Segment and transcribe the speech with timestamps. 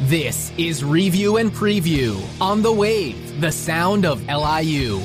[0.00, 5.00] This is Review and Preview on the Wave, the sound of LIU.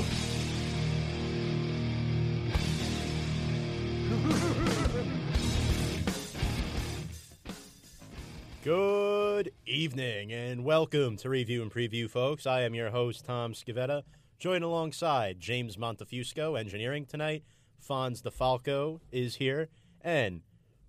[8.63, 12.47] Good evening and welcome to Review and Preview, folks.
[12.47, 14.03] I am your host, Tom Scavetta,
[14.39, 17.43] joined alongside James Montefusco, engineering tonight.
[17.87, 19.69] Fonz DeFalco is here,
[20.01, 20.41] and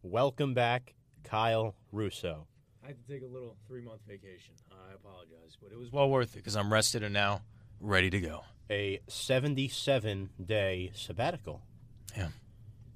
[0.03, 0.95] welcome back,
[1.25, 2.47] Kyle Russo.
[2.89, 4.55] I had to take a little three month vacation.
[4.73, 7.43] I apologize, but it was well worth it because I'm rested and now
[7.83, 8.45] ready to go.
[8.71, 11.61] A 77 day sabbatical.
[12.17, 12.29] Yeah.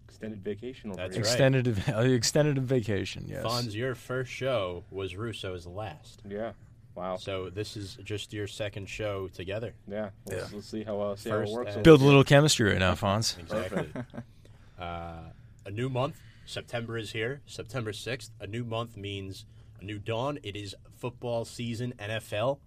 [0.09, 1.25] extended vacation over That's here.
[1.25, 1.31] right.
[1.31, 3.45] Extended uh, extended vacation, yes.
[3.45, 6.23] Fonz, your first show was Russo's last.
[6.27, 6.53] Yeah.
[6.95, 7.17] Wow.
[7.17, 9.75] So this is just your second show together.
[9.87, 10.09] yeah.
[10.25, 10.57] Let's, Yeah.
[10.57, 11.75] let's see how uh, see First how it works.
[11.75, 13.39] and- Build a little chemistry right now, Fonz.
[13.39, 13.89] Exactly.
[14.81, 15.17] uh,
[15.67, 16.19] a new month.
[16.47, 17.43] September is here.
[17.45, 18.31] September 6th.
[18.41, 20.39] A new month means a new dawn.
[20.43, 22.59] It is football season, NFL.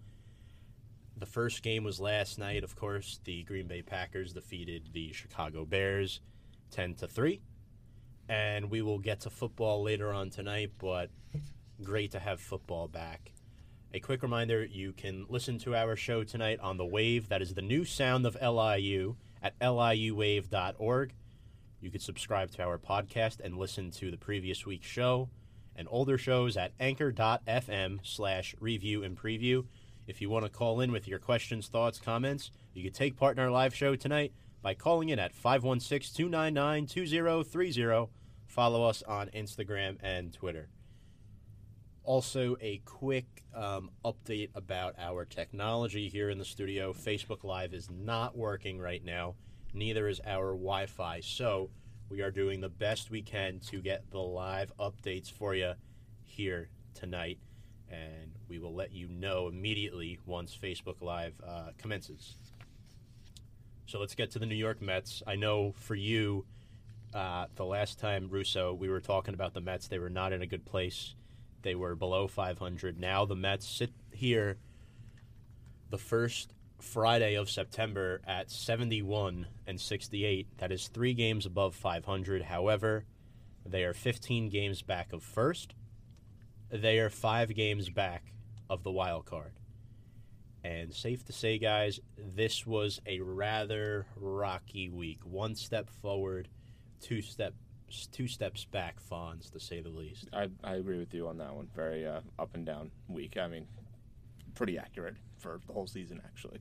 [1.18, 3.20] The first game was last night, of course.
[3.24, 6.20] The Green Bay Packers defeated the Chicago Bears
[6.72, 7.42] 10 to 3.
[8.28, 11.10] And we will get to football later on tonight, but
[11.84, 13.32] great to have football back.
[13.94, 17.30] A quick reminder you can listen to our show tonight on The Wave.
[17.30, 21.14] That is the new sound of LIU at liuwave.org.
[21.80, 25.30] You can subscribe to our podcast and listen to the previous week's show
[25.76, 29.66] and older shows at anchor.fm slash review and preview.
[30.08, 33.38] If you want to call in with your questions, thoughts, comments, you can take part
[33.38, 38.12] in our live show tonight by calling in at 516 299 2030.
[38.48, 40.70] Follow us on Instagram and Twitter.
[42.04, 46.94] Also, a quick um, update about our technology here in the studio.
[46.94, 49.34] Facebook Live is not working right now,
[49.74, 51.20] neither is our Wi Fi.
[51.22, 51.72] So,
[52.10, 55.74] we are doing the best we can to get the live updates for you
[56.24, 57.40] here tonight.
[57.90, 62.38] And we will let you know immediately once Facebook Live uh, commences.
[63.86, 65.22] So, let's get to the New York Mets.
[65.28, 66.46] I know for you,
[67.14, 70.42] uh, the last time, Russo, we were talking about the Mets, they were not in
[70.42, 71.14] a good place.
[71.62, 73.00] They were below 500.
[73.00, 74.58] Now the Mets sit here
[75.90, 80.48] the first Friday of September at 71 and 68.
[80.58, 82.44] That is three games above 500.
[82.44, 83.06] However,
[83.66, 85.74] they are 15 games back of first.
[86.70, 88.34] They are five games back
[88.70, 89.54] of the wild card.
[90.64, 95.20] And safe to say, guys, this was a rather rocky week.
[95.24, 96.48] One step forward,
[97.02, 97.54] two step
[98.12, 100.28] two steps back, Fonz, to say the least.
[100.34, 101.68] I, I agree with you on that one.
[101.76, 103.38] Very uh, up and down week.
[103.38, 103.68] I mean,
[104.56, 106.60] pretty accurate for the whole season, actually.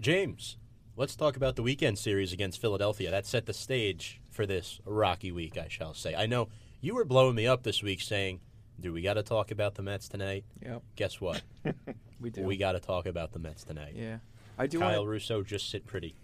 [0.00, 0.58] James,
[0.96, 3.10] let's talk about the weekend series against Philadelphia.
[3.10, 6.14] That set the stage for this rocky week, I shall say.
[6.14, 6.48] I know
[6.80, 8.40] you were blowing me up this week saying,
[8.78, 10.44] do we got to talk about the Mets tonight?
[10.62, 11.42] Yep, Guess what?
[12.20, 12.42] we do.
[12.42, 13.94] we got to talk about the Mets tonight.
[13.96, 14.18] yeah,
[14.58, 14.78] I do.
[14.78, 16.14] Kyle Wanna, Russo, just sit pretty.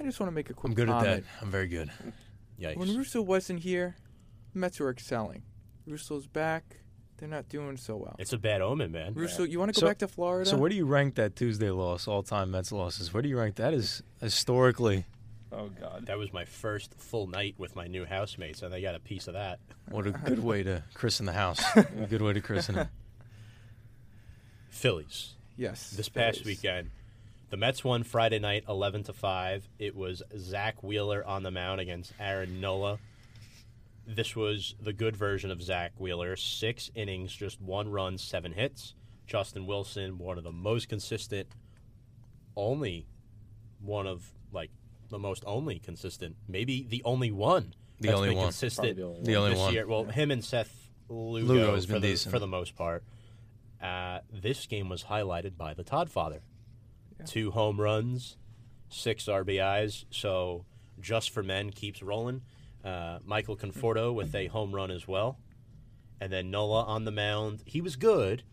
[0.00, 0.90] I just want to make a quick comment.
[0.90, 1.30] I'm good at that.
[1.42, 1.90] I'm very good.
[2.60, 2.76] Yikes.
[2.76, 3.96] When Russo wasn't here,
[4.54, 5.42] Mets were excelling.
[5.86, 6.78] Russo's back.
[7.18, 8.16] They're not doing so well.
[8.18, 9.12] it's a bad omen, man.
[9.14, 10.48] Russo, you want to go So- back to Florida?
[10.48, 13.12] So where do you rank that Tuesday loss, all time Mets losses?
[13.12, 15.04] Where do you rank that as historically?
[15.50, 16.06] Oh, God.
[16.06, 19.26] That was my first full night with my new housemates, and they got a piece
[19.28, 19.58] of that.
[19.90, 21.60] What a good way to christen the house.
[21.76, 22.88] a good way to christen it.
[24.70, 25.34] Phillies.
[25.56, 26.58] yes, this past Phillies.
[26.62, 26.90] weekend.
[27.50, 29.66] The Mets won Friday night, eleven to five.
[29.78, 32.98] It was Zack Wheeler on the mound against Aaron Nola.
[34.10, 36.34] This was the good version of Zack Wheeler.
[36.34, 38.94] Six innings, just one run, seven hits.
[39.26, 41.48] Justin Wilson, one of the most consistent,
[42.56, 43.06] only
[43.80, 44.70] one of like
[45.10, 47.74] the most only consistent, maybe the only one.
[48.00, 48.46] The that's only been one.
[48.46, 49.72] consistent the only The only this one.
[49.74, 49.86] year.
[49.86, 52.32] Well, him and Seth Lugo, Lugo has for, been the, decent.
[52.32, 53.04] for the most part.
[53.82, 56.40] Uh, this game was highlighted by the Todd father.
[57.18, 57.26] Yeah.
[57.26, 58.38] Two home runs,
[58.88, 60.06] six RBIs.
[60.10, 60.64] So
[61.00, 62.40] just for men keeps rolling.
[62.88, 65.38] Uh, Michael Conforto with a home run as well,
[66.22, 67.62] and then Nola on the mound.
[67.66, 68.44] He was good.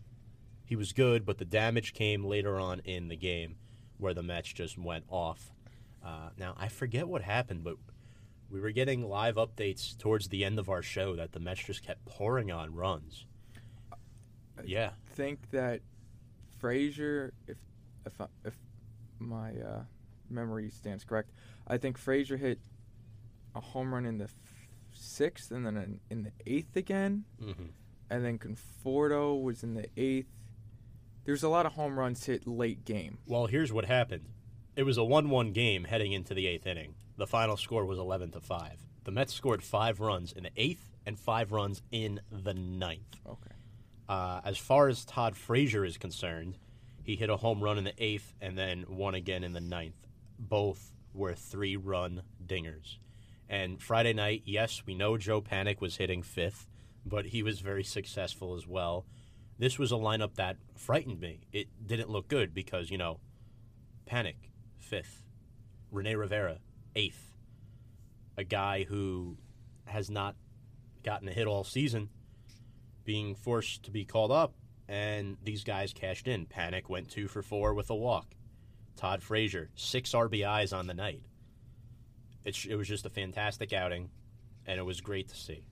[0.62, 3.56] He was good, but the damage came later on in the game,
[3.96, 5.52] where the Mets just went off.
[6.04, 7.76] Uh, now I forget what happened, but
[8.50, 11.82] we were getting live updates towards the end of our show that the Mets just
[11.82, 13.24] kept pouring on runs.
[14.62, 15.80] Yeah, think that
[16.58, 17.56] Frazier, if
[18.04, 18.54] if if
[19.18, 19.84] my uh,
[20.28, 21.30] memory stands correct,
[21.66, 22.58] I think Frazier hit
[23.56, 24.28] a home run in the
[24.92, 27.66] sixth and then in, the eighth again, hmm
[28.08, 30.28] and then Conforto was in the eighth.
[31.24, 33.18] There's a lot of home runs hit late game.
[33.26, 34.26] Well, here's what happened.
[34.76, 36.94] It was a 1-1 game heading into the eighth inning.
[37.16, 38.78] The final score was 11 to five.
[39.02, 43.16] The Mets scored five runs in the eighth and five runs in the ninth.
[43.26, 43.54] Okay.
[44.08, 46.58] Uh, as far as Todd Frazier is concerned,
[47.02, 50.06] he hit a home run in the eighth and then one again in the ninth.
[50.38, 52.98] Both were three run dingers.
[53.48, 56.66] And Friday night, yes, we know Joe Panik was hitting fifth,
[57.04, 59.06] but he was very successful as well.
[59.58, 61.40] This was a lineup that frightened me.
[61.52, 63.20] It didn't look good because, you know,
[64.06, 65.22] Panik, fifth.
[65.90, 66.58] Rene Rivera,
[66.94, 67.32] eighth.
[68.36, 69.38] A guy who
[69.86, 70.34] has not
[71.02, 72.10] gotten a hit all season,
[73.04, 74.54] being forced to be called up,
[74.88, 76.46] and these guys cashed in.
[76.46, 78.34] Panik went two for four with a walk.
[78.96, 81.22] Todd Frazier, six RBIs on the night.
[82.46, 84.08] It, it was just a fantastic outing,
[84.66, 85.66] and it was great to see.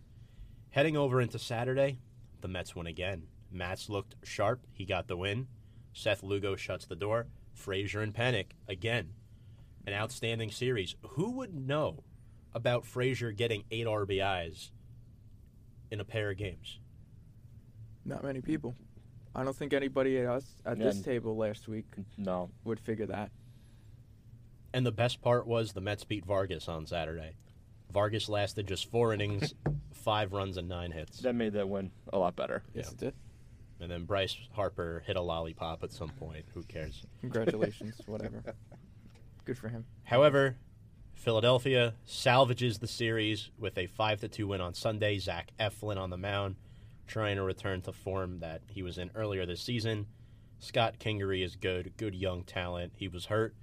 [0.71, 2.01] Heading over into Saturday,
[2.41, 3.29] the Mets win again.
[3.53, 4.67] Matz looked sharp.
[4.73, 5.47] He got the win.
[5.93, 7.29] Seth Lugo shuts the door.
[7.53, 9.11] Frazier and Panik again.
[9.87, 10.97] An outstanding series.
[11.11, 12.03] Who would know
[12.53, 14.71] about Frazier getting eight RBIs
[15.93, 16.81] in a pair of games?
[18.05, 18.75] Not many people.
[19.33, 21.87] I don't think anybody else at Yeah, this and- table last week
[22.17, 23.31] No, would figure that.
[24.75, 27.37] And the best part was the Mets beat Vargas on Saturday.
[27.93, 29.55] Vargas lasted just four innings,
[29.93, 31.21] five runs, and nine hits.
[31.21, 32.65] that made that win a lot better.
[32.75, 32.91] Yes, Yeah.
[32.91, 33.15] it did.
[33.81, 36.45] And then Bryce Harper hit a lollipop at some point.
[36.55, 37.05] Who cares?
[37.21, 38.43] Congratulations, whatever.
[39.45, 39.85] Good for him.
[40.03, 40.57] However,
[41.15, 45.19] Philadelphia salvages the series with a five to two win on Sunday.
[45.19, 46.57] Zach Eflin on the mound,
[47.07, 50.07] trying to return to form that he was in earlier this season.
[50.59, 52.95] Scott Kingery is good, good young talent.
[52.97, 53.55] He was hurt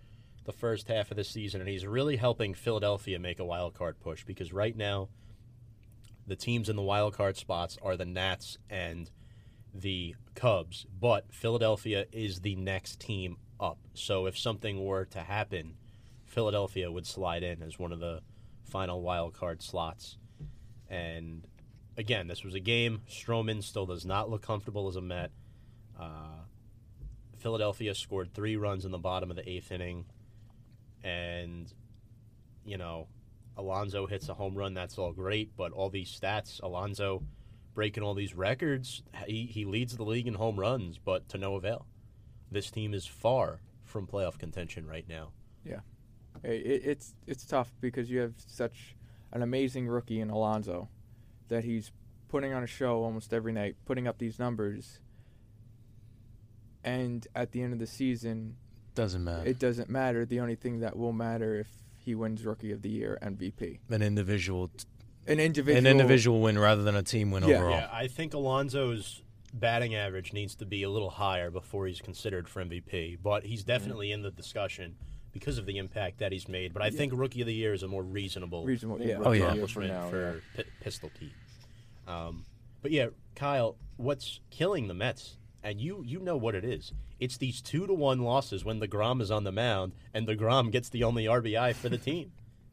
[0.44, 4.00] the first half of the season, and he's really helping Philadelphia make a wild card
[4.00, 5.10] push because right now,
[6.26, 9.10] the teams in the wild card spots are the Nats and
[9.74, 13.78] the Cubs, but Philadelphia is the next team up.
[13.94, 15.76] So if something were to happen,
[16.26, 18.22] Philadelphia would slide in as one of the
[18.64, 20.18] final wild card slots.
[20.90, 21.46] And
[21.98, 23.02] again, this was a game.
[23.10, 25.32] Stroman still does not look comfortable as a Met.
[26.00, 26.46] Uh,
[27.38, 30.06] Philadelphia scored three runs in the bottom of the eighth inning,
[31.04, 31.72] and
[32.64, 33.08] you know,
[33.58, 34.74] Alonso hits a home run.
[34.74, 37.24] That's all great, but all these stats, Alonso
[37.74, 39.04] breaking all these records.
[39.26, 41.86] He he leads the league in home runs, but to no avail.
[42.52, 45.32] This team is far from playoff contention right now.
[46.44, 48.96] Hey, It, it's it's tough because you have such
[49.32, 50.90] an amazing rookie in Alonso
[51.48, 51.92] that he's
[52.28, 55.00] putting on a show almost every night, putting up these numbers,
[56.84, 58.56] and at the end of the season,
[58.96, 59.48] Doesn't matter.
[59.48, 60.26] it doesn't matter.
[60.26, 61.68] The only thing that will matter if
[61.98, 64.70] he wins Rookie of the Year, MVP, an individual,
[65.28, 67.56] an individual, an individual win rather than a team win Yeah.
[67.58, 67.72] overall.
[67.72, 69.22] Yeah, I think Alonso's
[69.54, 73.64] batting average needs to be a little higher before he's considered for MVP, but he's
[73.64, 74.96] definitely in the discussion
[75.32, 76.74] because of the impact that he's made.
[76.74, 76.98] But I Yeah.
[76.98, 79.00] think Rookie of the Year is a more reasonable reasonable.
[79.02, 79.18] Yeah, Yeah.
[79.24, 79.46] Oh, yeah.
[79.46, 81.32] of the Year for accomplishment now, for P- Pistol Pete.
[82.08, 82.46] Um,
[82.82, 86.92] but yeah, Kyle, what's killing the Mets, and you you know what it is.
[87.22, 90.90] It's these two to one losses when deGrom is on the mound, and deGrom gets
[90.90, 92.32] the only RBI for the team.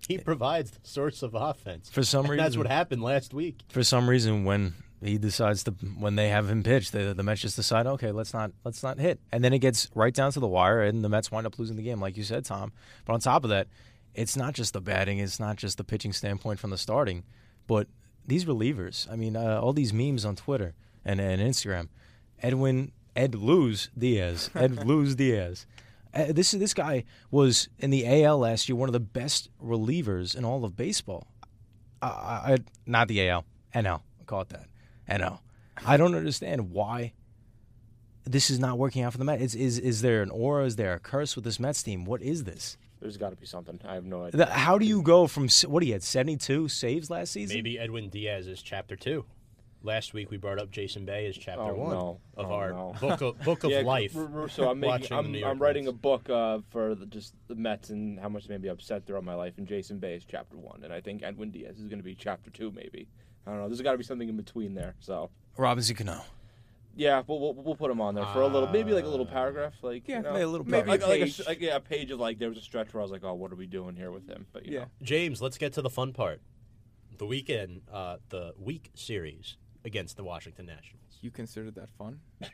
[0.08, 1.90] He provides the source of offense.
[1.90, 3.60] For some And that's what happened last week.
[3.68, 4.72] For some reason, when
[5.04, 8.32] he decides to, when they have him pitch, the, the Mets just decide, okay, let's
[8.32, 11.10] not let's not hit, and then it gets right down to the wire, and the
[11.10, 12.72] Mets wind up losing the game, like you said, Tom.
[13.04, 13.68] But on top of that,
[14.14, 17.22] it's not just the batting, it's not just the pitching standpoint from the starting,
[17.66, 17.86] but
[18.26, 19.10] these relievers.
[19.12, 20.74] I mean, uh, all these memes on Twitter
[21.04, 21.88] and, and Instagram.
[22.40, 25.66] Edwin Ed Luz Diaz, Ed Luz Diaz.
[26.14, 30.36] Uh, this this guy was in the AL last year, one of the best relievers
[30.36, 31.26] in all of baseball.
[32.00, 34.00] I, I, not the AL, NL.
[34.26, 34.66] Call it that.
[35.10, 35.40] NL.
[35.84, 37.12] I don't understand why
[38.24, 39.42] this is not working out for the Mets.
[39.42, 40.64] Is, is is there an aura?
[40.64, 42.04] Is there a curse with this Mets team?
[42.04, 42.76] What is this?
[43.00, 43.80] There's got to be something.
[43.86, 44.38] I have no idea.
[44.38, 47.56] The- how do you go from s- what he had seventy two saves last season?
[47.56, 49.24] Maybe Edwin Diaz is chapter two.
[49.84, 52.20] Last week we brought up Jason Bay as chapter Oh, one no.
[52.36, 52.94] of Oh, our no.
[53.00, 54.16] book of book of Yeah, life.
[54.16, 55.94] r- r- So I'm making, I'm, I'm writing Mets.
[55.94, 59.06] a book uh, for the, just the Mets and how much they made me upset
[59.06, 59.54] throughout my life.
[59.56, 62.16] And Jason Bay is chapter one, and I think Edwin Diaz is going to be
[62.16, 63.06] chapter two, maybe.
[63.46, 63.68] I don't know.
[63.68, 64.96] There's got to be something in between there.
[64.98, 66.22] So Robinson Cano.
[66.96, 69.26] yeah, we'll, we'll we'll put him on there for a little, maybe like a little
[69.26, 71.08] paragraph, like Yeah, you know, maybe a little like, paragraph.
[71.08, 71.46] like, a, Page.
[71.46, 73.34] like yeah, a page of like there was a stretch where I was like, oh,
[73.34, 74.44] what are we doing here with him?
[74.52, 74.80] But you Yeah.
[74.80, 74.86] know.
[75.02, 76.40] James, let's get to the fun part.
[77.16, 79.56] The weekend, uh, the week series
[79.88, 81.18] against the Washington Nationals.
[81.20, 82.20] You considered that fun?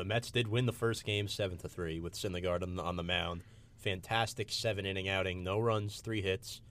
[0.00, 2.96] The Mets did win the first game seven to three with Syndergaard on the, on
[2.96, 3.42] the mound.
[3.76, 6.62] Fantastic seven inning outing, no runs, three hits,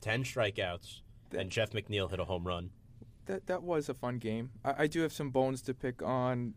[0.00, 1.00] ten strikeouts,
[1.36, 2.70] and Jeff McNeil hit a home run.
[3.26, 4.50] That that was a fun game.
[4.64, 6.54] I, I do have some bones to pick on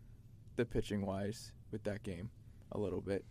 [0.54, 2.30] the pitching wise with that game
[2.70, 3.24] a little bit.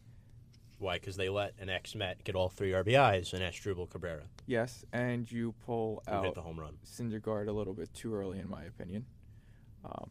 [0.81, 0.95] Why?
[0.95, 5.53] Because they let an ex-Met get all three RBIs and Asdrubal Cabrera Yes, and you
[5.65, 6.77] pull who hit out the home run.
[6.85, 9.05] Syndergaard a little bit too early, in my opinion.
[9.85, 10.09] Um,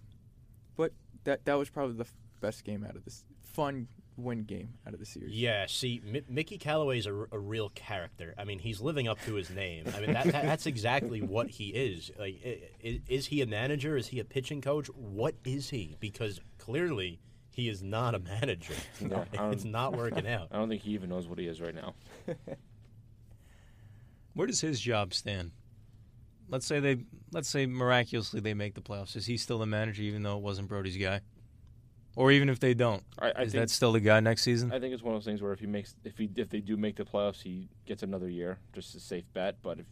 [0.77, 0.93] but
[1.25, 4.93] that that was probably the f- best game out of this fun win game out
[4.95, 5.33] of the series.
[5.35, 8.35] Yeah, see, M- Mickey Callaway's a, r- a real character.
[8.39, 9.85] I mean, he's living up to his name.
[9.97, 12.11] I mean, that, that, that's exactly what he is.
[12.19, 13.97] Like, i- i- is he a manager?
[13.97, 14.89] Is he a pitching coach?
[14.89, 15.97] What is he?
[16.01, 17.21] Because clearly,
[17.61, 18.75] he is not a manager.
[19.01, 20.49] Yeah, I don't- it's not working out.
[20.53, 21.95] I don't think he even knows what he is right now.
[24.35, 25.51] Where does his job stand?
[26.49, 26.97] Let's say they,
[27.33, 29.15] let's say miraculously they make the playoffs.
[29.17, 31.21] Is he still the manager, even though it wasn't Brodie's guy?
[32.17, 34.73] Or even if they don't, I, I is think that still the guy next season?
[34.73, 36.59] I think it's one of those things where if he makes if he if they
[36.59, 39.57] do make the playoffs, he gets another year, just a safe bet.
[39.63, 39.87] But if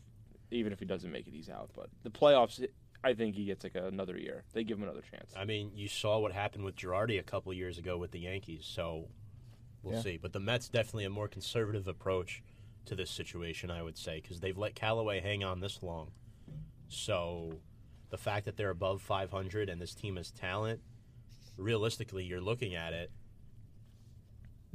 [0.51, 1.71] even if he doesn't make it, he's out.
[1.77, 2.65] But the playoffs,
[3.05, 4.45] I think he gets like another year.
[4.53, 5.33] They give him another chance.
[5.37, 8.65] I mean, you saw what happened with Girardi a couple years ago with the Yankees,
[8.65, 9.09] so
[9.83, 10.03] we'll Yeah.
[10.03, 10.17] see.
[10.17, 12.43] But the Mets definitely a more conservative approach
[12.87, 16.11] to this situation, I would say, because they've let Callaway hang on this long.
[16.89, 17.61] So
[18.11, 20.81] the fact that they're above 500 and this team has talent,
[21.57, 23.11] realistically, you're looking at it.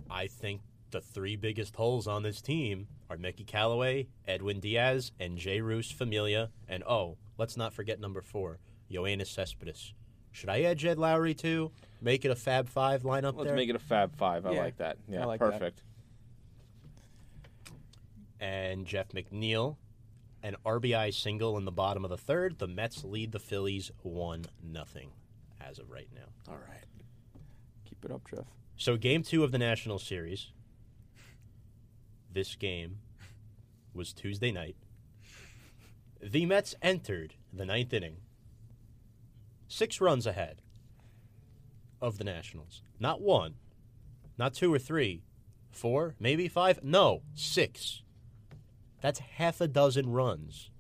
[0.10, 0.62] I think
[0.94, 6.50] the three biggest holes on this team are Mickey Callaway, Edwin Diaz, and Jeurys Familia.
[6.70, 8.60] And oh, let's not forget number four,
[8.90, 9.94] Yoenis Cespedes.
[10.32, 11.72] Should I add Jed Lowrie too?
[12.02, 13.56] Make it a Fab Five lineup Let's there?
[13.56, 14.46] make it a Fab Five.
[14.46, 14.98] I Yeah, like that.
[15.08, 15.52] Yeah, like that.
[15.52, 15.84] perfect.
[18.40, 19.78] and Jeff McNeil,
[20.42, 22.60] an RBI single in the bottom of the third.
[22.60, 25.12] The Mets lead the Phillies one nothing
[25.62, 26.52] as of right now.
[26.52, 26.84] All right.
[27.86, 28.46] Keep it up, Jeff.
[28.76, 30.52] So game two of the National Series.
[32.34, 32.98] This game
[33.94, 34.76] was Tuesday night.
[36.20, 38.18] The Mets entered the ninth inning,
[39.68, 40.64] six runs ahead
[42.02, 42.82] of the Nationals.
[43.00, 43.54] Not one,
[44.36, 45.22] not two or three,
[45.70, 46.84] four, maybe five.
[46.84, 48.02] No, six.
[49.00, 50.72] That's half a dozen runs.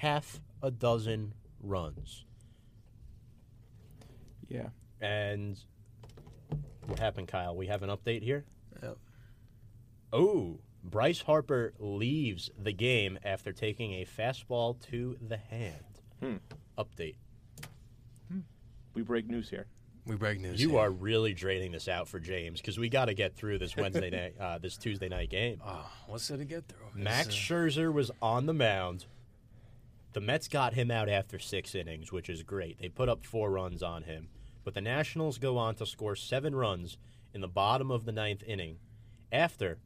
[0.00, 2.24] Half a dozen runs.
[4.48, 4.70] Yeah.
[5.00, 5.60] And
[6.86, 7.54] what happened, Kyle?
[7.54, 8.44] We have an update here.
[10.12, 10.20] Yep.
[10.22, 16.00] Oh, Bryce Harper leaves the game after taking a fastball to the hand.
[16.20, 16.36] Hmm.
[16.78, 17.16] Update.
[18.94, 19.66] We break news here.
[20.06, 20.60] we break news.
[20.60, 20.80] You here.
[20.80, 24.10] are really draining this out for James because we got to get through this Wednesday
[24.38, 25.60] night, uh, this Tuesday night game.
[25.64, 26.86] Oh, what's there to get through?
[26.94, 29.06] Max It's, uh, Scherzer was on the mound.
[30.12, 32.78] The Mets got him out after six innings, which is great.
[32.78, 34.28] They put up four runs on him.
[34.62, 36.98] But the Nationals go on to score seven runs
[37.32, 38.76] in the bottom of the ninth inning
[39.32, 39.78] after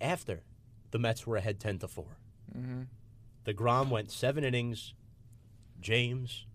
[0.00, 0.42] after
[0.90, 2.18] the Mets were ahead ten to four.
[2.56, 2.82] Mm-hmm.
[3.44, 4.94] deGrom went seven innings.
[5.80, 6.46] James,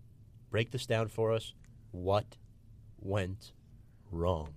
[0.50, 1.54] break this down for us.
[1.90, 2.36] What
[2.98, 3.52] went
[4.10, 4.54] wrong?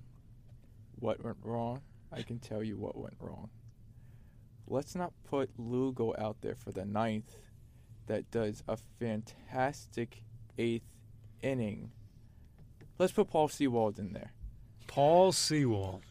[0.99, 1.81] What went wrong?
[2.11, 3.49] I can tell you what went wrong.
[4.67, 7.35] Let's not put Lugo out there for the ninth
[8.07, 10.23] that does a fantastic
[10.57, 10.87] eighth
[11.41, 11.91] inning.
[12.97, 14.31] Let's put Paul Sewald in there.
[14.87, 16.01] Paul Sewell.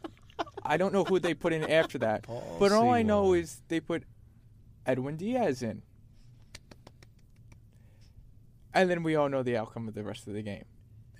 [0.64, 3.62] I don't know who they put in after that, Paul but all I know is
[3.68, 4.04] they put
[4.86, 5.82] Edwin Diaz in.
[8.72, 10.64] And then we all know the outcome of the rest of the game.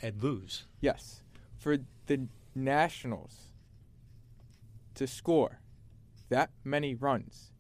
[0.02, 0.66] Ed lose.
[0.80, 1.22] Yes.
[1.56, 3.52] For the Nationals
[4.94, 5.60] to score
[6.28, 7.52] that many runs,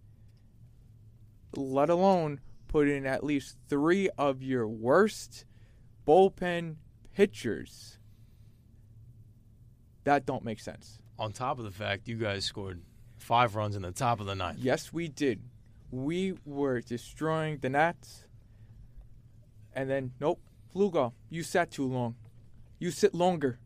[1.56, 5.44] let alone put in at least three of your worst
[6.06, 6.76] bullpen
[7.14, 7.98] pitchers,
[10.02, 10.98] that don't make sense.
[11.18, 12.82] On top of the fact you guys scored
[13.18, 14.58] five runs in the top of the ninth.
[14.60, 15.40] Yes, we did.
[15.90, 18.24] We were destroying the Nats.
[19.72, 20.40] And then, nope,
[20.74, 22.16] Lugo, you sat too long.
[22.78, 23.58] You sit longer.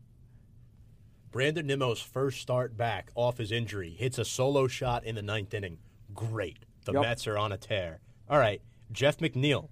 [1.31, 5.53] Brandon Nimmo's first start back off his injury hits a solo shot in the ninth
[5.53, 5.77] inning.
[6.13, 6.59] Great.
[6.85, 7.01] The Yep.
[7.01, 7.99] Mets are on a tear.
[8.29, 9.69] All right, Jeff McNeil,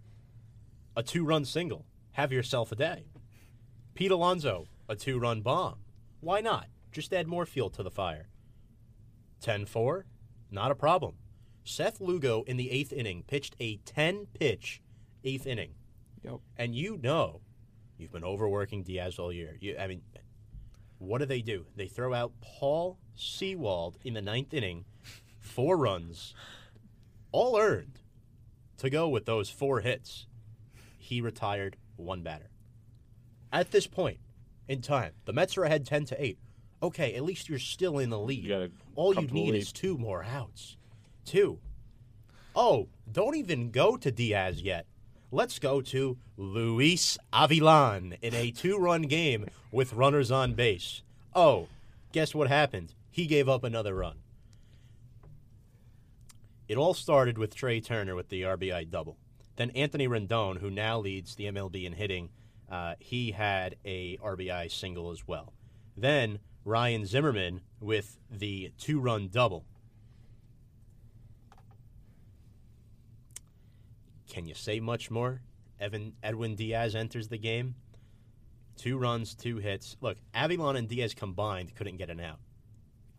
[0.95, 1.85] a two run single.
[2.11, 3.05] Have yourself a day.
[3.95, 5.77] Pete Alonso, a two run bomb.
[6.19, 6.67] Why not?
[6.97, 8.27] Just add more fuel to the fire.
[9.41, 10.07] 10 4,
[10.49, 11.13] not a problem.
[11.63, 14.81] Seth Lugo in the eighth inning pitched a 10 pitch
[15.23, 15.75] eighth inning.
[16.23, 16.39] Yep.
[16.57, 17.41] And you know,
[17.99, 19.57] you've been overworking Diaz all year.
[19.61, 20.01] You, I mean,
[20.97, 21.67] what do they do?
[21.75, 24.85] They throw out Paul Sewald in the ninth inning,
[25.39, 26.33] four runs,
[27.31, 27.99] all earned,
[28.77, 30.25] to go with those four hits.
[30.97, 32.49] He retired one batter.
[33.53, 34.17] At this point
[34.67, 36.39] in time, the Mets are ahead ten to eight.
[36.81, 38.43] Okay, at least you're still in the lead.
[38.43, 40.77] You All you need is two more outs.
[41.25, 41.59] Two.
[42.55, 44.85] Oh, don't even go to Diaz yet.
[45.31, 51.01] Let's go to Luis Avilan in a two run game with runners on base.
[51.35, 51.67] Oh,
[52.11, 52.93] guess what happened?
[53.17, 54.17] he gave up another run.
[56.67, 59.17] It all started with Trea Turner with the RBI double.
[59.55, 62.29] Then Anthony Rendon, who now leads the MLB in hitting,
[62.69, 65.51] uh, he had a RBI single as well.
[65.95, 69.63] Then Ryan Zimmerman with the two-run double.
[74.29, 75.39] Can you say much more?
[75.79, 77.75] Evan Edwin Diaz enters the game.
[78.75, 79.95] Two runs, two hits.
[80.01, 82.39] Look, Avilan and Diaz combined couldn't get an out.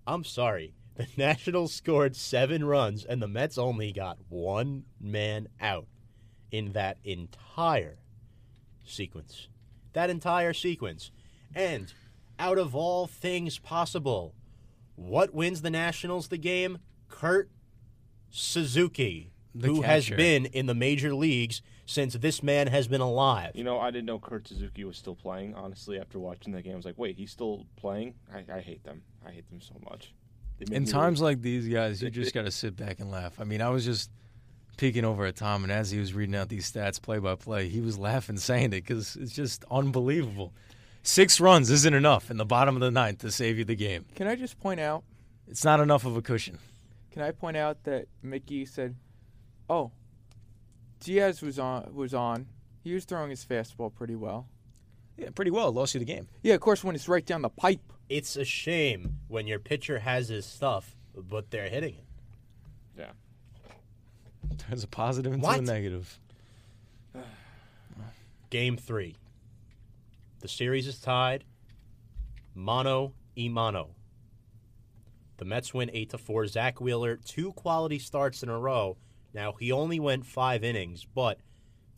[0.06, 0.74] I'm sorry.
[0.98, 5.86] The Nationals scored seven runs, and the Mets only got one man out
[6.50, 8.00] in that entire
[8.82, 9.46] sequence.
[9.92, 11.12] That entire sequence.
[11.54, 11.94] And
[12.38, 14.34] out of all things possible,
[14.94, 16.78] what wins the Nationals the game?
[17.08, 17.50] Kurt
[18.30, 23.52] Suzuki, The who has been in the major leagues since this man has been alive.
[23.54, 25.54] You know, I didn't know Kurt Suzuki was still playing.
[25.54, 28.84] Honestly, after watching that game, I was like, "Wait, he's still playing?" I, I hate
[28.84, 29.02] them.
[29.26, 30.12] I hate them so much.
[30.70, 33.40] In times really- like these, guys, you just got to sit back and laugh.
[33.40, 34.10] I mean, I was just
[34.76, 37.68] peeking over at Tom, and as he was reading out these stats play by play,
[37.68, 40.52] he was laughing, saying it because it's just unbelievable.
[41.08, 44.04] Six runs isn't enough in the bottom of the ninth to save you the game.
[44.14, 45.04] Can I just point out?
[45.48, 46.58] It's not enough of a cushion.
[47.12, 48.94] Can I point out that Mickey said,
[49.70, 49.90] "Oh,
[51.00, 52.46] Diaz was on was on.
[52.84, 54.48] He was throwing his fastball pretty well."
[55.16, 55.72] Yeah, pretty well.
[55.72, 56.28] Lost you the game.
[56.42, 57.80] Yeah, of course when it's right down the pipe.
[58.10, 62.04] It's a shame when your pitcher has his stuff, but they're hitting it.
[62.98, 63.12] yeah.
[64.68, 65.58] There's a positive and What?
[65.58, 66.18] a negative.
[68.50, 69.16] Game three.
[70.40, 71.44] The series is tied.
[72.54, 73.90] Mono e mono.
[75.38, 76.46] The Mets win eight to four.
[76.46, 78.96] Zack Wheeler, two quality starts in a row.
[79.34, 81.38] Now he only went five innings, but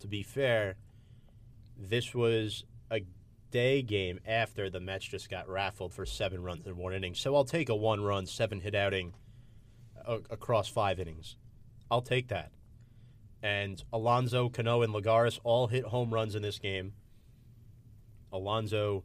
[0.01, 0.77] to be fair,
[1.79, 3.03] this was a
[3.51, 7.15] day game after the Mets just got raffled for seven runs in one inning.
[7.15, 9.15] So I'll take a one-run, seven-hit outing
[10.07, 11.37] across five innings.
[11.91, 12.53] I'll take that.
[13.43, 16.93] And Alonso, Cano, and Lagares all hit home runs in this game.
[18.33, 19.05] Alonso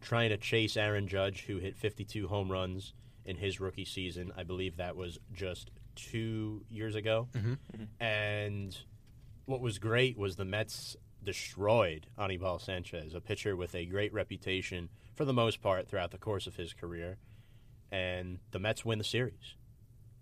[0.00, 2.92] trying to chase Aaron Judge, who hit 52 home runs
[3.24, 4.32] in his rookie season.
[4.36, 7.28] I believe that was just two years ago.
[7.32, 7.52] Mm-hmm.
[7.52, 8.04] Mm-hmm.
[8.04, 8.76] And
[9.46, 14.88] what was great was the Mets destroyed Anibal Sanchez, a pitcher with a great reputation
[15.14, 17.18] for the most part throughout the course of his career.
[17.90, 19.54] And the Mets win the series.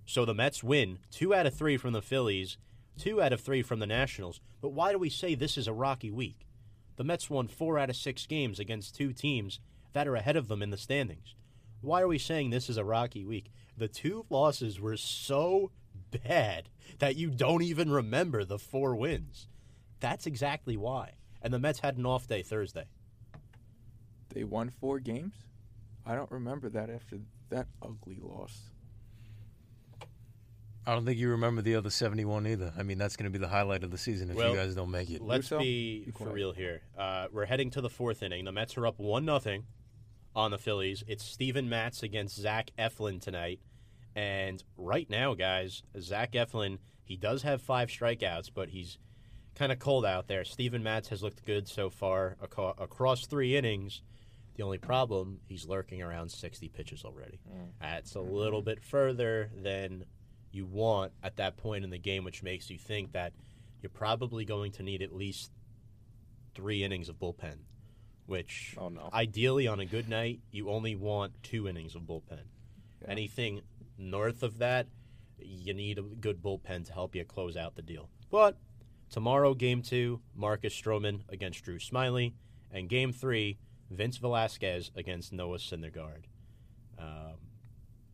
[0.05, 2.59] So the Mets win two out of three from the Phillies,
[2.99, 4.41] two out of three from the Nationals.
[4.61, 6.47] But why do we say this is a rocky week?
[7.01, 9.59] The Mets won four out of six games against two teams
[9.95, 11.35] that are ahead of them in the standings.
[11.81, 13.51] Why are we saying this is a rocky week?
[13.75, 15.71] The two losses were so
[16.11, 19.49] bad that you don't even remember the four wins.
[20.01, 21.13] That's exactly why.
[21.41, 22.85] And the Mets had an off day Thursday.
[24.35, 25.33] They won four games.
[26.05, 28.70] I don't remember that after that ugly loss.
[30.87, 32.73] I don't think you remember the other 71 either.
[32.77, 34.75] I mean, that's going to be the highlight of the season if Well, you guys
[34.75, 35.21] don't make it.
[35.21, 36.83] Let's Russo, be, be for real here.
[36.97, 38.45] Uh, we're heading to the fourth inning.
[38.45, 39.65] The Mets are up one nothing
[40.35, 41.05] on the Phillies.
[41.07, 43.61] It's Steven Matz against Zach Eflin tonight,
[44.17, 46.79] and right now, guys, Zach Eflin
[47.11, 48.97] he does have five strikeouts, but he's
[49.57, 50.45] kind of cold out there.
[50.45, 54.03] Steven Matz has looked good so far aco- across three innings.
[54.55, 57.41] The only problem, he's lurking around 60 pitches already.
[57.81, 60.05] That's a little bit further than
[60.53, 63.33] you want at that point in the game, which makes you think that
[63.83, 65.51] you're probably going to need at least
[66.55, 67.59] three innings of bullpen,
[68.27, 69.09] which Oh, no.
[69.13, 72.43] ideally on a good night, you only want two innings of bullpen.
[73.07, 73.63] Anything
[73.97, 74.87] north of that,
[75.39, 78.09] you need a good bullpen to help you close out the deal.
[78.31, 78.57] But
[79.09, 82.35] tomorrow, game two, Marcus Stroman against Drew Smyly,
[82.73, 83.59] and game three,
[83.91, 86.25] Vince Velasquez against Noah Syndergaard.
[86.99, 87.37] Um,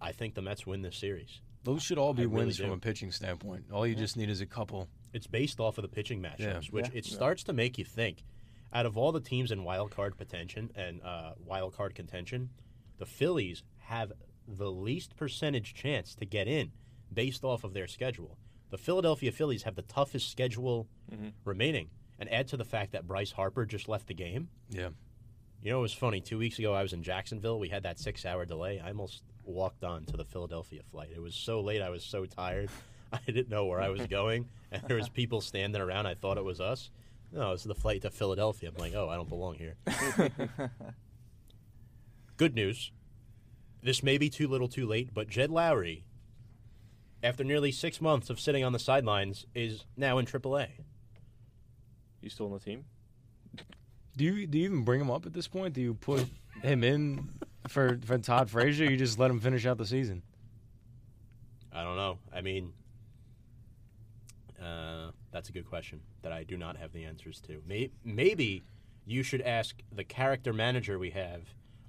[0.01, 1.40] I think the Mets win this series.
[1.67, 3.67] Those should all be I really wins from a pitching standpoint.
[3.73, 4.89] All you just need is a couple.
[5.13, 6.61] It's based off of the pitching matchups, Yeah.
[6.71, 6.99] which Yeah.
[6.99, 8.25] it starts to make you think.
[8.73, 12.51] Out of all the teams in wild card contention and uh, wild card contention,
[12.99, 14.13] the Phillies have
[14.49, 16.73] the least percentage chance to get in
[17.13, 18.39] based off of their schedule.
[18.71, 20.89] The Philadelphia Phillies have the toughest schedule
[21.45, 24.49] remaining, and add to the fact that Bryce Harper just left the game.
[24.71, 24.91] Yeah.
[25.63, 26.21] You know, it was funny.
[26.21, 27.59] Two weeks ago, I was in Jacksonville.
[27.59, 28.79] We had that six-hour delay.
[28.81, 31.11] I almost walked on to the Philadelphia flight.
[31.15, 31.83] It was so late.
[31.83, 32.71] I was so tired.
[33.13, 36.07] I didn't know where I was going, and there was people standing around.
[36.07, 36.91] I thought it was us.
[37.33, 38.71] No, it's the flight to Philadelphia.
[38.71, 39.77] I'm like, oh, I don't belong here.
[42.37, 42.93] Good news.
[43.83, 46.03] This may be too little, too late, but Jed Lowrie,
[47.23, 50.69] after nearly six months of sitting on the sidelines, is now in AAA.
[52.21, 52.85] You still on the team?
[54.17, 55.75] Do you do you even bring him up at this point?
[55.75, 56.27] Do you put
[56.63, 57.29] him in
[57.71, 58.91] for for Todd Frazier?
[58.91, 60.23] You just let him finish out the season.
[61.73, 62.19] I don't know.
[62.35, 62.73] I mean,
[64.63, 67.63] uh, that's a good question that I do not have the answers to.
[67.67, 68.65] May- maybe
[69.05, 71.43] you should ask the character manager we have,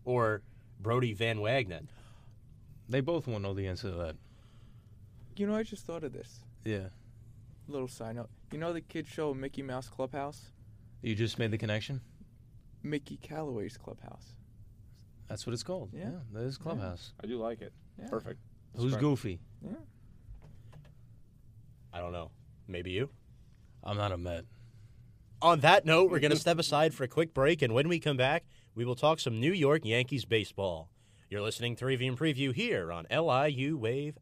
[0.04, 0.42] or
[0.80, 1.88] Brodie Van Wagenen.
[2.90, 4.16] They both won't know the answer to that.
[5.38, 6.40] You know, I just thought of this.
[6.66, 6.90] Yeah.
[7.68, 8.30] Little side note.
[8.52, 10.52] You know the kids show Mickey Mouse Clubhouse?
[11.02, 12.02] You just made the connection.
[12.84, 14.34] Mickey Callaway's Clubhouse.
[15.28, 15.90] That's what it's called.
[15.94, 16.12] Yeah.
[16.34, 17.13] that is Clubhouse.
[17.22, 17.74] I do like it.
[18.00, 18.08] Yeah.
[18.10, 18.40] Perfect.
[18.74, 19.40] Who's Describe- goofy?
[19.63, 19.72] Yeah.
[21.94, 22.32] I don't know.
[22.68, 23.10] Maybe you.
[23.84, 24.46] I'm not a Met.
[25.42, 28.00] On that note, we're going to step aside for a quick break, and when we
[28.00, 28.44] come back,
[28.76, 30.90] we will talk some New York Yankees baseball.
[31.30, 34.18] You're listening to Review and Preview here on LIU Wave.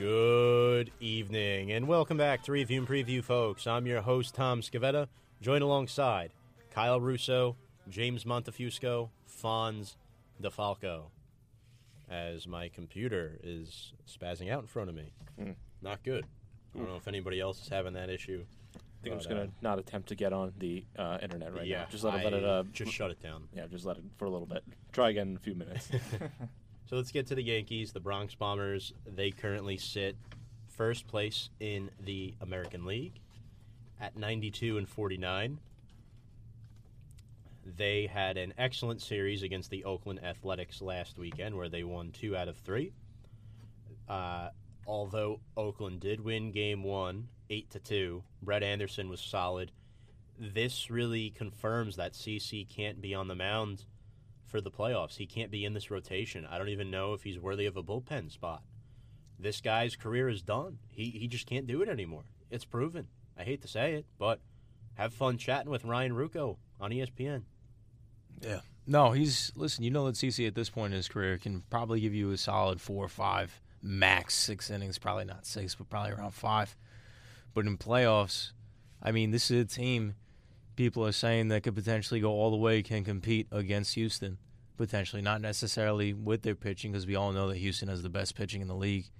[0.00, 3.66] Good evening, and welcome back to Review and Preview, folks.
[3.66, 5.08] I'm your host, Tom Scavetta,
[5.42, 6.30] joined alongside
[6.70, 7.54] Kyle Russo,
[7.86, 9.96] James Montefusco, Fonz
[10.42, 11.10] DeFalco,
[12.08, 15.12] as my computer is spazzing out in front of me.
[15.38, 15.50] Hmm.
[15.82, 16.24] Not good.
[16.74, 18.46] I don't know if anybody else is having that issue.
[18.74, 21.66] I think I'm just gonna uh, not attempt to get on the uh, internet right
[21.66, 21.86] yeah, now.
[21.90, 22.42] Just let it, let it.
[22.42, 23.48] Uh, just shut it down.
[23.54, 24.64] yeah, just let it for a little bit.
[24.92, 25.90] Try again in a few minutes.
[26.90, 28.92] So let's get to the Yankees, the Bronx Bombers.
[29.06, 30.16] They currently sit
[30.66, 33.20] first place in the American League
[34.00, 35.60] at 92 and 49.
[37.64, 42.36] They had an excellent series against the Oakland Athletics last weekend where they won two
[42.36, 42.92] out of three.
[44.08, 44.48] Uh,
[44.84, 49.70] although Oakland did win game one, 8 to 2, Brett Anderson was solid.
[50.36, 53.84] This really confirms that CC can't be on the mound
[54.50, 55.16] for the playoffs.
[55.16, 56.46] He can't be in this rotation.
[56.46, 58.62] I don't even know if he's worthy of a bullpen spot.
[59.38, 60.78] This guy's career is done.
[60.90, 62.24] He he just can't do it anymore.
[62.50, 63.06] It's proven.
[63.38, 64.40] I hate to say it, but
[64.94, 67.42] have fun chatting with Ryan Ruocco on ESPN.
[68.42, 68.60] Yeah.
[68.86, 69.84] No, he's listen.
[69.84, 72.36] You know that CC at this point in his career can probably give you a
[72.36, 74.98] solid four or five, max six innings.
[74.98, 76.76] Probably not six, but probably around five.
[77.54, 78.52] But in playoffs,
[79.02, 80.16] I mean, this is a team
[80.76, 84.38] people are saying that could potentially go all the way, can compete against Houston.
[84.76, 88.34] Potentially, not necessarily with their pitching, because we all know that Houston has the best
[88.34, 89.10] pitching in the league.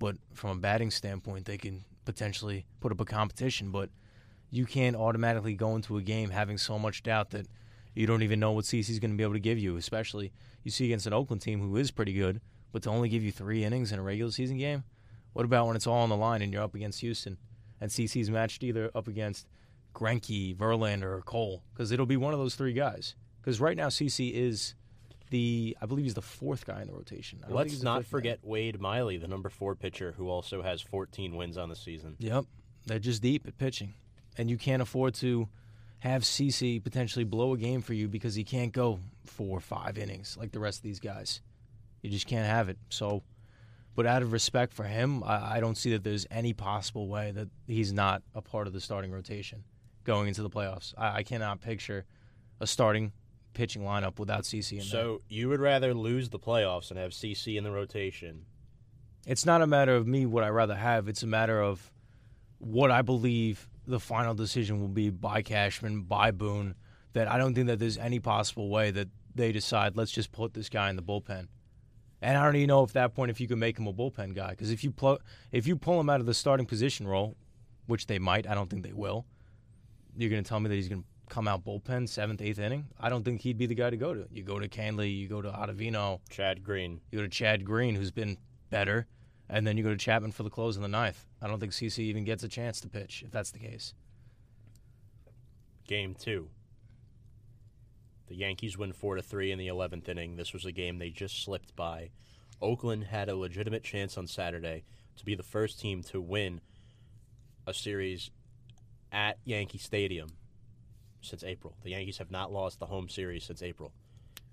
[0.00, 3.70] But from a batting standpoint, they can potentially put up a competition.
[3.70, 3.90] But
[4.50, 7.46] you can't automatically go into a game having so much doubt that
[7.94, 10.32] you don't even know what CC's going to be able to give you, especially
[10.64, 12.40] you see against an Oakland team who is pretty good,
[12.72, 14.84] but to only give you three innings in a regular season game?
[15.32, 17.38] What about when it's all on the line and you're up against Houston
[17.80, 19.46] and CC's matched either up against
[19.94, 21.62] Greinke, Verlander, or Cole?
[21.72, 23.14] Because it'll be one of those three guys.
[23.40, 24.74] Because right now CC is
[25.30, 27.40] the, I believe he's the fourth guy in the rotation.
[27.48, 31.68] Let's not forget Wade Miley, the number four pitcher, who also has 14 wins on
[31.68, 32.16] the season.
[32.18, 32.44] Yep,
[32.86, 33.94] they're just deep at pitching,
[34.36, 35.48] and you can't afford to
[36.00, 39.96] have CC potentially blow a game for you because he can't go four or five
[39.96, 41.40] innings like the rest of these guys.
[42.02, 42.76] You just can't have it.
[42.90, 43.22] So,
[43.94, 47.30] but out of respect for him, I, I don't see that there's any possible way
[47.30, 49.64] that he's not a part of the starting rotation
[50.04, 50.94] going into the playoffs.
[50.96, 52.04] I, I cannot picture
[52.60, 53.12] a starting
[53.54, 54.86] pitching lineup without CC in there.
[54.86, 58.44] So you would rather lose the playoffs and have CC in the rotation
[59.26, 61.08] It's not a matter of me what I rather have.
[61.08, 61.90] It's a matter of
[62.58, 66.74] what I believe the final decision will be by Cashman, by Boone.
[67.12, 70.52] That I don't think that there's any possible way that they decide let's just put
[70.54, 71.46] this guy in the bullpen.
[72.20, 73.92] And I don't even know if at that point if you can make him a
[73.92, 75.20] bullpen guy because if you pl-
[75.52, 77.36] if you pull him out of the starting position role,
[77.86, 79.26] which they might, I don't think they will.
[80.16, 82.86] You're going to tell me that he's going to come out bullpen seventh, eighth inning?
[83.00, 84.26] I don't think he'd be the guy to go to.
[84.30, 87.00] You go to Kahnle, you go to Ottavino, Chad Green.
[87.10, 88.38] you go to Chad Green, who's been
[88.70, 89.06] better,
[89.48, 91.26] and then you go to Chapman for the close in the ninth.
[91.42, 93.94] I don't think CC even gets a chance to pitch if that's the case.
[95.86, 96.48] Game two.
[98.26, 100.36] The Yankees win four to three in the eleventh inning.
[100.36, 102.10] This was a game they just slipped by.
[102.62, 104.84] Oakland had a legitimate chance on Saturday
[105.16, 106.60] to be the first team to win
[107.66, 108.30] a series
[109.14, 110.28] at Yankee Stadium
[111.22, 111.76] since April.
[111.82, 113.92] The Yankees have not lost the home series since April.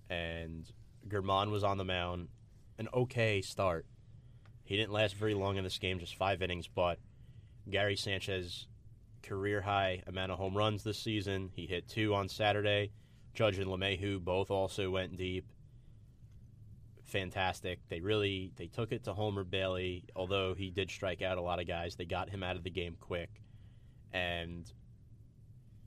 [0.09, 0.65] And
[1.07, 2.29] Germán was on the mound.
[2.77, 3.85] An okay start.
[4.63, 6.99] He didn't last very long in this game, just five innings, but
[7.69, 8.67] Gary Sanchez
[9.23, 11.49] career high amount of home runs this season.
[11.53, 12.91] He hit two on Saturday.
[13.33, 15.45] Judge and LeMahieu both also went deep.
[17.05, 17.79] Fantastic.
[17.89, 21.59] They really they took it to Homer Bailey, although he did strike out a lot
[21.59, 21.95] of guys.
[21.95, 23.41] They got him out of the game quick.
[24.13, 24.71] And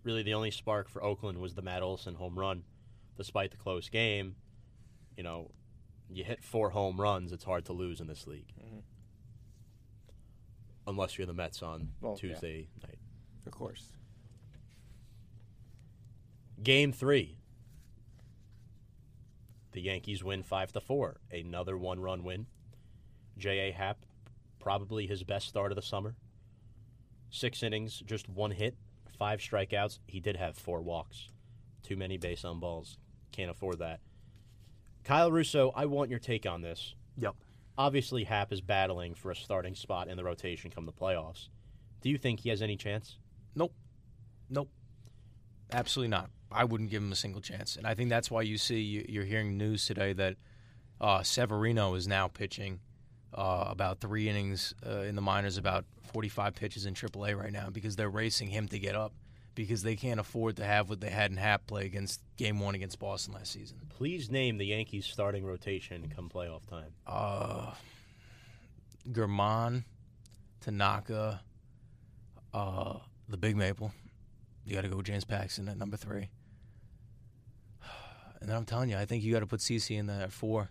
[0.02, 2.64] really the only spark for Oakland was the Matt Olson home run,
[3.16, 4.36] despite the close game.
[5.16, 5.50] You know,
[6.10, 8.52] you hit four home runs, it's hard to lose in this league.
[8.58, 8.82] Mhm.
[10.86, 12.18] Unless you're the Mets on Well, yeah.
[12.34, 12.98] Tuesday night.
[13.46, 13.92] Of course.
[16.62, 17.38] Game three.
[19.72, 21.20] The Yankees win five to four.
[21.30, 22.46] Another one run win.
[23.36, 23.72] J.A.
[23.72, 24.06] Happ,
[24.60, 26.14] probably his best start of the summer.
[27.34, 28.76] Six innings, just one hit,
[29.18, 29.98] five strikeouts.
[30.06, 31.30] He did have four walks.
[31.82, 32.96] Too many base on balls.
[33.32, 33.98] Can't afford that.
[35.02, 36.94] Kyle Russo, I want your take on this.
[37.18, 37.34] Yep.
[37.76, 41.48] Obviously, Happ is battling for a starting spot in the rotation come the playoffs.
[42.02, 43.18] Do you think he has any chance?
[43.56, 43.74] Nope.
[44.48, 44.70] Nope.
[45.72, 46.30] Absolutely not.
[46.52, 47.74] I wouldn't give him a single chance.
[47.74, 50.36] And I think that's why you see you- you're hearing news today that
[51.00, 52.78] uh, Severino is now pitching
[53.34, 57.68] uh, about three innings uh, in the minors, about 45 pitches in AAA right now
[57.70, 59.12] because they're racing him to get up
[59.54, 62.74] because they can't afford to have what they had in Happ play against Game One
[62.74, 63.78] against Boston last season.
[63.88, 66.92] Please name the Yankees starting rotation come playoff time.
[67.06, 67.72] Uh,
[69.10, 69.84] German,
[70.60, 71.40] Tanaka,
[72.52, 72.94] uh,
[73.28, 73.92] the Big Maple.
[74.64, 76.28] You got to go with James Paxton at number three.
[78.40, 80.30] And then I'm telling you, I think you got to put CC in there at
[80.30, 80.68] four,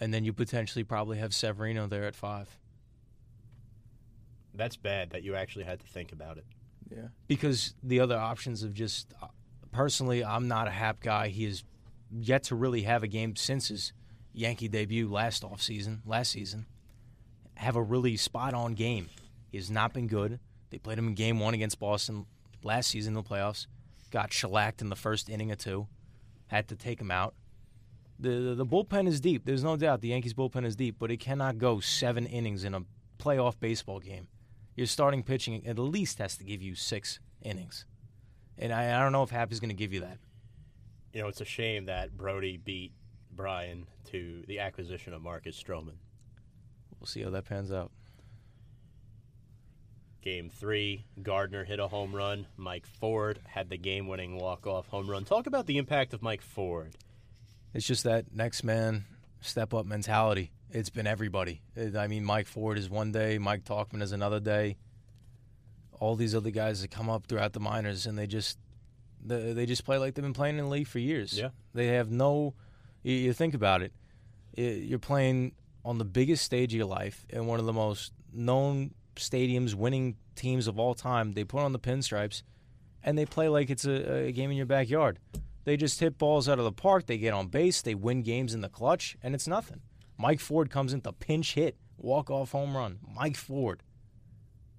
[0.00, 2.48] and then you potentially probably have Severino there at five
[4.54, 6.44] That's bad that you actually had to think about it.
[6.90, 7.08] Yeah.
[7.26, 9.26] because the other options of just uh,
[9.72, 11.28] personally, I'm not a Happ guy.
[11.28, 11.62] He has
[12.10, 13.92] yet to really have a game since his
[14.32, 16.64] Yankee debut last offseason, last season.
[17.56, 19.10] Have a really spot on game.
[19.50, 20.40] He has not been good.
[20.70, 22.24] They played him in game one against Boston
[22.62, 23.66] last season in the playoffs.
[24.10, 25.88] Got shellacked in the first inning or two.
[26.46, 27.34] Had to take him out.
[28.20, 29.44] The, the bullpen is deep.
[29.44, 32.74] There's no doubt the Yankees bullpen is deep, but it cannot go seven innings in
[32.74, 32.82] a
[33.18, 34.26] playoff baseball game.
[34.74, 37.84] Your starting pitching at least has to give you six innings,
[38.56, 40.18] and I, I don't know if Happ is going to give you that.
[41.12, 42.92] You know, it's a shame that Brodie beat
[43.30, 45.94] Brian to the acquisition of Marcus Stroman.
[46.98, 47.90] We'll see how that pans out.
[50.22, 52.46] Game three, Gardner hit a home run.
[52.56, 55.24] Mike Ford had the game winning walk off home run.
[55.24, 56.96] Talk about the impact of Mike Ford.
[57.74, 59.04] It's just that next man
[59.40, 60.52] step up mentality.
[60.70, 61.62] It's been everybody.
[61.96, 64.76] I mean, Mike Ford is one day, Mike Tauchman is another day.
[66.00, 68.58] All these other guys that come up throughout the minors, and they just
[69.24, 71.36] they, they just play like they've been playing in the league for years.
[71.36, 71.48] Yeah.
[71.74, 72.54] they have no.
[73.02, 73.92] You, you think about it,
[74.54, 75.52] you're playing
[75.84, 80.16] on the biggest stage of your life in one of the most known stadiums, winning
[80.34, 81.32] teams of all time.
[81.32, 82.42] They put on the pinstripes,
[83.02, 85.18] and they play like it's a, a game in your backyard.
[85.68, 87.04] They just hit balls out of the park.
[87.04, 87.82] They get on base.
[87.82, 89.82] They win games in the clutch, and it's nothing.
[90.16, 93.00] Mike Ford comes into pinch hit, walk off home run.
[93.14, 93.82] Mike Ford.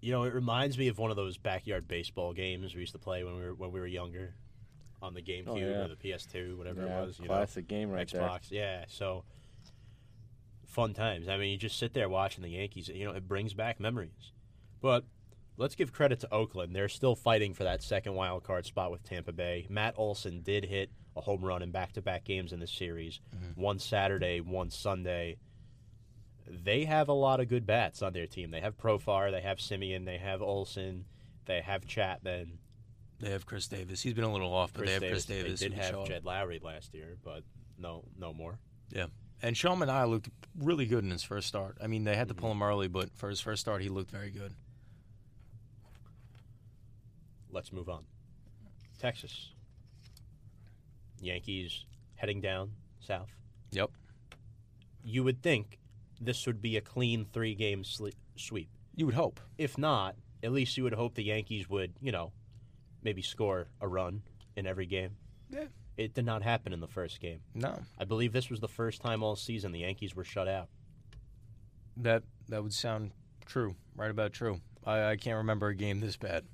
[0.02, 2.97] You know, it reminds me of one of those backyard baseball games we used to
[2.97, 4.34] play when we were when we were younger,
[4.99, 5.84] on the GameCube Oh, yeah.
[5.84, 7.19] or the PS2, whatever yeah, it was.
[7.19, 8.49] You classic game know, right Xbox.
[8.49, 9.25] Yeah, so
[10.65, 11.30] fun times.
[11.30, 12.88] I mean, you just sit there watching the Yankees.
[12.88, 14.32] You know, it brings back memories.
[14.82, 15.04] But
[15.60, 16.76] let's give credit to Oakland.
[16.76, 19.67] They're still fighting for that second wild card spot with Tampa Bay.
[19.69, 23.19] Matt Olson did hit a home run in back-to-back games in this series.
[23.36, 23.62] Mm-hmm.
[23.62, 25.38] One Saturday, one Sunday.
[26.48, 28.50] They have a lot of good bats on their team.
[28.50, 31.06] They have Profar, they have Semien, they have Olson,
[31.45, 32.58] they have Chapman.
[33.19, 34.02] They have Khris Davis.
[34.02, 35.60] He's been a little off, but they have Khris Davis.
[35.60, 36.06] They did have.
[36.06, 37.43] Jed Lowrie last year, but
[37.78, 38.58] no, no more.
[38.91, 39.08] Yeah.
[39.41, 41.78] And Sean I looked really good in his first start.
[41.84, 42.41] I mean, they had to mm-hmm.
[42.41, 44.54] pull him early, but for his first start, he looked very good.
[47.51, 48.03] Let's move on.
[48.99, 49.49] Texas.
[51.21, 51.85] Yankees
[52.15, 53.29] heading down south.
[53.71, 53.91] Yep.
[55.03, 55.79] You would think
[56.19, 58.69] this would be a clean three game sle- sweep.
[58.95, 59.39] You would hope.
[59.57, 62.31] If not, at least you would hope the Yankees would, you know,
[63.03, 64.21] maybe score a run
[64.55, 65.12] in every game.
[65.49, 65.65] Yeah.
[65.97, 67.39] It did not happen in the first game.
[67.53, 70.69] No, I believe this was the first time all season the Yankees were shut out.
[71.97, 73.12] that that would sound
[73.45, 73.75] true.
[73.95, 74.62] Right about true.
[74.85, 76.45] I, I can't remember a game this bad.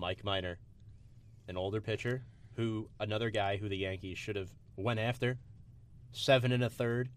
[0.00, 0.58] Mike Minor,
[1.46, 2.24] an older pitcher,
[2.56, 5.38] who another guy who the Yankees should have went after.
[6.10, 7.10] Seven and a third,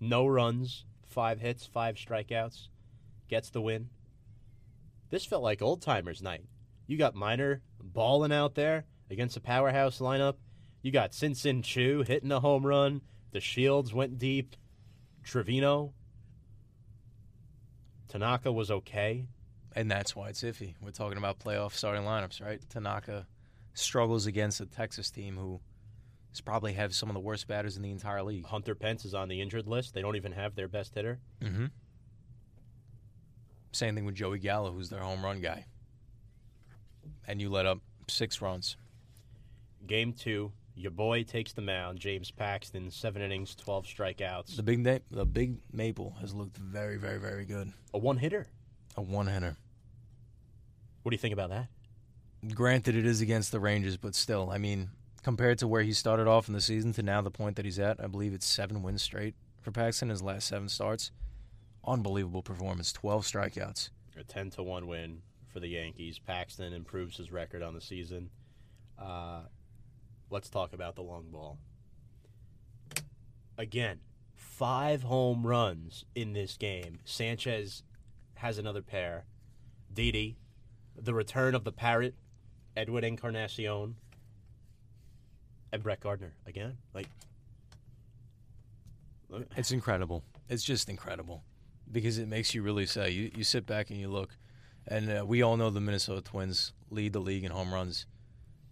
[0.00, 2.68] no runs, five hits, five strikeouts,
[3.28, 3.90] gets the win.
[5.10, 6.44] This felt like old timers night.
[6.86, 10.36] You got Minor balling out there against a powerhouse lineup.
[10.82, 13.02] You got Shin-Soo Choo hitting a home run.
[13.34, 14.56] DeShields went deep.
[15.22, 15.92] Trevino.
[18.08, 19.26] Tanaka was okay.
[19.76, 20.74] And that's why it's iffy.
[20.80, 22.60] We're talking about playoff starting lineups, right?
[22.68, 23.26] Tanaka
[23.74, 25.60] struggles against a Texas team who
[26.32, 28.46] is probably have some of the worst batters in the entire league.
[28.46, 29.94] Hunter Pence is on the injured list.
[29.94, 31.20] They don't even have their best hitter.
[31.40, 31.66] Mm-hmm.
[33.72, 35.66] Same thing with Joey Gallo, who's their home run guy.
[37.26, 37.78] And you let up
[38.08, 38.76] six runs.
[39.86, 41.98] Game two, Your boy takes the mound.
[42.00, 44.56] James Paxton, seven innings, 12 strikeouts.
[44.56, 47.72] The big na- the big maple has looked very, very, very good.
[47.94, 48.48] a one hitter.
[48.96, 49.56] A one hitter.
[51.02, 51.68] What do you think about that?
[52.54, 54.90] Granted, it is against the Rangers, but still, I mean,
[55.22, 57.78] compared to where he started off in the season to now the point that he's
[57.78, 61.10] at, I believe it's seven wins straight for Paxton his last seven starts.
[61.86, 62.92] Unbelievable performance.
[62.92, 63.90] Twelve strikeouts.
[64.18, 65.22] A 10 to 1 win
[65.52, 66.18] for the Yankees.
[66.18, 68.30] Paxton improves his record on the season.
[68.98, 69.42] Uh,
[70.28, 71.58] let's talk about the long ball.
[73.56, 74.00] Again,
[74.34, 76.98] five home runs in this game.
[77.04, 77.82] Sanchez
[78.40, 79.24] has another pair.
[79.92, 80.38] Didi,
[80.96, 82.14] the return of the parrot,
[82.74, 83.96] Edwin Encarnacion,
[85.72, 86.78] and Brett Gardner again.
[86.94, 87.08] Like,
[89.56, 90.24] It's incredible.
[90.48, 91.44] It's just incredible
[91.92, 94.36] because it makes you really say you, you sit back and you look,
[94.88, 98.06] and uh, we all know the Minnesota Twins lead the league in home runs.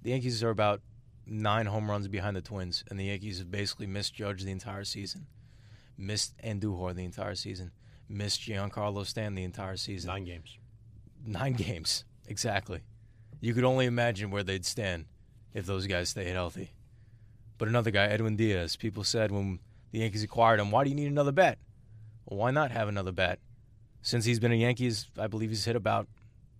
[0.02, 0.80] The Yankees are about
[1.26, 5.26] nine home runs behind the Twins, and the Yankees have basically misjudged the entire season,
[5.98, 7.72] missed Andujar the entire season,
[8.08, 10.08] missed Giancarlo Stanton the entire season.
[10.08, 10.58] nine games.
[11.24, 12.80] Nine games exactly.
[13.40, 15.06] You could only imagine where they'd stand
[15.54, 16.72] if those guys stayed healthy.
[17.56, 19.58] But another guy, Edwin Diaz, people said when
[19.90, 21.58] the Yankees acquired him, why do you need another bat?
[22.26, 23.38] Well, why not have another bat?
[24.02, 26.06] Since he's been a Yankees, I believe he's hit about,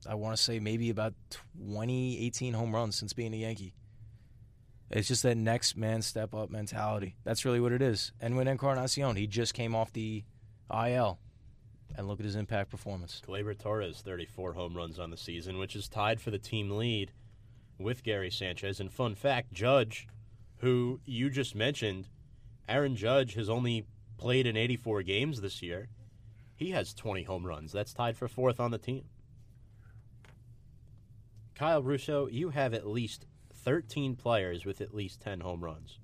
[0.08, 1.14] I want to say maybe about
[1.56, 3.74] 20, 18 home runs since being a Yankee.
[4.90, 7.16] It's just that next man step up mentality.
[7.24, 8.12] That's really what it is.
[8.20, 10.24] Edwin Encarnacion, he just came off the
[10.72, 11.18] IL.
[11.96, 13.20] And look at his impact performance.
[13.26, 17.12] Gleyber Torres, 34 home runs on the season, which is tied for the team lead
[17.78, 18.78] with Gary Sanchez.
[18.78, 20.06] And fun fact, Judge,
[20.58, 22.08] who you just mentioned,
[22.68, 25.88] Aaron Judge has only played in 84 games this year.
[26.54, 27.72] He has 20 home runs.
[27.72, 29.04] That's tied for fourth on the team.
[31.54, 35.98] Kyle Russo, you have at least 13 players with at least 10 home runs.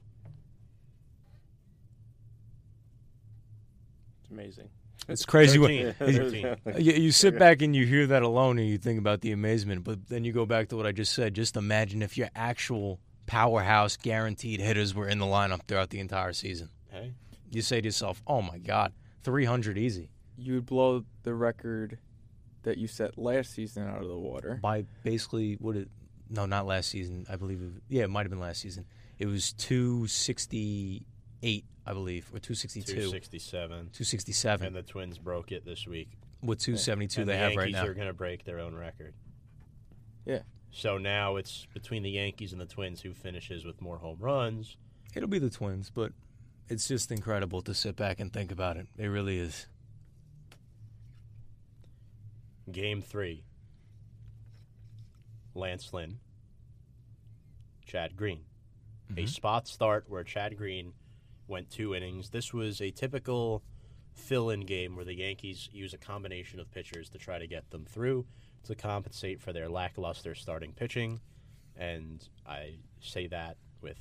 [4.20, 4.68] It's amazing.
[5.08, 5.58] It's crazy.
[5.58, 6.56] what- 13.
[6.56, 6.56] 13.
[6.78, 9.84] you, you sit back and you hear that alone and you think about the amazement,
[9.84, 11.34] but then you go back to what I just said.
[11.34, 16.32] Just imagine if your actual powerhouse guaranteed hitters were in the lineup throughout the entire
[16.32, 16.68] season.
[16.90, 17.12] Hey,
[17.50, 21.98] You say to yourself, oh my God, 300 easy You would blow the record
[22.64, 24.58] that you set last season out of the water.
[24.62, 25.88] by basically, what it,
[26.30, 27.26] no, not last season.
[27.28, 28.86] I believe, it, yeah, it might have been last season.
[29.18, 29.52] It was
[31.44, 33.68] 268, I believe, or 262, 267.
[33.92, 36.08] 267 And the Twins broke it this week.
[36.42, 37.88] with 272 and they the have Yankees right now.
[37.90, 39.14] are going to break their own record.
[40.24, 40.40] Yeah.
[40.70, 44.76] So now it's between the Yankees and the Twins who finishes with more home runs.
[45.14, 46.12] It'll be the Twins, but
[46.68, 48.86] it's just incredible to sit back and think about it.
[48.98, 49.66] It really is.
[52.72, 53.44] Game three.
[55.56, 56.18] Lance Lynn,
[57.86, 58.40] Chad Green.
[59.10, 59.28] A Mhm.
[59.28, 60.94] spot start where Chad Green
[61.46, 62.30] went two innings.
[62.30, 63.62] This was a typical
[64.14, 67.70] fill in game where the Yankees use a combination of pitchers to try to get
[67.70, 68.24] them through
[68.64, 71.20] to compensate for their lackluster starting pitching.
[71.76, 73.98] And I say that with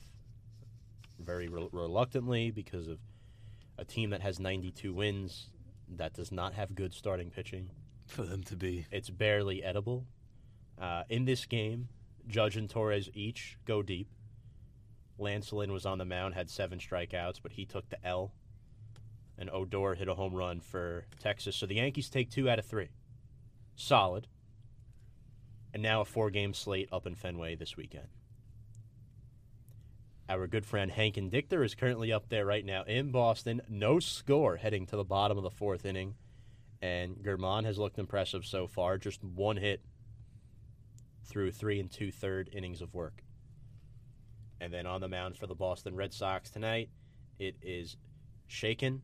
[1.19, 2.99] very re- reluctantly because of
[3.77, 5.49] a team that has 92 wins
[5.89, 7.69] that does not have good starting pitching.
[8.07, 8.85] For them to be.
[8.91, 10.05] It's barely edible.
[10.79, 11.87] Uh, in this game,
[12.27, 14.07] Judge and Torres each go deep.
[15.17, 18.33] Lance Lynn was on the mound, had seven strikeouts, but he took the L.
[19.37, 21.55] And Odor hit a home run for Texas.
[21.55, 22.89] So the Yankees take two out of three.
[23.75, 24.27] Solid.
[25.73, 28.07] And now a four game slate up in Fenway this weekend.
[30.29, 33.61] Our good friend Hank Dichter is currently up there right now in Boston.
[33.67, 36.15] No score heading to the bottom of the fourth inning
[36.83, 38.97] and German has looked impressive so far.
[38.97, 39.81] Just one hit
[41.23, 43.23] through three and two third innings of work.
[44.63, 46.89] And then on the mound for the Boston Red Sox tonight,
[47.37, 47.97] it is
[48.49, 49.01] Chacín,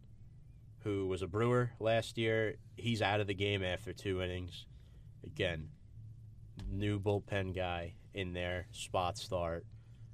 [0.86, 2.56] who was a Brewer last year.
[2.78, 4.68] He's out of the game after two innings.
[5.26, 5.68] Again,
[6.72, 9.66] new bullpen guy in there, spot start.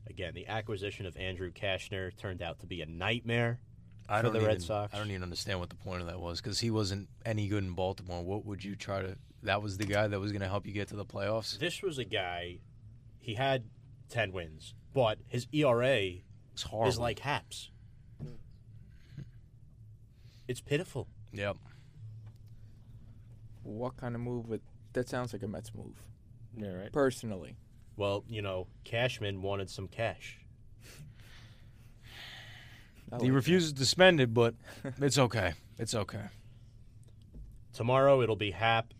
[0.10, 3.60] Again, the acquisition of Andrew Cashner turned out to be a nightmare.
[4.10, 4.96] I for don't the even, Red Sox.
[4.96, 7.64] I don't even understand what the point of that was because he wasn't any good
[7.64, 8.24] in Baltimore.
[8.24, 9.16] What would you try to?
[9.44, 11.60] That was the guy that was going to help you get to the playoffs.
[11.60, 12.62] This was a guy,
[13.20, 13.64] he had
[14.10, 16.12] 10 wins, but his ERA
[16.86, 17.72] is like Happ's.
[20.48, 21.08] It's pitiful.
[21.32, 21.58] yep.
[23.64, 24.62] What kind of move would
[24.96, 26.02] that sounds like a Mets move.
[26.58, 26.92] Yeah, right.
[26.92, 27.58] Personally.
[27.98, 30.40] Well, you know, Cashman wanted some cash.
[33.12, 34.56] I He like refuses to spend it, but
[35.02, 35.54] it's okay.
[35.78, 36.24] It's okay.
[37.74, 38.94] Tomorrow it'll be Happ.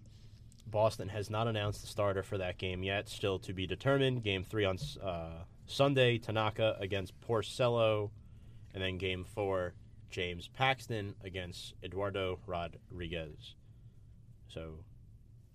[0.68, 3.08] Boston has not announced the starter for that game yet.
[3.10, 4.24] Still to be determined.
[4.24, 8.10] Game three on uh, Sunday, Tanaka against Porcello,
[8.74, 9.74] and then game four,
[10.10, 13.56] James Paxton against Eduardo Rodriguez.
[14.48, 14.80] So,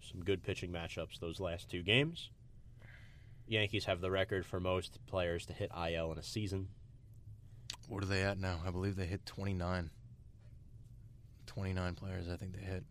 [0.00, 2.30] some good pitching matchups those last two games.
[3.46, 6.68] Yankees have the record for most players to hit IL in a season.
[7.88, 8.61] What are they at now?
[8.64, 9.90] I believe they hit 29.
[11.46, 12.84] 29 players, I think they hit.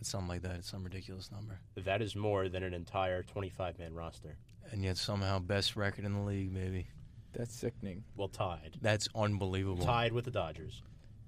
[0.00, 0.56] It's something like that.
[0.56, 1.58] It's some ridiculous number.
[1.76, 4.36] That is more than an entire 25 man roster.
[4.70, 6.86] And yet somehow best record in the league, maybe.
[7.32, 8.04] That's sickening.
[8.16, 8.78] Well, tied.
[8.80, 9.84] That's unbelievable.
[9.84, 10.82] Tied with the Dodgers.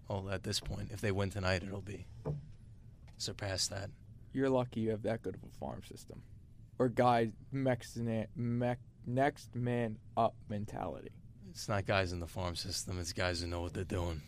[0.09, 2.07] Oh, at this point, if they win tonight, it'll be
[3.17, 3.91] surpass that.
[4.33, 6.23] You're lucky you have that good of a farm system,
[6.79, 7.99] or guy next
[9.07, 11.11] next man up mentality.
[11.51, 12.99] It's not guys in the farm system.
[12.99, 14.23] It's guys who know what they're doing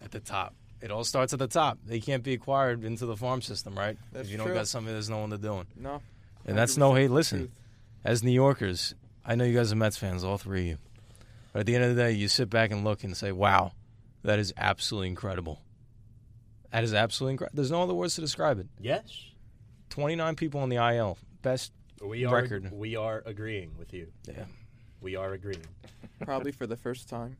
[0.00, 0.54] at the top.
[0.80, 1.78] It all starts at the top.
[1.86, 3.96] They can't be acquired into the farm system, right?
[4.14, 4.54] If you don't true.
[4.54, 5.66] got something, that's know what they're doing.
[5.76, 6.02] No,
[6.44, 7.10] And that's no hate.
[7.10, 7.50] Listen, truth.
[8.04, 10.78] as New Yorkers, I know you guys are Mets fans, all three of you.
[11.52, 13.72] But at the end of the day, you sit back and look and say, wow,
[14.22, 15.62] that is absolutely incredible.
[16.70, 17.56] That is absolutely incredible.
[17.56, 18.66] There's no other words to describe it.
[18.78, 19.04] Yes.
[19.90, 21.16] 29 people on the IL.
[21.40, 21.72] Best.
[22.04, 22.70] We are Record.
[22.72, 24.08] we are agreeing with you.
[24.28, 24.44] Yeah.
[25.00, 25.64] We are agreeing.
[26.24, 27.38] probably for the first time.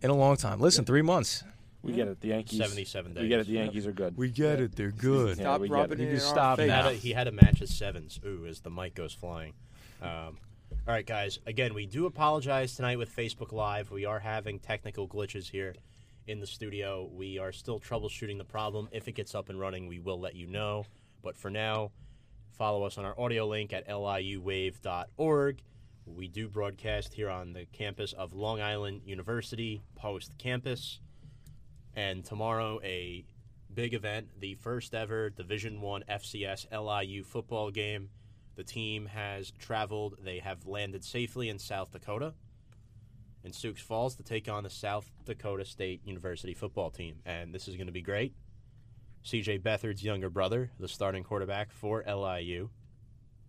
[0.00, 0.60] In a long time.
[0.60, 1.42] Listen, three months.
[1.88, 2.20] We get it.
[2.20, 2.58] The Yankees.
[2.58, 3.22] 77 days.
[3.22, 3.46] We get it.
[3.46, 4.16] The Yankees are good.
[4.16, 4.76] We get it.
[4.76, 5.36] They're good.
[5.38, 6.02] Yeah, Stop we get rubbing it.
[6.02, 6.72] it You in can our stop He face.
[6.72, 6.90] had, now.
[6.90, 8.20] a, he had a match of sevens.
[8.24, 9.54] Ooh, as the mic goes flying.
[10.02, 10.08] Um,
[10.86, 11.38] all right, guys.
[11.46, 13.90] Again, we do apologize tonight with Facebook Live.
[13.90, 15.74] We are having technical glitches here
[16.26, 17.08] in the studio.
[17.12, 18.88] We are still troubleshooting the problem.
[18.92, 20.84] If it gets up and running, we will let you know.
[21.22, 21.90] But for now,
[22.52, 25.62] follow us on our audio link at liuwave.org.
[26.06, 31.00] We do broadcast here on the campus of Long Island University Post Campus.
[31.98, 33.24] And tomorrow, a
[33.74, 38.10] big event, the first ever Division One FCS LIU football game.
[38.54, 42.34] The team has traveled; they have landed safely in South Dakota,
[43.42, 47.66] in Sioux Falls, to take on the South Dakota State University football team, and this
[47.66, 48.32] is going to be great.
[49.24, 52.70] CJ Beathard's younger brother, the starting quarterback for LIU,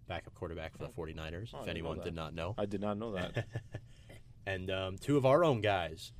[0.07, 2.55] backup quarterback for the 49ers, Oh, if anyone did not know.
[2.57, 3.45] I did not know that.
[4.47, 6.13] and um, two of our own guys,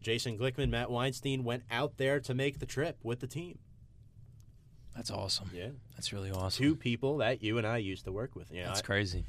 [0.00, 3.58] Jason Glickman, Matt Weinstein, went out there to make the trip with the team.
[4.94, 5.50] That's awesome.
[5.54, 6.62] Yeah, That's really awesome.
[6.64, 8.50] two people that you and I used to work with.
[8.50, 9.26] You know, That's I- crazy.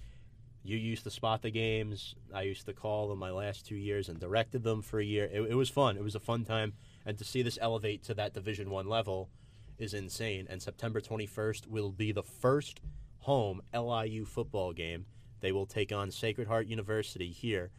[0.63, 2.15] you used to spot the games.
[2.33, 5.25] I used to call them my last two years and directed them for a year.
[5.31, 5.95] It, it was fun.
[5.97, 6.73] It was a fun time,
[7.05, 9.29] and to see this elevate to that Division One level
[9.77, 10.47] is insane.
[10.49, 12.81] And September 21st will be the first
[13.19, 15.05] home LIU football game.
[15.41, 17.69] They will take on Sacred Heart University here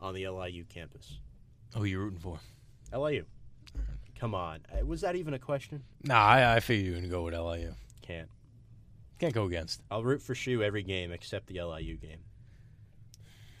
[0.00, 1.20] on the LIU campus.
[1.76, 2.38] Who you rooting for?
[2.96, 3.24] LIU.
[4.18, 4.60] Come on.
[4.72, 5.82] Uh, Was that even a question?
[6.04, 7.74] Nah, I, I figure you're going to go with LIU.
[8.02, 8.28] Can't.
[9.18, 9.82] Can't go against.
[9.90, 12.18] I'll root for SHU every game except the LIU game.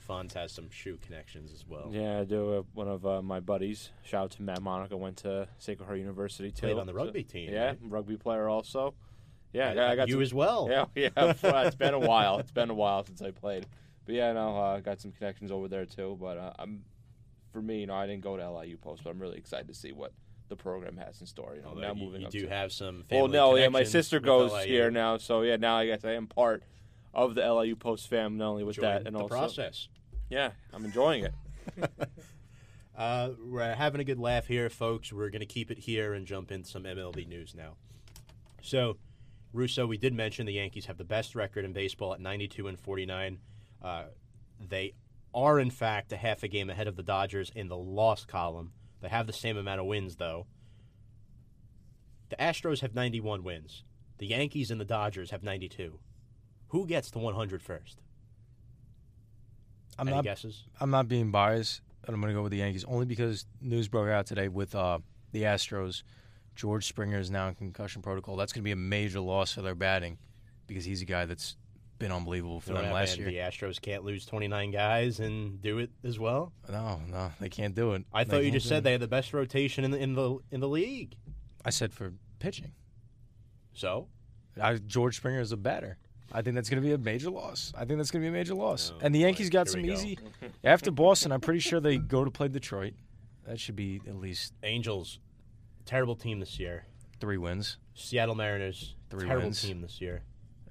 [0.08, 1.90] Fonz has some SHU connections as well.
[1.92, 2.54] yeah, I do.
[2.54, 5.98] Uh, one of uh, my buddies, shout out to Matt Monica, went to Sacred Heart
[5.98, 6.62] University too.
[6.68, 7.52] Played on the So- rugby team.
[7.52, 7.78] yeah, right?
[7.82, 8.94] rugby player also.
[9.52, 10.68] Yeah, Uh, I got you some, as well.
[10.70, 11.10] Yeah, yeah.
[11.16, 12.38] it's been a while.
[12.38, 13.66] It's been a while since I played,
[14.06, 16.16] but yeah, no, I uh, got some connections over there too.
[16.18, 16.84] But uh, I'm,
[17.52, 19.74] for me, you know, I didn't go to LIU Post, but I'm really excited to
[19.74, 20.12] see what
[20.48, 21.54] the program has in store.
[21.56, 23.04] You know, Although now you, moving you up do to, have some.
[23.10, 24.66] Well, no, yeah, my sister goes LIU.
[24.66, 26.62] here now, so yeah, now I guess I am part
[27.14, 28.36] of the LIU Post fam.
[28.36, 29.88] Not only with Join that, and the also, process.
[30.30, 31.34] yeah, I'm enjoying it.
[32.98, 35.12] Uh, we're having a good laugh here, folks.
[35.12, 37.76] We're going to keep it here and jump into some MLB news now.
[38.60, 38.96] So,
[39.52, 42.76] Russo, we did mention the Yankees have the best record in baseball at 92 and
[42.76, 43.38] 49.
[43.80, 44.02] Uh,
[44.68, 44.94] they
[45.34, 48.72] are, in fact, a half a game ahead of the Dodgers in the loss column.
[49.00, 50.46] They have the same amount of wins, though.
[52.30, 53.84] The Astros have 91 wins.
[54.18, 55.98] The Yankees and the Dodgers have 92.
[56.68, 58.00] Who gets to 100 first?
[59.98, 60.24] I'm Any not.
[60.24, 60.64] guesses?
[60.80, 64.08] I'm not being biased, I'm going to go with the Yankees only because news broke
[64.08, 64.98] out today with uh,
[65.32, 66.02] the Astros.
[66.54, 68.36] George Springer is now in concussion protocol.
[68.36, 70.18] That's going to be a major loss for their batting
[70.66, 71.56] because he's a guy that's
[71.98, 73.26] been unbelievable for them last year.
[73.26, 76.52] The Astros can't lose 29 guys and do it as well.
[76.68, 78.04] No, no, they can't do it.
[78.12, 78.84] I They thought you just said it.
[78.84, 81.16] they had the best rotation in the in the in the league.
[81.64, 82.72] I said for pitching.
[83.74, 84.08] So
[84.60, 85.98] I, George Springer is a batter.
[86.32, 87.72] I think that's going to be a major loss.
[87.74, 88.92] I think that's going to be a major loss.
[88.94, 89.20] Oh, and the.
[89.20, 89.92] Yankees got some go.
[89.92, 90.18] easy
[90.64, 91.32] after Boston.
[91.32, 92.94] I'm pretty sure they go to play Detroit.
[93.46, 95.20] That should be at least Angels,
[95.86, 96.84] terrible team this year.
[97.18, 99.62] three wins, Seattle Mariners, Three terrible wins.
[99.62, 100.22] team this year.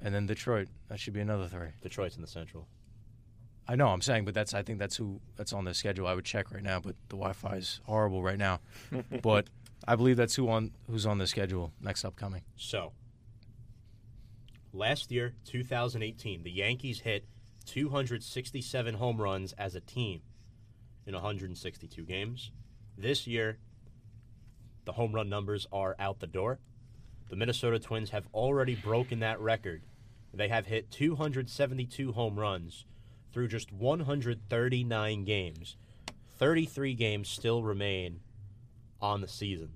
[0.01, 0.67] And then Detroit.
[0.89, 1.69] That should be another three.
[1.81, 2.67] Detroit's in the Central.
[3.67, 6.07] I know I'm saying, but that's I think that's who that's on the schedule.
[6.07, 8.61] I would check right now, but the Wi-Fi is horrible right now.
[9.21, 9.47] but
[9.87, 12.43] I believe that's who on who's on the schedule next upcoming.
[12.55, 12.93] So
[14.71, 17.25] last year, 2018, the Yankees hit
[17.65, 20.21] 267 home runs as a team
[21.05, 22.51] in 162 games.
[22.97, 23.57] This year,
[24.85, 26.59] the home run numbers are out the door.
[27.29, 29.81] The Minnesota Twins have already broken that record.
[30.33, 32.85] They have hit 272 home runs
[33.31, 35.75] through just 139 games.
[36.37, 38.19] 33 games still remain
[39.01, 39.71] on the season.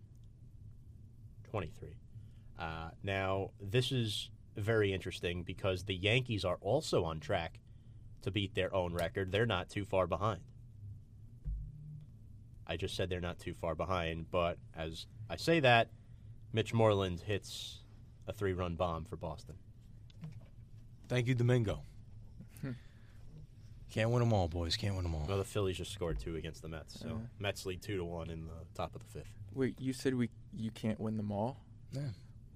[1.49, 1.89] 23.
[2.57, 7.59] Uh, now, this is very interesting because the Yankees are also on track
[8.21, 9.31] to beat their own record.
[9.31, 10.41] They're not too far behind.
[12.67, 15.89] I just said they're not too far behind, but as I say that,
[16.53, 17.79] Mitch Moreland hits
[18.27, 19.55] a three run bomb for Boston.
[21.07, 21.81] Thank you, Domingo.
[22.61, 22.71] Hmm.
[23.91, 24.77] Can't win them all, boys.
[24.77, 25.25] Can't win them all.
[25.27, 27.13] Well, the Phillies just scored two against the Mets, so Yeah.
[27.39, 29.33] Mets lead two to one in the top of the fifth.
[29.53, 31.57] Wait, you said we you can't win them all?
[31.91, 32.01] Yeah,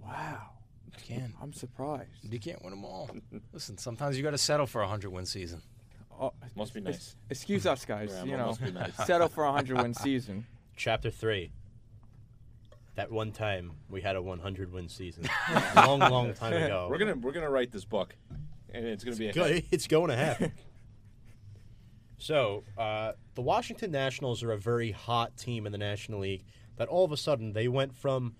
[0.02, 0.52] Wow,
[0.86, 1.34] you can.
[1.42, 2.10] I'm surprised.
[2.24, 3.10] You can't win them all.
[3.52, 5.62] Listen, sometimes you got to settle for a hundred win season.
[6.18, 7.18] Oh, Must be nice.
[7.30, 8.12] Excuse us, guys.
[8.14, 8.96] Yeah, you know, nice.
[9.06, 10.46] settle for a hundred win season.
[10.78, 11.52] Chapter three.
[12.96, 15.28] That one time we had a 100 win season,
[15.76, 16.88] long, long time ago.
[16.90, 18.16] We're gonna we're gonna write this book,
[18.74, 20.54] and it's gonna be a Go- it's going to happen.
[22.18, 26.46] so, uh, the Washington Nationals are a very hot team in the National League.
[26.78, 28.36] That all of a sudden they went from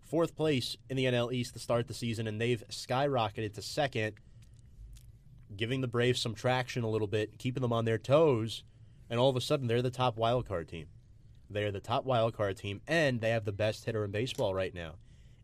[0.00, 4.14] fourth place in the NL East to start the season, and they've skyrocketed to second,
[5.56, 8.64] giving the Braves some traction a little bit, keeping them on their toes,
[9.08, 10.86] and all of a sudden they're the top wild card team.
[11.52, 14.74] They're the top wild card team, and they have the best hitter in baseball right
[14.74, 14.94] now.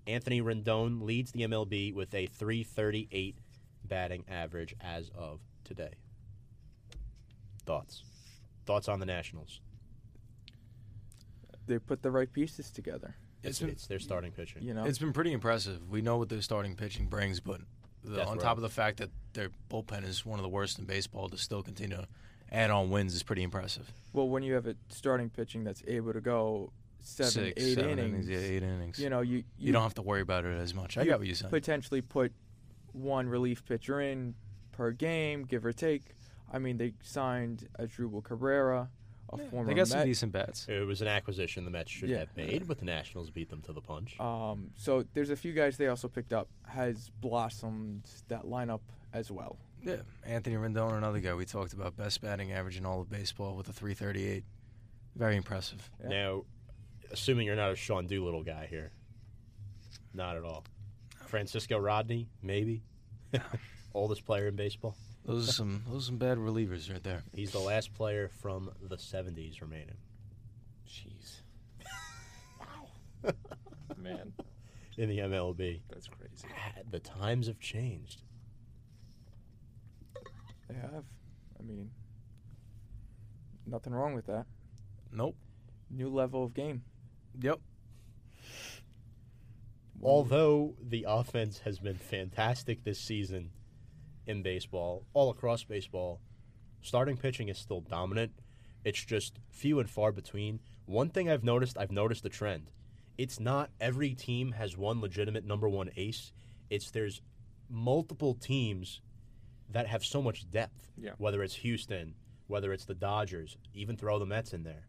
[0.07, 3.37] Anthony Rendon leads the MLB with a 338
[3.85, 5.93] batting average as of today.
[7.67, 8.03] Thoughts?
[8.65, 9.61] Thoughts on the Nationals?
[11.67, 13.15] They put the right pieces together.
[13.43, 14.63] It's, been- it's their starting pitching.
[14.63, 15.89] You know, It's been pretty impressive.
[15.91, 17.61] We know what their starting pitching brings, but
[18.03, 20.87] the, on top of the fact that their bullpen is one of the worst in
[20.87, 22.09] baseball, to still continue to
[22.53, 23.93] add on wins is pretty impressive.
[24.13, 27.99] well, when you have a starting pitching that's able to go seven, Six, eight seven
[27.99, 28.99] innings, yeah, eight innings.
[28.99, 30.97] you know, you you don't have to worry about it as much.
[30.99, 31.51] I got what you said.
[31.51, 32.33] potentially put
[32.93, 34.35] one relief pitcher in
[34.73, 36.15] per game, give or take.
[36.53, 38.89] I mean, they signed Asdrubal Cabrera,
[39.33, 40.05] a Yeah, former they got some Met.
[40.07, 40.67] decent bats.
[40.69, 42.21] It was an acquisition the Mets should Yeah.
[42.21, 44.19] have made, but the Nationals beat them to the punch.
[44.19, 48.81] Um, so there's a few guys they also picked up has blossomed that lineup
[49.13, 49.59] as well.
[49.83, 53.55] Yeah, Anthony Rendon, another guy we talked about, best batting average in all of baseball
[53.57, 54.45] with a 338.
[55.17, 55.89] Very impressive.
[56.03, 56.09] Yeah.
[56.09, 56.45] Now,
[57.13, 58.93] assuming you're not a Sean Doolittle guy here,
[60.15, 60.65] not at all.
[61.27, 62.83] Francisco Rodney, maybe
[63.95, 64.97] oldest player in baseball.
[65.25, 67.23] Those are some those are some bad relievers right there.
[67.35, 69.97] He's the last player from the '70s remaining
[70.89, 71.41] Jeez.
[72.59, 73.33] wow.
[73.99, 74.33] Man,
[74.97, 75.81] in the MLB.
[75.91, 76.47] that's crazy.
[76.57, 78.23] Ah, The times have changed.
[80.69, 81.05] They have.
[81.59, 81.91] I mean,
[83.67, 84.47] nothing wrong with that.
[85.13, 85.37] Nope.
[85.91, 86.83] New level of game.
[87.41, 87.61] Yep.
[90.03, 93.51] Although the offense has been fantastic this season
[94.27, 96.21] in baseball, all across baseball,
[96.83, 98.33] starting pitching is still dominant.
[98.85, 100.61] It's just few and far between.
[100.87, 102.71] One thing I've noticed, I've noticed a trend.
[103.17, 106.33] It's not every team has one legitimate number one ace.
[106.71, 107.21] It's there's
[107.69, 109.01] multiple teams
[109.71, 110.89] that have so much depth.
[110.97, 111.13] Yeah.
[111.19, 112.15] Whether it's Houston,
[112.47, 114.89] whether it's the Dodgers, even throw the Mets in there.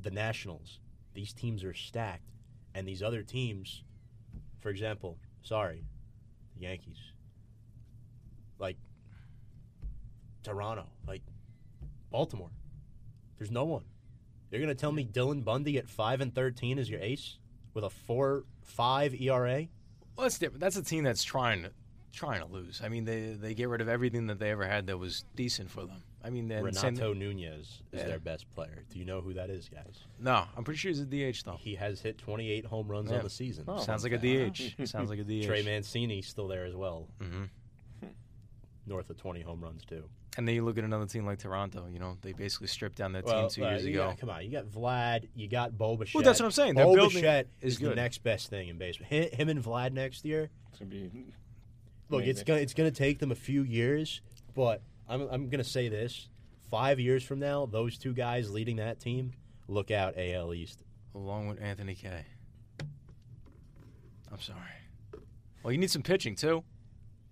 [0.00, 0.80] The Nationals.
[1.14, 2.30] These teams are stacked.
[2.74, 3.84] And these other teams,
[4.60, 5.84] for example, sorry,
[6.56, 6.98] the Yankees,
[8.58, 8.76] like
[10.42, 11.22] Toronto, like
[12.10, 12.50] Baltimore.
[13.38, 13.84] There's no one.
[14.50, 17.38] You're gonna tell me Dylan Bundy at five and thirteen is your ace
[17.74, 19.66] with a four five ERA?
[20.16, 20.60] Well, that's different.
[20.60, 21.72] That's a team that's trying to
[22.14, 22.80] trying to lose.
[22.82, 25.70] I mean, they they get rid of everything that they ever had that was decent
[25.70, 26.02] for them.
[26.22, 28.06] I mean, and same- Renato Nunez is Yeah.
[28.06, 28.84] their best player.
[28.90, 30.04] Do you know who that is, guys?
[30.18, 31.56] no, I'm pretty sure he's a DH though.
[31.60, 33.18] He has hit 28 home runs Yeah.
[33.18, 33.64] on the season.
[33.68, 33.78] Oh.
[33.82, 34.74] Sounds like a DH.
[34.88, 35.44] Sounds like a DH.
[35.46, 37.44] Trey Mancini's still there as well, hmm
[38.86, 40.04] north of 20 home runs too.
[40.36, 41.86] And then you look at another team like Toronto.
[41.86, 44.08] You know, they basically stripped down their team two uh, years ago.
[44.08, 46.14] got- come on, you got Vlad, you got Bo Bichette.
[46.16, 46.74] Well, that's what I'm saying.
[46.74, 49.06] Their Bo building is is the next best thing in baseball.
[49.10, 50.50] Hi- Him and Vlad next year.
[50.70, 51.10] It's gonna be.
[52.10, 54.20] Look, it's gonna it's gonna take them a few years,
[54.54, 56.28] but I'm I'm gonna say this:
[56.70, 59.32] five years from now, those two guys leading that team,
[59.68, 60.82] look out AL East.
[61.14, 62.24] along with Anthony Kay.
[64.32, 64.58] I'm sorry.
[65.62, 66.64] Well, you need some pitching too.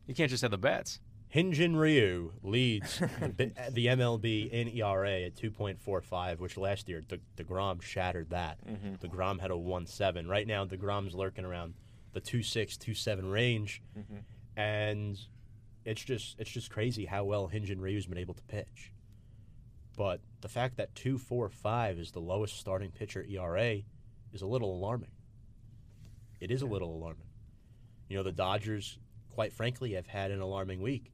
[0.07, 1.01] You can't just have the bats.
[1.35, 2.99] Hyunjin Ryu leads
[3.37, 8.59] the, the MLB in ERA at 2.45, which last year De- DeGrom shattered that.
[8.67, 9.05] Mm-hmm.
[9.07, 10.29] DeGrom had a 1.7.
[10.29, 11.75] Right now, DeGrom's lurking around
[12.13, 13.83] the 2.6, 2.7 range.
[13.99, 14.17] Mm-hmm.
[14.57, 15.19] And
[15.85, 18.93] it's just it's just crazy how well Hyunjin Ryu's been able to pitch.
[19.97, 23.79] But the fact that two four five is the lowest starting pitcher ERA
[24.33, 25.11] is a little alarming.
[26.41, 27.29] It is a little alarming.
[28.09, 28.99] You know, the Dodgers,
[29.31, 31.13] quite frankly, have had an alarming week.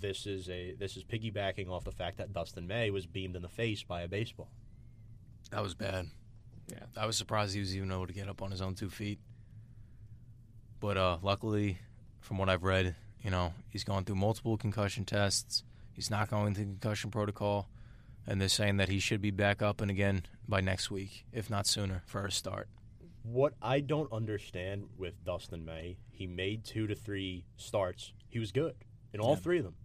[0.00, 3.42] This is a this is piggybacking off the fact that Dustin May was beamed in
[3.42, 4.50] the face by a baseball.
[5.50, 6.08] That was bad.
[6.68, 6.84] Yeah.
[6.96, 9.18] I was surprised he was even able to get up on his own two feet.
[10.82, 11.78] But uh, luckily,
[12.20, 15.62] from what I've read, you know, he's gone through multiple concussion tests.
[15.92, 17.68] He's not going through concussion protocol,
[18.26, 21.48] and they're saying that he should be back up and again by next week, if
[21.48, 22.68] not sooner, for a start.
[23.22, 28.12] What I don't understand with Dustin May, he made two to three starts.
[28.28, 28.74] He was good
[29.14, 29.36] in all Yeah.
[29.36, 29.76] three of them.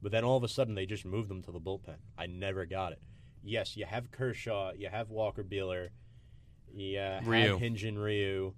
[0.00, 1.96] But then all of a sudden they just moved him to the bullpen.
[2.16, 3.02] I never got it.
[3.42, 5.88] Yes, you have Kershaw, you have Walker Buehler,
[6.72, 7.58] you have Ryu.
[7.58, 8.54] Hyunjin Ryu,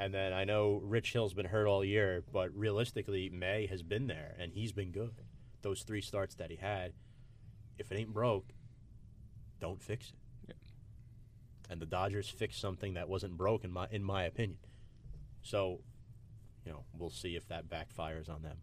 [0.00, 4.06] and then I know Rich Hill's been hurt all year, but realistically May has been
[4.06, 5.12] there and he's been good.
[5.60, 6.94] Those three starts that he had,
[7.78, 8.48] if it ain't broke,
[9.60, 10.14] don't fix
[10.48, 10.56] it.
[11.68, 14.58] And the Dodgers fixed something that wasn't broke in my in my opinion.
[15.42, 15.82] So,
[16.64, 18.56] you know, we'll see if that backfires on them.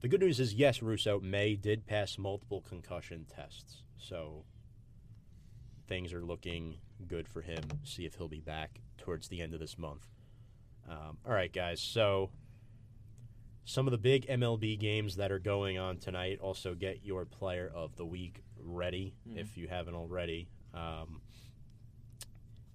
[0.00, 4.44] The good news is, yes, Russo May did pass multiple concussion tests, so
[5.88, 7.64] things are looking good for him.
[7.82, 10.06] See if he'll be back towards the end of this month.
[10.88, 11.80] Um, all right, guys.
[11.80, 12.30] So
[13.64, 16.40] some of the big MLB games that are going on tonight.
[16.40, 20.48] Also, get your player of the week ready if you haven't already.
[20.74, 21.20] Um,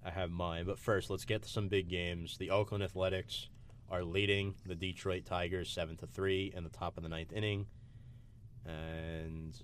[0.03, 2.37] I have mine, but first, let's get to some big games.
[2.37, 3.49] The Oakland Athletics
[3.89, 7.65] are leading the Detroit Tigers seven to three in the top of the ninth inning,
[8.65, 9.59] and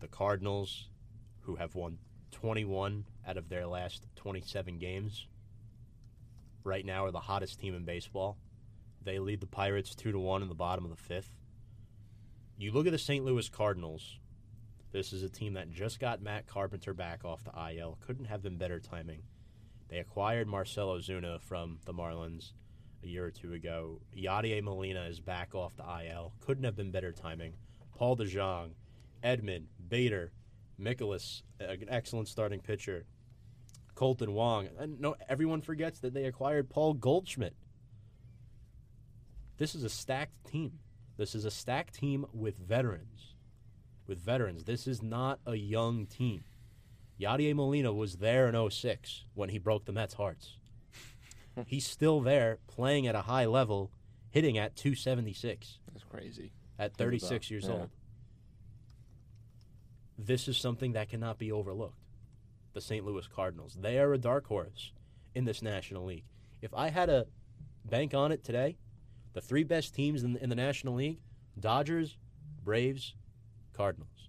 [0.00, 0.88] the Cardinals,
[1.40, 1.98] who have won
[2.30, 5.26] 21 out of their last 27 games,
[6.64, 8.38] right now are the hottest team in baseball.
[9.02, 11.36] They lead the Pirates two to one in the bottom of the fifth.
[12.56, 13.24] You look at the St.
[13.24, 14.18] Louis Cardinals.
[14.92, 17.98] This is a team that just got Matt Carpenter back off the IL.
[18.00, 19.22] Couldn't have been better timing.
[19.88, 22.52] They acquired Marcell Ozuna from the Marlins
[23.02, 24.00] a year or two ago.
[24.16, 26.32] Yadier Molina is back off the IL.
[26.40, 27.54] Couldn't have been better timing.
[27.94, 28.70] Paul DeJong,
[29.22, 30.32] Edman, Bader,
[30.80, 33.04] Mikolas, an excellent starting pitcher.
[33.94, 34.68] Kolten Wong.
[34.78, 37.54] And no, everyone forgets that they acquired Paul Goldschmidt.
[39.56, 40.80] This is a stacked team.
[41.16, 43.34] This is a stacked team with veterans.
[44.06, 44.64] With veterans.
[44.64, 46.44] This is not a young team.
[47.20, 50.56] Yadier Molina was there in 06 when he broke the Mets' hearts.
[51.66, 53.92] He's still there, playing at a high level,
[54.30, 56.50] hitting at 276 That's crazy.
[56.78, 57.72] at 36 years Yeah.
[57.74, 57.90] old.
[60.18, 61.98] This is something that cannot be overlooked.
[62.74, 63.04] The St.
[63.04, 63.78] Louis Cardinals.
[63.80, 64.92] They are a dark horse
[65.34, 66.24] in this National League.
[66.60, 67.26] If I had a
[67.84, 68.76] bank on it today,
[69.32, 71.20] the three best teams in, in the National League
[71.58, 72.18] Dodgers,
[72.64, 73.14] Braves,
[73.72, 74.28] Cardinals.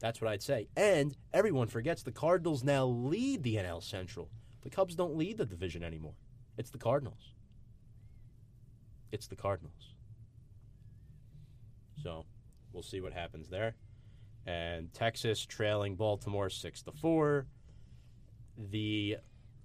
[0.00, 0.68] That's what I'd say.
[0.76, 4.30] And everyone forgets the Cardinals now lead the NL Central.
[4.62, 6.14] The Cubs don't lead the division anymore.
[6.56, 7.34] It's the Cardinals.
[9.10, 9.94] It's the Cardinals.
[12.02, 12.24] So
[12.72, 13.74] we'll see what happens there.
[14.46, 17.46] And Texas trailing Baltimore six to four.
[18.58, 19.16] The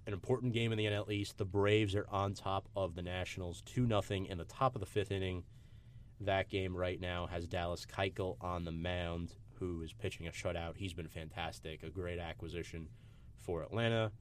[0.06, 1.36] an important game in the NL East.
[1.36, 4.86] The Braves are on top of the Nationals two nothing in the top of the
[4.86, 5.44] fifth inning.
[6.20, 10.76] That game right now has Dallas Keuchel on the mound, who is pitching a shutout.
[10.76, 12.88] He's been fantastic, a great acquisition
[13.36, 14.12] for Atlanta.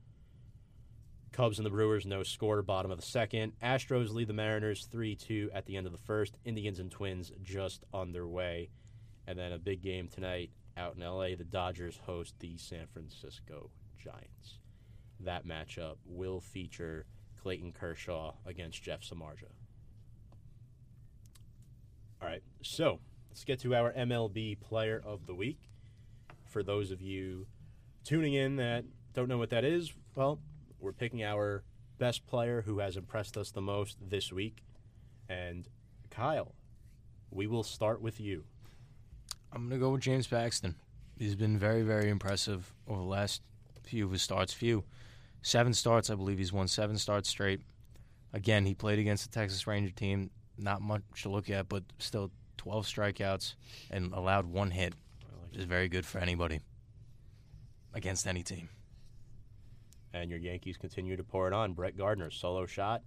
[1.32, 3.53] Cubs and the Brewers, no score, bottom of the second.
[3.62, 6.38] Astros lead the Mariners 3 2 at the end of the first.
[6.45, 8.70] Indians and Twins just underway.
[9.28, 11.36] And then a big game tonight out in LA.
[11.36, 13.69] The Dodgers host the San Francisco
[14.01, 14.59] Giants.
[15.19, 17.05] That matchup will feature
[17.41, 19.51] Clayton Kershaw against Jeff Samardzija.
[22.21, 22.99] All right, so
[23.30, 25.59] let's get to our MLB Player of the Week.
[26.45, 27.47] For those of you
[28.03, 30.39] tuning in that don't know what that is, well,
[30.80, 31.63] we're picking our
[31.97, 34.63] best player who has impressed us the most this week.
[35.30, 35.67] And
[36.09, 36.55] Kyle,
[37.30, 38.45] we will start with you.
[39.52, 40.76] I'm going to go with James Paxton.
[41.18, 43.41] He's been very, very impressive over the last
[43.84, 44.54] few of his starts.
[44.54, 44.84] Few.
[45.41, 47.62] Seven starts, I believe he's won seven starts straight.
[48.34, 50.30] Again, he played against the Texas Ranger team.
[50.58, 53.56] Not much to look at, but still 12 strikeouts
[53.91, 54.93] and allowed one hit,
[55.50, 56.60] which is very good for anybody
[57.93, 58.70] against any team.
[60.14, 61.74] And your Yankees continue to pour it on.
[61.74, 63.04] Brett Gardner, solo shot.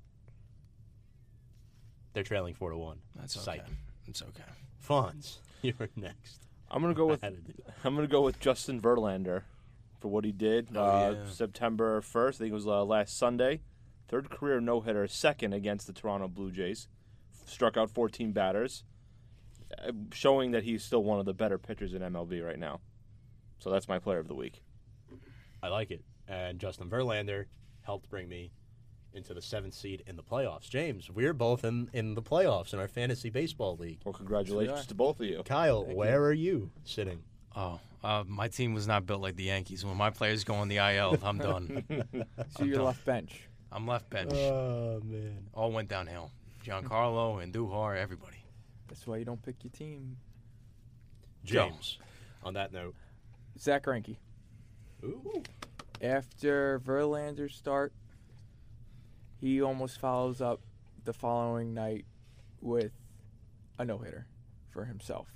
[2.13, 2.99] They're trailing four to one.
[3.15, 3.59] That's okay.
[3.59, 3.67] Psych.
[4.11, 4.43] It's okay.
[4.87, 6.41] Fonz, you're next.
[6.71, 7.75] I'm gonna go with I had to do it.
[7.85, 9.43] I'm gonna go with Justin Verlander
[10.01, 10.69] for what he did.
[10.75, 11.31] Oh, uh, yeah.
[11.31, 13.61] September 1st, I think it was uh, last Sunday.
[14.09, 16.89] Third career no hitter, second against the Toronto Blue Jays.
[17.47, 18.83] struck out 14 batters,
[19.79, 22.81] uh, showing that he's still one of the better pitchers in MLB right now.
[23.61, 24.63] So that's my player of the week.
[25.63, 26.03] I like it.
[26.27, 27.45] And Justin Verlander
[27.83, 28.51] helped bring me
[29.15, 30.69] into the seventh seed in the playoffs.
[30.69, 33.99] James, we're both in, in the playoffs in our fantasy baseball league.
[34.05, 35.43] Well, congratulations to both of you.
[35.45, 37.23] Kyle, Thank where are you sitting?
[37.57, 39.85] Oh, uh, my team was not built like the Yankees.
[39.85, 41.85] When my players go on the IL, I'm done.
[42.57, 42.87] So you're done.
[42.87, 43.49] left bench.
[43.73, 44.33] I'm left bench.
[44.33, 45.49] Oh man.
[45.53, 46.31] All went downhill.
[46.65, 48.45] Giancarlo Andujar, everybody.
[48.89, 50.17] That's why you don't pick your team.
[51.45, 51.99] James.
[52.43, 52.95] On that note.
[53.59, 54.17] Zack Greinke.
[55.05, 55.43] Ooh.
[56.03, 57.93] After Verlander's start,
[59.41, 60.61] he almost follows up
[61.05, 62.05] the following night
[62.61, 62.93] with
[63.79, 64.27] a no hitter
[64.71, 65.29] for himself.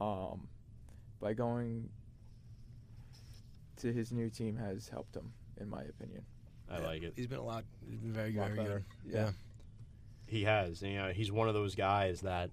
[0.00, 0.48] Um,
[1.20, 1.88] by going
[3.78, 6.24] to his new team has helped him, in my opinion.
[6.70, 7.12] I like it.
[7.16, 8.84] He's been a lot, he's been very, very better.
[9.04, 9.14] good.
[9.14, 9.30] Yeah.
[10.26, 10.82] He has.
[10.82, 12.50] You know, he's one of those guys that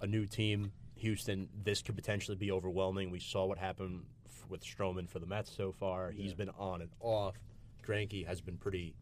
[0.00, 3.10] a new team, Houston, this could potentially be overwhelming.
[3.10, 6.10] We saw what happened f- with Stroman for the Mets so far.
[6.10, 7.34] He's been on and off.
[7.86, 8.94] Greinke has been pretty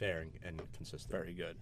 [0.00, 1.12] fair and, and consistent.
[1.12, 1.56] Very good.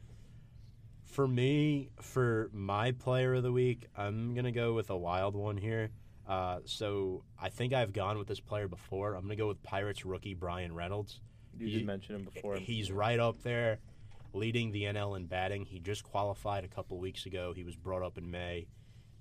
[1.05, 5.57] For me, for my player of the week, I'm gonna go with a wild one
[5.57, 5.91] here.
[6.26, 9.14] Uh, so I think I've gone with this player before.
[9.14, 11.20] I'm gonna go with Pirates rookie Bryan Reynolds.
[11.59, 12.57] You He- did mention him before.
[12.57, 13.80] He's right up there,
[14.32, 15.64] leading the NL in batting.
[15.64, 17.53] He just qualified a couple weeks ago.
[17.55, 18.68] He was brought up in May,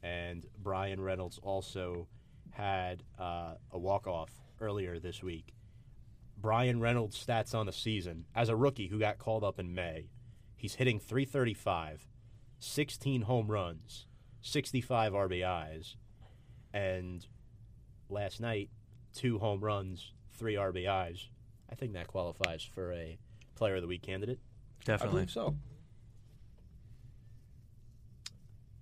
[0.04, 2.08] and Bryan Reynolds also
[2.52, 5.54] had uh, a walk off earlier this week.
[6.48, 10.08] Bryan Reynolds' stats on the season as a rookie who got called up in May.
[10.56, 12.08] He's hitting 335,
[12.58, 14.06] 16 home runs,
[14.40, 15.96] 65 RBIs,
[16.74, 17.28] and
[18.08, 18.70] last night,
[19.14, 21.28] two home runs, three RBIs.
[21.70, 23.18] I think that qualifies for a
[23.56, 24.40] player of the week candidate.
[24.80, 25.16] I Definitely.
[25.16, 25.54] believe so.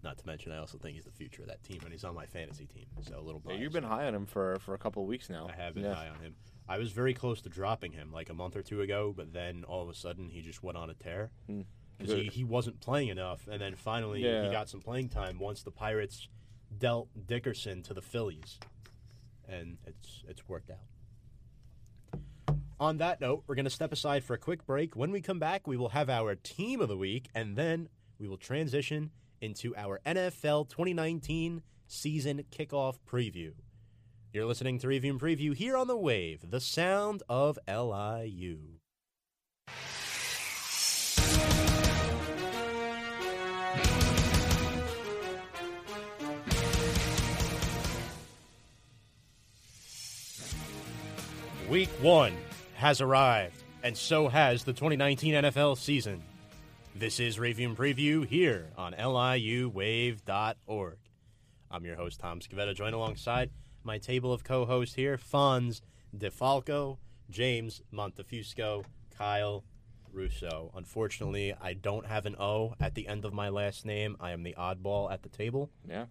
[0.04, 2.14] Not to mention, I also think he's the future of that team, and he's on
[2.14, 2.86] my fantasy team.
[3.02, 5.32] So a little Yeah, you've been high on him for, for a couple of weeks
[5.32, 5.48] now.
[5.52, 5.96] I have been Yeah.
[5.96, 6.36] high on him.
[6.68, 9.64] I was very close to dropping him like a month or two ago, but then
[9.66, 11.62] all of a sudden he just went on a tear Hmm.
[11.98, 14.46] because he, he wasn't playing enough, and then finally Yeah.
[14.46, 16.28] he got some playing time once the Pirates
[16.78, 18.60] dealt Dickerson to the Phillies,
[19.48, 20.80] and it's it's worked out.
[22.80, 24.96] On that note, we're going to step aside for a quick break.
[24.98, 27.88] When we come back, we will have our team of the week, and then
[28.20, 33.54] we will transition into our NFL 2019 season kickoff preview.
[34.36, 38.60] You're listening to Review and Preview here on the Wave, the sound of LIU.
[51.70, 52.34] Week one
[52.74, 56.22] has arrived, and so has the 2019 NFL season.
[56.94, 60.18] This is Review and Preview here on LIUWave.org.
[61.72, 63.50] I'm your host, Tom Scavetta, joined alongside
[63.86, 65.82] my table of co hosts here Fonz
[66.18, 66.98] DeFalco,
[67.30, 68.84] James Montefusco,
[69.18, 69.64] Kyle
[70.12, 70.72] Russo.
[70.76, 74.18] Unfortunately, I don't have an O at the end of my last name.
[74.20, 76.06] I am the oddball at the table, Yeah.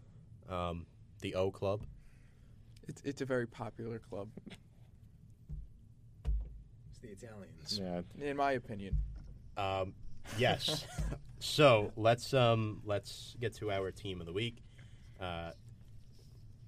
[0.49, 0.87] um,
[1.20, 1.83] the O Club.
[2.87, 4.29] It's it's a very popular club,
[6.91, 7.81] It's the Italians.
[7.83, 8.03] Yeah.
[8.29, 8.97] in my opinion.
[9.57, 9.95] Um,
[10.39, 10.85] yes.
[11.39, 14.62] so let's um, let's get to our team of the week.
[15.18, 15.53] Uh,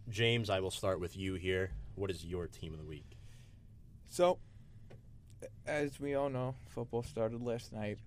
[0.08, 1.72] James, I will start with you here.
[1.96, 3.18] What is your team of the week?
[4.08, 4.38] So,
[5.66, 7.98] as we all know, football started last night,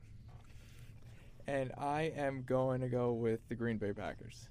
[1.46, 4.48] and I am going to go with the Green Bay Packers.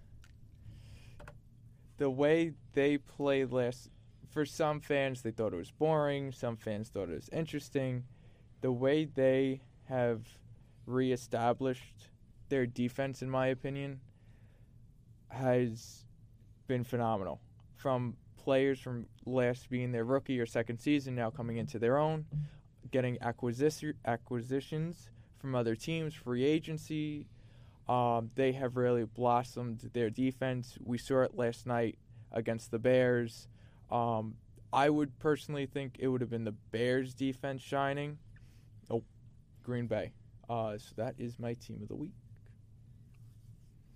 [1.97, 3.89] The way they played last,
[4.31, 6.33] for some fans, they thought it was boring.
[6.33, 8.05] Some fans thought it was interesting.
[8.61, 10.21] The way they have
[10.87, 12.11] reestablished
[12.51, 14.01] their defense, in my opinion,
[15.29, 16.05] has
[16.69, 17.41] been phenomenal.
[17.75, 22.25] From players from last being their rookie or second season now coming into their own,
[22.91, 27.27] getting acquisition acquisitions from other teams, free agency.
[27.89, 30.77] Um, they have really blossomed their defense.
[30.85, 31.99] We saw it last night
[32.33, 33.49] against the Bears.
[33.91, 34.35] Um,
[34.73, 38.19] I would personally think it would have been the Bears defense shining.
[38.91, 39.03] Oh,
[39.63, 40.13] Green Bay.
[40.51, 42.15] Uh, so that is my team of the week.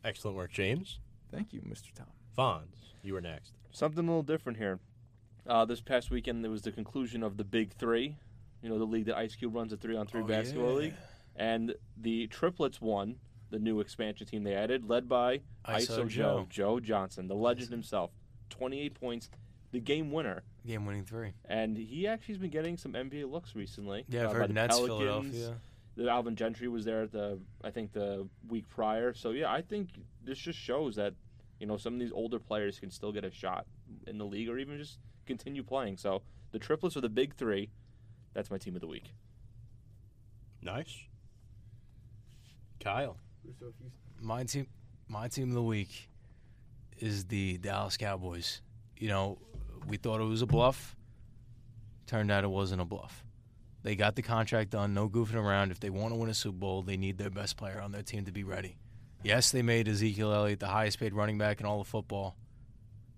[0.05, 0.99] Excellent work, James.
[1.31, 1.93] Thank you, Mr.
[1.95, 2.07] Tom.
[2.37, 3.53] Fonz, you were next.
[3.71, 4.79] Something a little different here.
[5.47, 8.17] Uh, this past weekend, there was the conclusion of the Big Three.
[8.63, 10.77] You know, the league that Ice Cube runs, a three-on-three Oh, basketball yeah.
[10.87, 10.95] league,
[11.35, 13.17] and the triplets won
[13.51, 16.47] the new expansion team they added, led by ISO ISO, Joe, Joe.
[16.49, 18.11] Joe Johnson, the legend himself.
[18.51, 19.31] Twenty-eight points,
[19.73, 21.33] the game winner, Game winning three.
[21.47, 24.05] and he actually has been getting some NBA looks recently.
[24.09, 24.99] Yeah, I've uh, heard the Nets, Pelicans.
[25.01, 25.57] Philadelphia.
[25.97, 29.13] The Alvin Gentry was there at the I think the week prior.
[29.13, 29.89] So yeah, I think
[30.25, 31.15] this just shows that
[31.63, 33.67] you know some of these older players can still get a shot
[34.09, 35.97] in the league or even just continue playing.
[35.97, 37.71] So the triplets are the big three.
[38.35, 39.15] That's my team of the week.
[40.61, 40.93] Nice.
[42.81, 43.17] Kyle.
[44.21, 44.67] My team,
[45.07, 46.09] my team of the week
[46.99, 48.61] is the Dallas Cowboys.
[48.97, 49.39] You know,
[49.87, 50.97] we thought it was a bluff.
[52.09, 53.25] Turned out it wasn't a bluff.
[53.85, 55.71] They got the contract done, no goofing around.
[55.71, 58.03] If they want to win a Super Bowl, they need their best player on their
[58.03, 58.79] team to be ready.
[59.25, 62.37] Yes, they made Ezekiel Elliott the highest paid running back in all of football,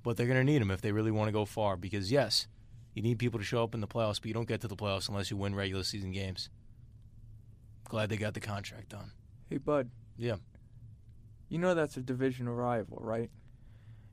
[0.03, 2.47] but they're going to need him if they really want to go far because, yes,
[2.95, 4.77] you need people to show up in the playoffs, but you don't get to the
[4.77, 6.51] playoffs unless you win regular season games.
[7.89, 9.13] Glad they got the contract done.
[9.49, 9.91] Hey, bud.
[10.19, 10.37] Yeah.
[11.49, 13.31] You know that's a divisional rival, right?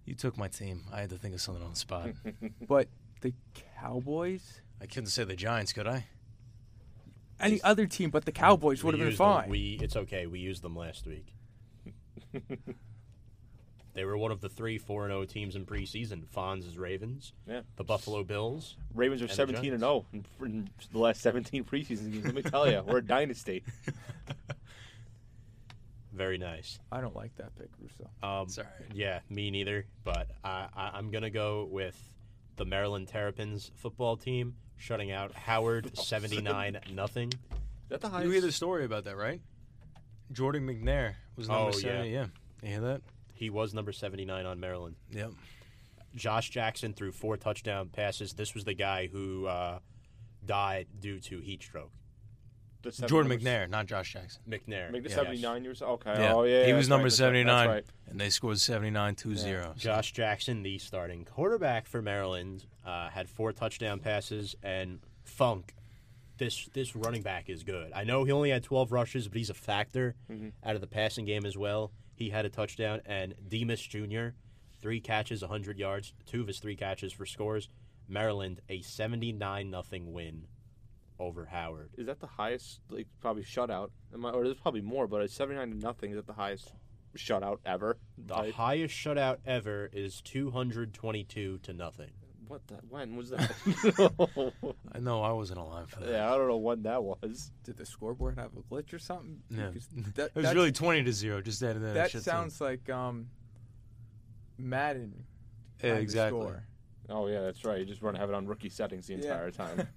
[0.05, 0.83] You took my team.
[0.91, 2.11] I had to think of something on the spot.
[2.67, 2.87] But
[3.21, 3.33] the
[3.79, 6.05] Cowboys, I couldn't say the Giants, could I?
[7.39, 9.49] any other team but the Cowboys would have been them- fine.
[9.49, 10.27] we it's okay.
[10.27, 11.33] We used them last week.
[13.93, 16.27] they were one of the three four and zero teams in preseason.
[16.29, 17.61] Fonz's Ravens, Yeah.
[17.75, 18.75] the Buffalo Bills.
[18.93, 22.25] Ravens are the 17 and 0 in, in the last 17 preseason games.
[22.25, 23.63] Let me tell you, we're a dynasty.
[26.13, 26.77] Very nice.
[26.91, 28.09] I don't like that pick, Russo.
[28.21, 28.67] Um, Sorry.
[28.93, 29.85] Yeah, me neither.
[30.03, 31.97] But I, I, I'm gonna go with
[32.57, 37.31] the Maryland Terrapins football team shutting out Howard seventy nine nothing.
[37.87, 38.25] That the highest?
[38.25, 39.41] You hear the story about that, right?
[40.33, 42.11] Jordan McNair was number Oh, seven.
[42.11, 42.25] Yeah.
[42.63, 43.01] You hear that?
[43.33, 44.95] He was number seventy nine on Maryland.
[45.11, 45.31] Yep.
[46.15, 48.33] Josh Jackson threw four touchdown passes.
[48.33, 49.79] This was the guy who uh,
[50.45, 51.91] died due to heat stroke.
[53.05, 54.41] Jordan McNair, not Josh Jackson.
[54.49, 54.91] McNair.
[54.91, 55.15] Make the yes.
[55.15, 56.15] 79 years Okay.
[56.17, 56.33] Yeah.
[56.33, 56.65] Oh, yeah.
[56.65, 57.85] He was number right, right, 79, That's right.
[58.09, 59.73] and they scored 79 2 0.
[59.77, 65.75] Josh Jackson, the starting quarterback for Maryland, uh, had four touchdown passes, and Funk,
[66.41, 67.91] this this running back is good.
[67.93, 70.49] I know he only had 12 rushes, but he's a factor mm-hmm.
[70.63, 71.91] out of the passing game as well.
[72.15, 74.29] He had a touchdown, and Demus Jr.,
[74.81, 77.69] three catches, 100 yards, two of his three catches for scores.
[78.07, 80.47] Maryland, a 79 nothing win
[81.19, 81.91] over Howard.
[81.95, 83.91] Is that the highest, like, probably shutout?
[84.11, 86.73] Am I, or there's probably more, but a 79 to nothing is that the highest
[87.15, 87.97] shutout ever?
[88.17, 92.11] The highest shutout ever is 222 to nothing.
[92.51, 92.73] What the?
[92.89, 94.51] When was that?
[94.93, 96.09] I know I wasn't alive for that.
[96.09, 97.49] yeah, I don't know when that was.
[97.63, 99.39] Did the scoreboard have a glitch or something?
[99.49, 99.67] Yeah.
[99.67, 101.41] Because that, it was that's- really 20 to 0.
[101.43, 101.93] Just added that.
[101.93, 102.25] that extra two.
[102.25, 103.29] sounds like um,
[104.57, 105.23] Madden.
[105.79, 106.41] Yeah, kinda exactly.
[106.41, 106.63] score.
[107.09, 107.79] Oh yeah, that's right.
[107.79, 109.19] You just want to have it on rookie settings the Yeah.
[109.31, 109.87] entire time.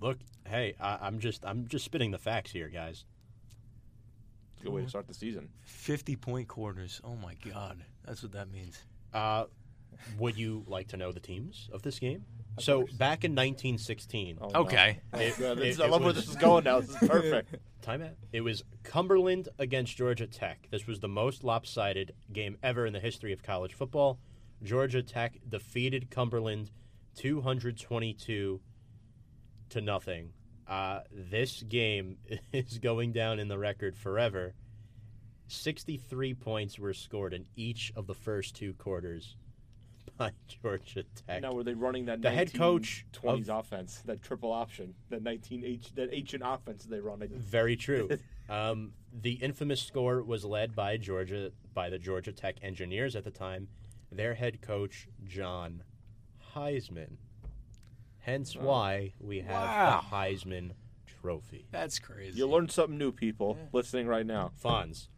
[0.00, 3.04] Look, hey, I, I'm just I'm just spitting the facts here, guys.
[4.60, 5.50] Good way to start the season.
[5.66, 7.00] 50 point quarters.
[7.04, 7.84] Oh my God.
[8.04, 8.82] That's what that means.
[9.14, 9.44] Uh,
[10.18, 12.24] would you like to know the teams of this game?
[12.58, 14.60] So back in 1916, Oh, no.
[14.60, 15.00] Okay.
[15.14, 16.80] it- Yeah, this is- it- I it love where this is going now.
[16.80, 17.54] This is perfect.
[17.82, 18.10] Time out.
[18.32, 20.66] It was Cumberland against Georgia Tech.
[20.70, 24.18] This was the most lopsided game ever in the history of college football.
[24.62, 26.70] Georgia Tech defeated Cumberland
[27.16, 28.60] 222
[29.70, 30.30] to nothing.
[30.66, 32.16] Uh, this game
[32.52, 34.54] is going down in the record forever.
[35.48, 39.36] 63 points were scored in each of the first two quarters
[40.16, 40.32] by
[40.62, 41.42] Georgia Tech.
[41.42, 45.64] now were they running that The head coach 20s offense, that triple option, that 19
[45.64, 47.20] H, that ancient offense they run?
[47.36, 48.08] Very true.
[48.48, 53.30] um, the infamous score was led by Georgia by the Georgia Tech Engineers at the
[53.30, 53.68] time.
[54.12, 55.82] Their head coach John
[56.54, 57.16] Heisman.
[58.18, 60.00] Hence why we have Wow.
[60.10, 60.72] the Heisman
[61.20, 61.66] Trophy.
[61.70, 62.38] That's crazy.
[62.38, 64.52] You learned something new, people listening right now.
[64.62, 65.08] Fonz.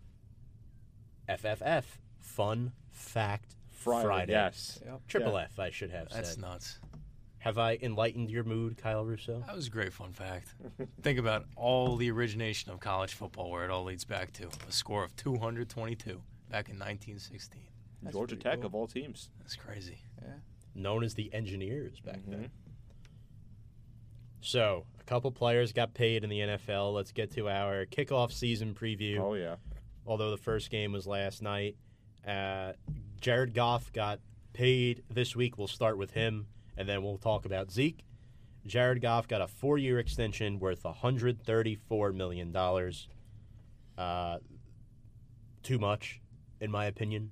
[1.28, 1.84] FFF.
[2.18, 3.54] Fun Fact
[3.92, 4.32] Friday, Friday.
[4.32, 4.80] yes.
[4.84, 5.00] Yep.
[5.08, 5.42] Triple Yeah.
[5.44, 6.18] F, I should have said.
[6.18, 6.40] That's said.
[6.40, 6.78] nuts.
[7.40, 9.42] Have I enlightened your mood, Kyle Russo?
[9.46, 10.54] That was a great fun fact.
[11.02, 14.72] Think about all the origination of college football, where it all leads back to a
[14.72, 16.20] score of 222
[16.50, 17.60] back in 1916.
[18.02, 18.66] That's Georgia Tech cool.
[18.66, 19.30] of all teams.
[19.38, 19.98] That's crazy.
[20.20, 20.28] Yeah.
[20.74, 22.30] known as the Engineers back Mm-hmm.
[22.32, 22.50] then.
[24.40, 26.94] So, a couple players got paid in the NFL.
[26.94, 29.18] Let's get to our kickoff season preview.
[29.18, 29.56] Oh yeah.
[30.06, 31.76] Although the first game was last night,
[32.26, 32.72] uh,
[33.20, 34.20] Jared Goff got
[34.52, 35.58] paid this week.
[35.58, 36.46] We'll start with him,
[36.76, 38.04] and then we'll talk about Zeke.
[38.66, 43.08] Jared Goff got a four-year extension worth 134 million dollars.
[43.96, 44.38] Uh,
[45.62, 46.20] too much,
[46.60, 47.30] in my opinion,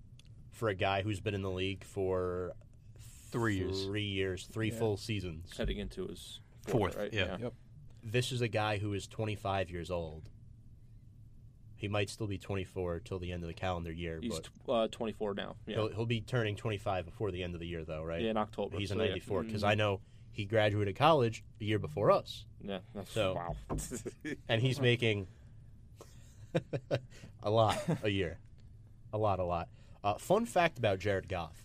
[0.50, 2.52] for a guy who's been in the league for
[3.30, 3.84] Three years.
[3.84, 4.78] three years, three Yeah.
[4.78, 5.56] full seasons.
[5.56, 7.12] Heading into his Fourth, right?
[7.12, 7.36] yeah.
[7.38, 7.52] Yep.
[8.02, 10.30] This is a guy who is 25 years old.
[11.78, 14.88] He might still be 24 till the end of the calendar year, He's but uh,
[14.88, 15.56] 24 now.
[15.66, 15.74] Yeah.
[15.76, 18.22] he'll, he'll be turning 25 before the end of the year, though, right?
[18.22, 18.78] yeah, in October.
[18.78, 19.08] He's a so yeah.
[19.10, 19.68] 94 because Mhm.
[19.68, 20.00] I know
[20.32, 22.78] he graduated college a year before us, Yeah.
[22.94, 23.56] that's- So- wow.
[24.48, 25.26] and he's making
[27.42, 28.38] a lot a year,
[29.12, 29.68] a lot, a lot.
[30.02, 31.56] Uh, fun fact about Jared Goff: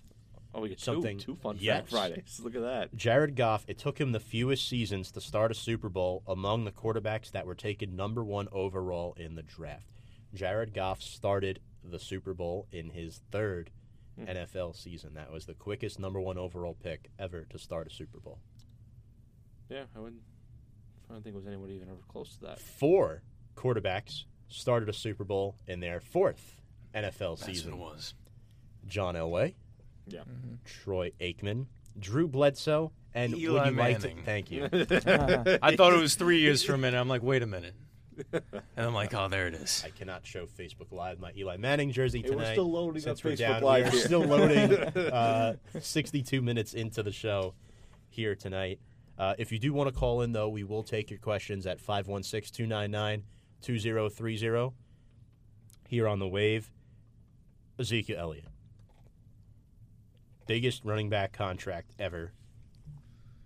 [0.53, 1.77] oh, we get Something- two, two fun yes.
[1.81, 2.41] fact Fridays.
[2.43, 2.95] Look at that.
[2.95, 3.63] Jared Goff.
[3.67, 7.45] It took him the fewest seasons to start a Super Bowl among the quarterbacks that
[7.45, 10.00] were taken number one overall in the draft.
[10.33, 13.71] Jared Goff started the Super Bowl in his third
[14.17, 14.25] hmm.
[14.25, 15.13] NFL season.
[15.15, 18.39] That was the quickest number one overall pick ever to start a Super Bowl.
[19.69, 20.21] Yeah, I wouldn't.
[21.09, 22.59] I don't think it was anyone even ever close to that.
[22.59, 23.21] Four
[23.55, 26.61] quarterbacks started a Super Bowl in their fourth
[26.93, 27.77] NFL That's season.
[27.77, 28.13] what it was.
[28.87, 29.53] John Elway,
[30.07, 30.21] Yeah.
[30.21, 30.55] Mm-hmm.
[30.65, 31.67] Troy Aikman,
[31.99, 34.07] Drew Bledsoe, and Eli would you like to?
[34.07, 34.23] Manning.
[34.25, 34.63] Thank you.
[35.61, 36.99] I thought it was three years for a minute.
[36.99, 37.75] I'm like, wait a minute.
[38.77, 39.83] And I'm like, oh, there it is.
[39.85, 42.51] I cannot show Facebook Live my Eli Manning jersey It was tonight.
[42.53, 43.61] still loading since we're Facebook down.
[43.63, 44.01] Live We are here.
[44.05, 44.71] still loading.
[45.13, 47.53] Uh, 62 minutes into the show
[48.09, 48.79] here tonight.
[49.17, 51.79] Uh, if you do want to call in, though, we will take your questions at
[51.79, 53.23] 516 299
[53.61, 54.73] 2030
[55.87, 56.71] here on the wave.
[57.77, 58.45] Ezekiel Elliott.
[60.47, 62.31] Biggest running back contract ever.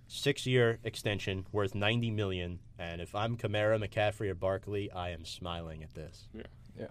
[0.07, 2.59] Six year extension worth 90 million.
[2.77, 6.27] And if I'm Kamara, McCaffrey, or Barkley, I am smiling at this.
[6.33, 6.43] Yeah.
[6.79, 6.87] Yeah.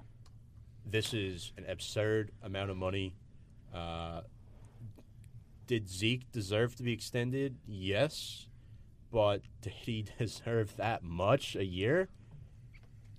[0.87, 3.15] This is an absurd amount of money.
[3.75, 4.23] Uh,
[5.67, 7.57] did Zeke deserve to be extended?
[7.67, 8.47] Yes.
[9.13, 12.09] But did he deserve that much a year?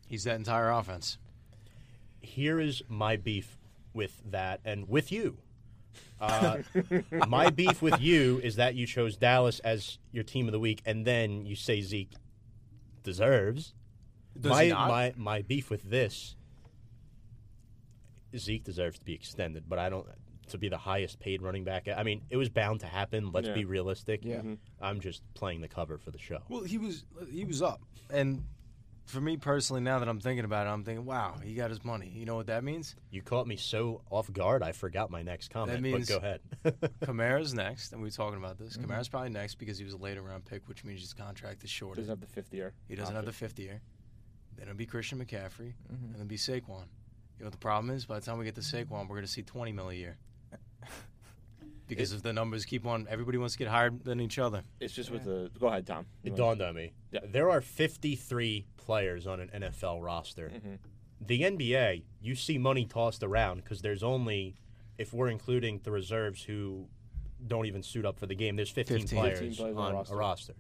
[0.07, 1.17] He's that entire offense.
[2.21, 3.57] Here is my beef
[3.93, 5.37] with that and with you.
[6.19, 6.57] Uh,
[7.27, 10.81] my beef with you is that you chose Dallas as your team of the week,
[10.85, 12.11] and then you say Zeke
[13.05, 13.73] deserves.
[14.37, 14.89] Does my he not?
[14.89, 16.35] my my beef with this
[18.37, 20.05] Zeke deserves to be extended, but I don't
[20.49, 21.87] to be the highest paid running back.
[21.87, 23.31] I mean, it was bound to happen.
[23.31, 23.53] Let's Yeah.
[23.53, 24.23] be realistic.
[24.23, 24.37] Yeah.
[24.37, 24.53] Mm-hmm.
[24.81, 26.39] I'm just playing the cover for the show.
[26.49, 27.81] Well, he was he was up,
[28.11, 28.43] and
[29.05, 31.83] for me personally, now that I'm thinking about it, I'm thinking, wow, he got his
[31.83, 32.11] money.
[32.13, 32.95] You know what that means?
[33.11, 35.71] You caught me so off guard, I forgot my next comment.
[35.77, 36.91] That means- but go ahead.
[37.01, 38.77] Kamara's next, and we were talking about this.
[38.77, 38.91] Mm-hmm.
[38.91, 41.69] Kamara's probably next because he was a later round pick, which means his contract is
[41.69, 42.01] shorter.
[42.01, 42.73] He doesn't have the fifth year.
[42.87, 43.81] He doesn't have the fifth year.
[44.57, 46.11] Then it'll be Christian McCaffrey, Mhm.
[46.11, 46.87] and then be Saquon.
[47.37, 48.05] You know what the problem is?
[48.05, 50.17] By the time we get to Saquon, we're going to see 20 mil a year.
[51.87, 54.63] Because if the numbers keep on, everybody wants to get higher than each other.
[54.79, 55.51] It's just with the.
[55.59, 56.05] Go ahead, Tom.
[56.23, 56.93] It dawned on me.
[57.11, 57.19] Yeah.
[57.23, 60.49] There are 53 players on an NFL roster.
[60.49, 60.79] Mhm.
[61.21, 64.55] The NBA, you see money tossed around because there's only,
[64.97, 66.87] if we're including the reserves who
[67.47, 69.19] don't even suit up for the game, there's 15, 15.
[69.19, 70.15] players, 15 players on on a a roster.
[70.15, 70.53] roster.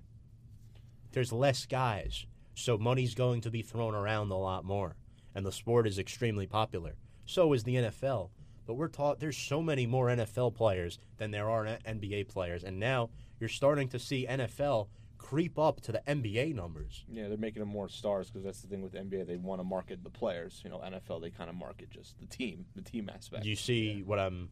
[1.11, 4.95] There's less guys, so money's going to be thrown around a lot more,
[5.33, 6.95] and the sport is extremely popular.
[7.25, 8.29] So is the NFL.
[8.65, 12.79] But we're taught there's so many more NFL players than there are NBA players, and
[12.79, 13.09] now
[13.39, 14.87] you're starting to see NFL
[15.17, 17.03] creep up to the NBA numbers.
[17.11, 19.25] Yeah, they're making them more stars because that's the thing with NBA.
[19.25, 20.61] They want to market the players.
[20.63, 23.43] You know, NFL they kind of market just the team, the team aspect.
[23.43, 24.49] Do you see what I'm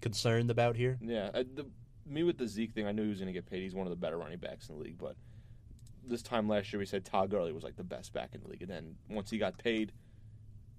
[0.00, 0.98] concerned about here?
[1.00, 1.66] Yeah, I, the,
[2.06, 3.62] me with the Zeke thing, I knew he was going to get paid.
[3.62, 4.98] He's one of the better running backs in the league.
[4.98, 5.16] But
[6.04, 8.48] this time last year, we said Todd Gurley was like the best back in the
[8.48, 9.92] league, and then once he got paid,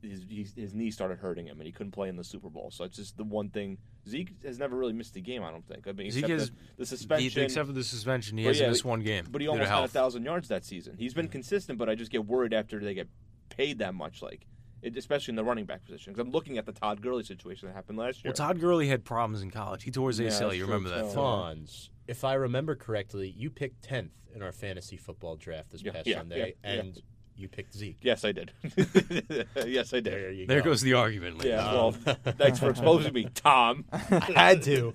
[0.02, 2.72] his his, his knee started hurting him, and he couldn't play in the Super Bowl.
[2.72, 3.78] So it's just the one thing.
[4.08, 5.44] Zeke has never really missed a game.
[5.44, 5.88] I don't think.
[5.88, 7.44] I mean, Zeke has- the, the He, suspension.
[7.44, 9.26] except for the suspension, he But hasn't yeah, missed one game.
[9.30, 10.96] but he due almost had a thousand yards that season.
[10.98, 11.32] He's been mm.
[11.32, 13.08] consistent, but I just get worried after they get
[13.50, 14.46] paid that much, like
[14.82, 16.14] it, especially in the running back position.
[16.14, 18.30] Because I'm looking at the Todd Gurley situation that happened last year.
[18.30, 19.84] Well, Todd Gurley had problems in college.
[19.84, 20.40] He tore his ACL.
[20.40, 21.12] that's you remember that?
[21.12, 21.18] too.
[21.18, 25.92] Fonz, if I remember correctly, you picked 10th in our fantasy football draft this Yeah,
[25.92, 26.80] past yeah, Sunday, yeah, yeah.
[26.80, 27.02] and
[27.40, 27.98] you picked Zeke.
[28.02, 28.52] yes, I did.
[29.66, 30.06] yes, I did.
[30.06, 30.66] There you There go.
[30.72, 31.38] goes the argument.
[31.38, 31.52] ladies.
[31.54, 31.92] Yeah, well,
[32.38, 33.86] thanks for exposing me, Tom.
[33.92, 34.92] I had to.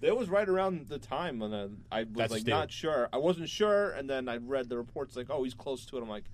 [0.00, 2.56] That was right around the time when uh, I was That's like steal.
[2.56, 3.08] not sure.
[3.12, 6.02] I wasn't sure, and then I read the reports like, oh, he's close to it.
[6.02, 6.24] I'm like,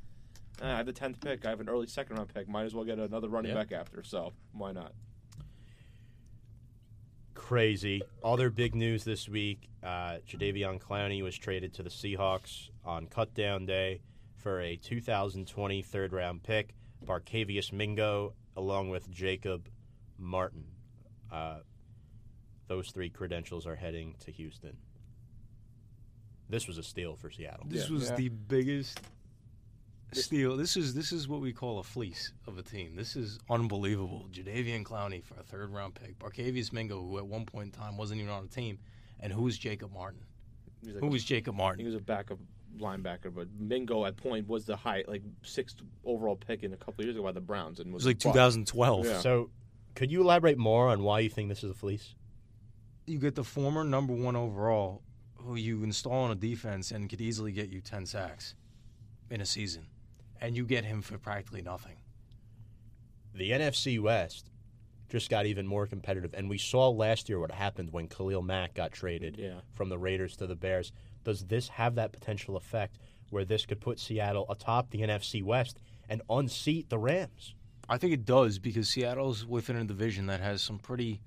[0.60, 1.46] eh, I have the tenth pick.
[1.46, 2.48] I have an early second round pick.
[2.48, 3.58] Might as well get another running Yeah.
[3.58, 4.02] back after.
[4.02, 4.92] So why not?
[7.34, 8.02] Crazy.
[8.22, 13.66] Other big news this week: uh, Jadeveon Clowney was traded to the Seahawks on cutdown
[13.66, 14.00] day
[14.42, 16.74] for a 2020 third round pick,
[17.04, 19.68] Barkevious Mingo, along with Jacob
[20.18, 20.64] Martin.
[21.30, 21.60] Uh,
[22.66, 24.76] those three credentials are heading to Houston.
[26.48, 27.66] This was a steal for Seattle.
[27.68, 27.94] This Yeah.
[27.94, 28.16] was Yeah.
[28.16, 29.00] the biggest
[30.12, 30.56] steal.
[30.56, 32.94] This is this is what we call a fleece of a team.
[32.96, 34.28] This is unbelievable.
[34.30, 36.18] Jadeveon Clowney for a third round pick.
[36.18, 38.78] Barkevious Mingo, who at one point in time wasn't even on a team,
[39.20, 40.20] and who was Jacob Martin?
[40.82, 41.78] He's like Who a- was Jacob Martin?
[41.80, 42.38] He was a backup
[42.78, 47.00] linebacker, but Mingo at point was the high, like sixth overall pick in a couple
[47.00, 49.06] of years ago by the Browns, and It was was like 2012.
[49.06, 49.20] Yeah.
[49.20, 49.50] So,
[49.94, 52.14] could you elaborate more on why you think this is a fleece?
[53.06, 55.02] You get the former number one overall,
[55.36, 58.54] who you install on a defense and could easily get you 10 sacks
[59.30, 59.86] in a season,
[60.40, 61.96] and you get him for practically nothing.
[63.34, 64.50] The NFC West
[65.08, 68.74] just got even more competitive, and we saw last year what happened when Khalil Mack
[68.74, 69.60] got traded Yeah.
[69.74, 70.92] from the Raiders to the Bears.
[71.24, 72.98] Does this have that potential effect
[73.30, 77.54] where this could put Seattle atop the NFC West and unseat the Rams?
[77.88, 81.20] I think it does because Seattle's within a division that has some pretty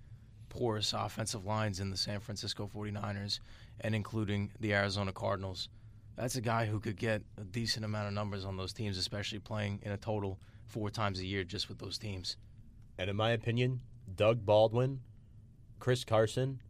[0.49, 3.39] porous offensive lines in the San Francisco 49ers
[3.81, 5.69] and including the Arizona Cardinals.
[6.15, 9.39] That's a guy who could get a decent amount of numbers on those teams, especially
[9.39, 12.37] playing in a total four times a year just with those teams.
[12.97, 13.81] And in my opinion,
[14.15, 15.01] Doug Baldwin,
[15.79, 16.61] Chris Carson,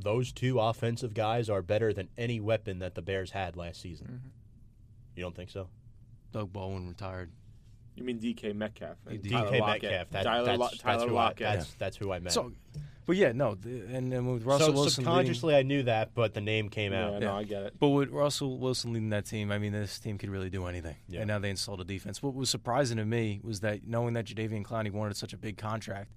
[0.00, 4.06] those two offensive guys are better than any weapon that the Bears had last season.
[4.06, 4.28] Mm-hmm.
[5.16, 5.68] You don't think so?
[6.32, 7.30] Doug Bowen retired.
[7.96, 8.96] You mean DK Metcalf?
[9.06, 10.10] and DK Tyler Metcalf.
[10.10, 11.46] That, Tyler, that's, Lo- Tyler who Lockett.
[11.46, 12.32] I, that's, that's who I meant.
[12.32, 12.52] So,
[13.06, 16.14] but yeah, no, the, and, and with Russell so Wilson leading, subconsciously, I knew that,
[16.14, 17.20] but the name came yeah, out.
[17.20, 17.34] no, Yeah.
[17.34, 17.74] I get it.
[17.80, 20.96] But with Russell Wilson leading that team, I mean, this team could really do anything.
[21.08, 21.20] Yeah.
[21.20, 22.22] And now they installed a defense.
[22.22, 25.56] What was surprising to me was that knowing that Jadeveon Clowney wanted such a big
[25.56, 26.12] contract,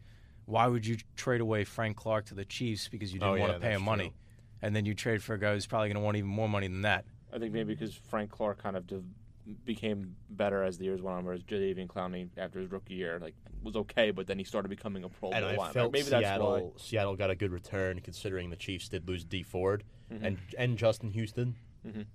[0.52, 3.54] why would you trade away Frank Clark to the Chiefs because you didn't Oh, want
[3.54, 4.14] to pay him money, true.
[4.62, 6.68] and then you trade for a guy who's probably going to want even more money
[6.68, 7.06] than that?
[7.34, 9.02] I think maybe because Frank Clark kind of de-
[9.66, 13.34] became better as the years went on, whereas Jadeveon Clowney after his rookie year like
[13.64, 15.74] was okay, but then he started becoming a Pro And Bowl I linebacker.
[15.74, 16.20] felt Maybe that's why.
[16.22, 20.26] Seattle Seattle got a good return considering the Chiefs did lose Dee Ford Mm-hmm.
[20.26, 21.56] and and Justin Houston,
[21.88, 22.06] Mhm.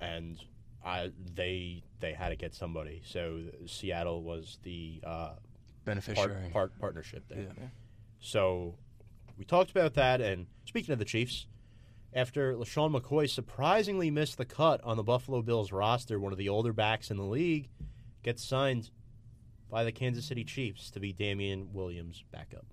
[0.00, 0.38] and
[0.84, 3.02] I they they had to get somebody.
[3.04, 5.38] So Seattle was the uh, part,
[5.86, 6.50] Beneficiary.
[6.52, 7.38] part partnership there.
[7.58, 7.66] Yeah.
[8.20, 8.74] So
[9.38, 10.20] we talked about that.
[10.20, 11.46] And speaking of the Chiefs,
[12.12, 16.48] after LeSean McCoy surprisingly missed the cut on the Buffalo Bills roster, one of the
[16.48, 17.68] older backs in the league
[18.22, 18.90] gets signed
[19.70, 22.66] by the Kansas City Chiefs to be Damien Williams' backup.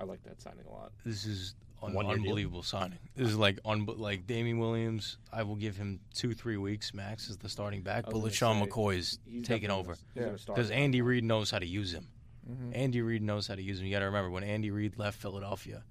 [0.00, 0.92] I like that signing a lot.
[1.04, 2.22] This is an One-year deal.
[2.24, 2.98] unbelievable signing.
[3.16, 5.16] This is like un- like Damien Williams.
[5.32, 8.04] I will give him two, three weeks max as the starting back.
[8.04, 9.94] But was LeSean say, McCoy is taking over.
[9.94, 10.56] gonna- he's gonna start.
[10.56, 12.08] Because Andy Reid knows how to use him.
[12.50, 12.76] Mhm.
[12.76, 13.86] Andy Reid knows how to use him.
[13.86, 15.84] You got to remember when Andy Reid left Philadelphia,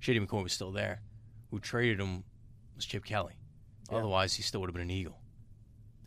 [0.00, 1.02] Shady McCoy was still there.
[1.50, 2.24] Who traded him
[2.76, 3.34] was Chip Kelly.
[3.90, 3.98] Yeah.
[3.98, 5.20] Otherwise, he still would have been an Eagle.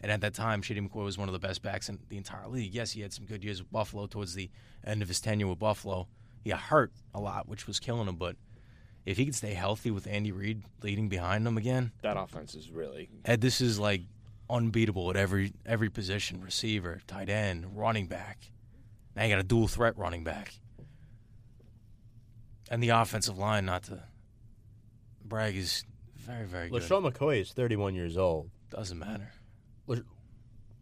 [0.01, 2.47] And at that time, Shady McCoy was one of the best backs in the entire
[2.47, 2.74] league.
[2.74, 4.49] Yes, he had some good years with Buffalo towards the
[4.84, 6.07] end of his tenure with Buffalo.
[6.43, 8.15] He got hurt a lot, which was killing him.
[8.15, 8.36] But
[9.05, 12.72] if he could stay healthy with Andy Reid leading behind him again, that offense is
[12.72, 14.01] really Ed, this is like
[14.49, 18.51] unbeatable at every every position: receiver, tight end, running back.
[19.16, 20.53] Now you got a dual threat running back,
[22.70, 23.66] and the offensive line.
[23.66, 24.03] Not to
[25.24, 25.84] brag, is
[26.16, 26.82] very very good.
[26.82, 28.49] LeSean McCoy is 31 years old.
[28.70, 29.32] Doesn't matter.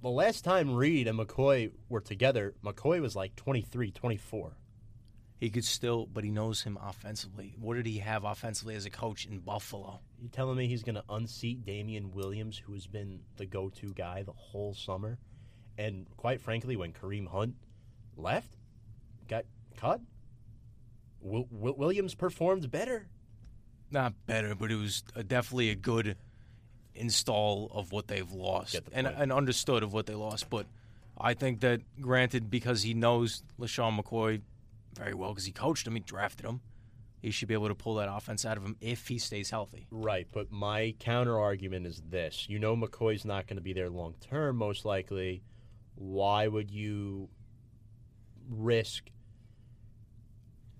[0.01, 4.53] The last time Reid and McCoy were together, McCoy was like 23, 24.
[5.39, 7.53] He could still, but he knows him offensively.
[7.59, 9.99] What did he have offensively as a coach in Buffalo?
[10.21, 14.23] You telling me he's going to unseat Damien Williams, who has been the go-to guy
[14.23, 15.17] the whole summer?
[15.77, 17.55] And quite frankly, when Kareem Hunt
[18.19, 18.55] left,
[19.27, 19.45] got
[19.77, 20.01] cut,
[21.21, 23.07] Will, Will, Williams performed better.
[23.91, 26.15] Not better, but it was definitely a good
[26.93, 30.49] install of what they've lost and, and understood of what they lost.
[30.49, 30.65] But
[31.17, 34.41] I think that, granted, because he knows LeSean McCoy
[34.95, 36.61] very well, because he coached him, he drafted him,
[37.21, 39.87] he should be able to pull that offense out of him if he stays healthy.
[39.91, 43.89] Right, but my counter argument is this: you know, McCoy's not going to be there
[43.89, 45.43] long term, most likely.
[45.95, 47.29] Why would you
[48.49, 49.09] risk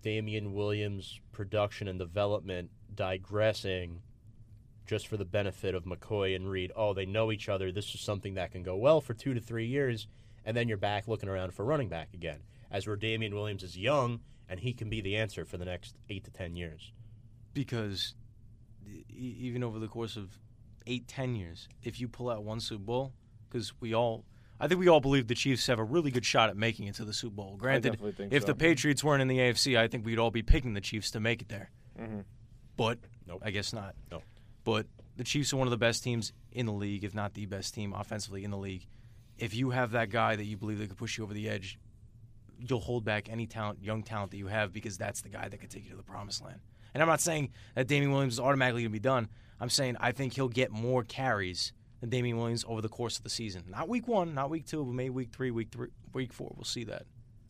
[0.01, 4.01] Damien Williams' production and development digressing
[4.85, 6.71] just for the benefit of McCoy and Reid?
[6.75, 7.71] Oh, they know each other.
[7.71, 10.07] This is something that can go well for two to three years,
[10.45, 12.39] and then you're back looking around for running back again.
[12.71, 15.95] As where Damien Williams is young, and he can be the answer for the next
[16.09, 16.91] eight to ten years.
[17.53, 18.15] Because
[19.09, 20.39] even over the course of
[20.87, 23.13] eight, ten years, if you pull out one Super Bowl,
[23.47, 24.25] because we all,
[24.59, 26.95] I think we all believe the Chiefs have a really good shot at making it
[26.95, 27.55] to the Super Bowl.
[27.57, 27.97] Granted,
[28.31, 28.47] if so.
[28.47, 31.19] the Patriots weren't in the AFC, I think we'd all be picking the Chiefs to
[31.19, 31.71] make it there.
[31.97, 32.25] Mhm.
[32.75, 33.41] But Nope.
[33.45, 33.95] I guess not.
[34.11, 34.21] No.
[34.63, 37.45] But the Chiefs are one of the best teams in the league, if not the
[37.45, 38.85] best team offensively in the league.
[39.37, 41.79] If you have that guy that you believe that could push you over the edge,
[42.59, 45.57] you'll hold back any talent, young talent that you have, because that's the guy that
[45.59, 46.59] could take you to the promised land.
[46.93, 49.29] And I'm not saying that Damien Williams is automatically going to be done.
[49.59, 53.23] I'm saying I think he'll get more carries than Damien Williams over the course of
[53.23, 53.63] the season.
[53.69, 56.51] Not week one, not week two, but maybe week three, week three, week four.
[56.55, 57.05] We'll see that.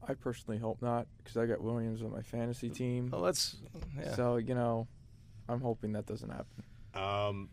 [0.08, 3.10] I personally hope not because I got Williams on my fantasy team.
[3.12, 3.58] Well, let's.
[3.98, 4.16] Yeah.
[4.16, 4.88] So you know,
[5.48, 6.64] I'm hoping that doesn't happen.
[6.96, 7.50] Um,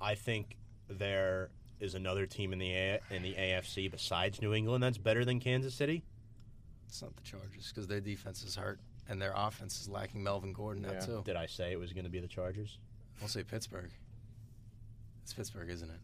[0.00, 0.56] I think
[0.88, 5.24] there is another team in the A- in the AFC besides New England that's better
[5.24, 6.02] than Kansas City.
[6.88, 8.78] It's not the Chargers because their defense is hurt
[9.08, 11.00] and their offense is lacking Melvin Gordon now Yeah.
[11.00, 11.22] too.
[11.26, 12.78] Did I say it was going to be the Chargers?
[13.20, 13.90] I'll say Pittsburgh.
[15.22, 15.98] It's Pittsburgh, isn't it?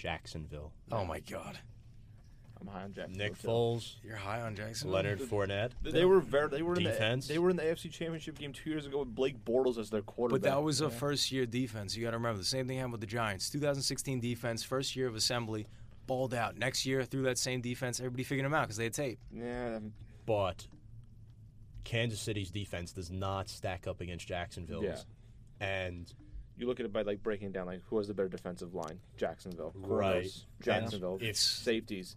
[0.00, 0.72] Jacksonville.
[0.90, 1.58] Oh my God,
[2.60, 3.26] I'm high on Jacksonville.
[3.26, 3.48] Nick too.
[3.48, 4.90] Foles, you're high on Jackson.
[4.90, 5.72] Leonard Fournette.
[5.82, 6.48] They- They were very.
[6.48, 7.26] They were in Defense.
[7.26, 7.34] the.
[7.34, 10.02] They were in the AFC Championship game two years ago with Blake Bortles as their
[10.02, 10.42] quarterback.
[10.42, 11.96] But that was a first year defense.
[11.96, 13.50] You got to remember the same thing happened with the Giants.
[13.50, 15.66] 2016 defense, first year of assembly,
[16.06, 16.56] balled out.
[16.56, 19.18] Next year, through that same defense, everybody figured them out because they had tape.
[19.32, 19.76] yeah.
[19.76, 19.92] um,
[20.26, 20.66] But
[21.84, 24.84] Kansas City's defense does not stack up against Jacksonville's.
[24.84, 25.66] Yeah.
[25.66, 26.12] And
[26.60, 28.74] You look at it by like breaking it down, like who has the better defensive
[28.74, 29.00] line?
[29.16, 29.72] Jacksonville.
[29.74, 30.30] Right.
[30.62, 31.14] Jacksonville.
[31.14, 32.16] And if- safeties.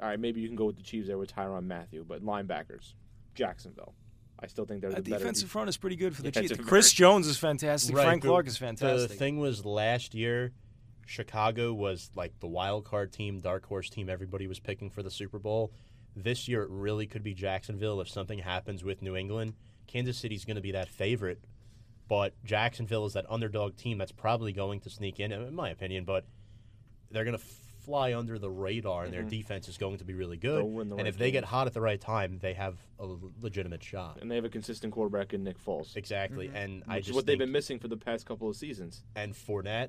[0.00, 2.94] All right, maybe you can go with the Chiefs there with Tyrann Mathieu, but linebackers,
[3.34, 3.94] Jacksonville.
[4.40, 5.18] I still think they're the That better.
[5.18, 6.52] defensive front is pretty good for the Yeah, Chiefs.
[6.52, 7.94] it's Chris very- Jones is fantastic.
[7.94, 9.10] Right, Frank the- Clark is fantastic.
[9.10, 10.52] The thing was last year,
[11.06, 15.10] Chicago was like the wild card team, dark horse team everybody was picking for the
[15.10, 15.72] Super Bowl.
[16.16, 19.54] This year, it really could be Jacksonville if something happens with New England.
[19.86, 21.44] Kansas City's going to be that favorite,
[22.12, 26.04] but Jacksonville is that underdog team that's probably going to sneak in, in my opinion.
[26.04, 26.26] But
[27.10, 27.42] they're going to
[27.86, 29.30] fly under the radar, and their mm-hmm.
[29.30, 30.62] defense is going to be really good.
[30.62, 33.08] The and right if they get hot at the right time, they have a
[33.40, 34.18] legitimate shot.
[34.20, 35.96] and they have a consistent quarterback in Nick Foles.
[35.96, 36.56] Exactly, mm-hmm.
[36.56, 39.04] and I which is just what they've been missing for the past couple of seasons.
[39.16, 39.88] and Fournette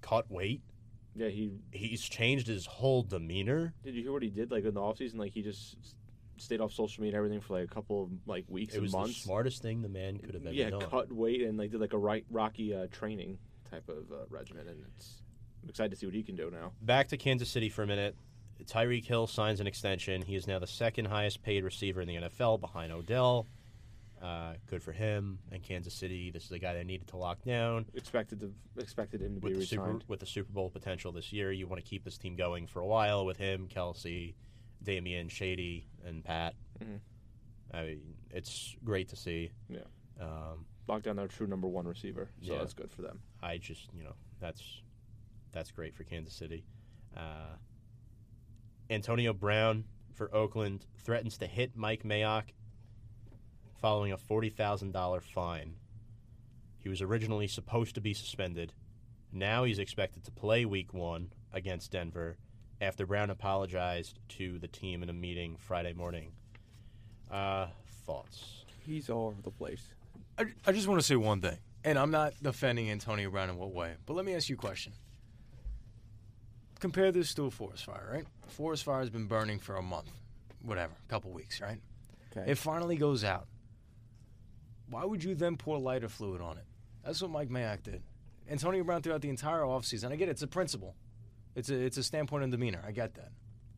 [0.00, 0.62] cut weight.
[1.14, 3.74] Yeah, he He's changed his whole demeanor.
[3.84, 3.94] did.
[3.94, 5.18] You hear what he did like in the offseason?
[5.18, 5.94] Like he just s-
[6.40, 8.92] stayed off social media and everything for like a couple of like weeks It was
[8.92, 9.22] and the months.
[9.22, 10.80] smartest thing the man could have ever yeah, done.
[10.90, 13.38] cut weight and like did like a right Rocky uh, training
[13.70, 15.22] type of uh, regimen, and it's
[15.62, 16.72] I'm excited to see what he can do now.
[16.80, 18.16] Back to Kansas City for a minute.
[18.64, 20.22] Tyreek Hill signs an extension.
[20.22, 23.46] He is now the second highest paid receiver in the NFL behind Odell.
[24.20, 26.32] Uh, good for him and Kansas City.
[26.32, 29.52] This is a guy they needed to lock down Expected to expected him to with
[29.52, 31.52] be the Super with the Super Bowl potential this year.
[31.52, 34.34] You want to keep this team going for a while with him, Kelce,
[34.82, 36.54] Damien, Shady, and Pat.
[36.80, 37.00] Mhm.
[37.72, 39.50] I mean, it's great to see.
[39.68, 39.84] Yeah.
[40.20, 42.58] Um, Lock down their true number one receiver, so Yeah.
[42.58, 43.20] that's good for them.
[43.42, 44.82] I just you know that's
[45.52, 46.64] that's great for Kansas City.
[47.16, 47.56] Uh,
[48.90, 49.84] Antonio Brown
[50.14, 52.50] for Oakland threatens to hit Mike Mayock
[53.76, 55.76] following a forty thousand dollar fine.
[56.78, 58.72] He was originally supposed to be suspended.
[59.30, 62.38] Now he's expected to play Week One against Denver
[62.80, 66.32] after Brown apologized to the team in a meeting Friday morning.
[67.30, 67.68] Uh,
[68.06, 68.64] thoughts?
[68.84, 69.82] He's all over the place.
[70.38, 73.56] I, I just want to say one thing, and I'm not defending Antonio Brown in
[73.56, 74.92] what way, but let me ask you a question.
[76.80, 78.24] Compare this to a forest fire, right?
[78.46, 80.10] Forest fire has been burning for a month,
[80.62, 81.80] whatever, a couple weeks, right?
[82.30, 82.52] Okay.
[82.52, 83.48] It finally goes out.
[84.88, 86.64] Why would you then pour lighter fluid on it?
[87.04, 88.02] That's what Mike Mayock did.
[88.48, 90.94] Antonio Brown throughout the entire offseason, I get it, it's a principle.
[91.54, 92.82] It's a it's a standpoint and demeanor.
[92.86, 93.30] I get that.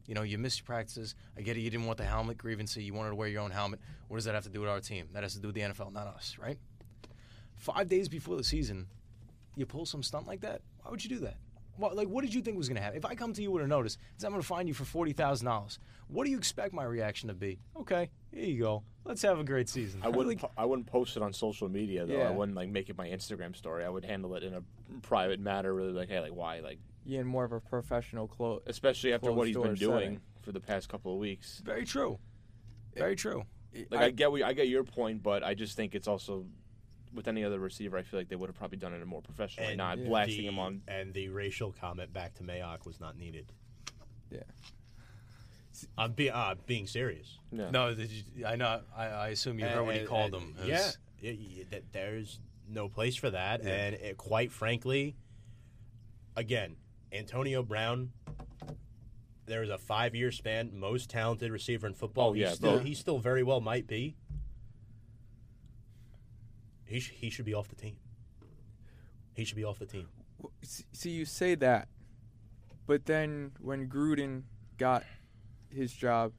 [0.06, 1.14] You know, you missed your practices.
[1.36, 1.60] I get it.
[1.60, 2.76] You didn't want the helmet grievance.
[2.76, 3.80] You wanted to wear your own helmet.
[4.08, 5.08] What does that have to do with our team?
[5.12, 6.58] That has to do with the NFL, not us, right?
[7.56, 8.86] Five days before the season,
[9.54, 10.62] you pull some stunt like that.
[10.82, 11.36] Why would you do that?
[11.76, 12.98] What, like, what did you think was going to happen?
[12.98, 15.12] If I come to you with a notice, I'm going to fine you for forty
[15.12, 15.78] thousand dollars?
[16.08, 17.58] What do you expect my reaction to be?
[17.78, 18.82] Okay, here you go.
[19.04, 20.00] Let's have a great season.
[20.02, 20.26] I wouldn't.
[20.28, 22.14] Like, po- I wouldn't post it on social media though.
[22.28, 23.84] I wouldn't like make it my Instagram story.
[23.84, 24.62] I would handle it in a
[25.02, 25.72] private matter.
[25.72, 28.62] Really, like, hey, like why, like, Yeah, in more of a professional close.
[28.66, 30.20] especially after what he's been doing setting.
[30.42, 31.60] for the past couple of weeks.
[31.64, 32.18] very true.
[32.96, 33.44] Very true.
[33.90, 36.44] Like, I, get, what, I get your point, but I just think it's also
[37.14, 37.96] with any other receiver.
[37.98, 40.08] I feel like they would have probably done it more professionally, not Yeah.
[40.08, 40.82] blasting the, him on.
[40.88, 43.52] And the racial comment back to Mayock was not needed.
[44.30, 44.40] Yeah.
[45.96, 47.38] I'm be, uh, being serious.
[47.52, 47.70] Yeah.
[47.70, 48.80] No, did you, I know.
[48.96, 50.54] I, I assume you heard what he called and- him.
[50.64, 51.38] It Yeah, was- y-
[51.72, 53.70] y- there's no place for that, Yeah.
[53.70, 55.16] and it, quite frankly,
[56.36, 56.76] again,
[57.12, 58.10] Antonio Brown.
[59.46, 62.30] There was a five-year span, most talented receiver in football.
[62.30, 64.16] Oh, yeah, he still, he still very well might be.
[66.84, 67.96] He sh- he should be off the team.
[69.34, 70.08] He should be off the team.
[70.62, 71.88] See, you say that,
[72.86, 74.42] but then when Gruden
[74.78, 75.04] got
[75.68, 76.32] his job,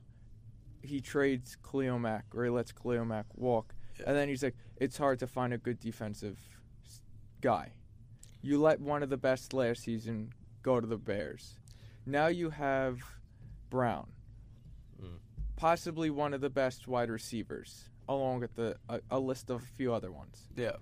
[0.81, 3.73] he trades Cleo Mack, or he lets Cleo Mack walk,
[4.05, 6.39] and then he's like, "It's hard to find a good defensive
[7.41, 7.73] guy."
[8.41, 11.57] You let one of the best last season go to the Bears.
[12.05, 12.99] Now you have
[13.69, 14.07] Brown,
[15.01, 15.19] Mm.
[15.55, 19.65] possibly one of the best wide receivers, along with the a, a list of a
[19.65, 20.75] few other ones yeah.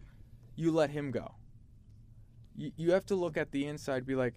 [0.55, 1.35] you let him go.
[2.55, 4.35] You, you have to look at the inside, be like,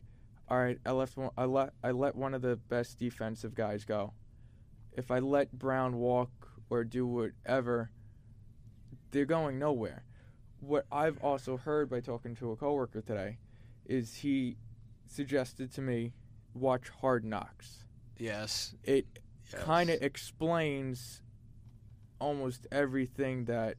[0.49, 3.85] all right, I left one, I let I let one of the best defensive guys
[3.85, 4.13] go.
[4.93, 6.31] If I let Brown walk
[6.69, 7.91] or do whatever,
[9.11, 10.05] they're going nowhere.
[10.61, 13.39] What I've also heard by talking to a coworker today
[13.87, 14.59] is he
[15.13, 16.13] suggested to me
[16.55, 17.85] watch Hard Knocks.
[18.19, 18.75] Yes.
[18.85, 19.07] It
[19.53, 19.63] yes.
[19.63, 21.23] kind of explains
[22.19, 23.77] almost everything that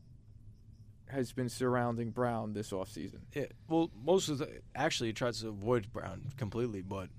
[1.07, 3.19] has been surrounding Brown this offseason.
[3.33, 7.09] Yeah, well, most of the actually he tries to avoid Brown completely, but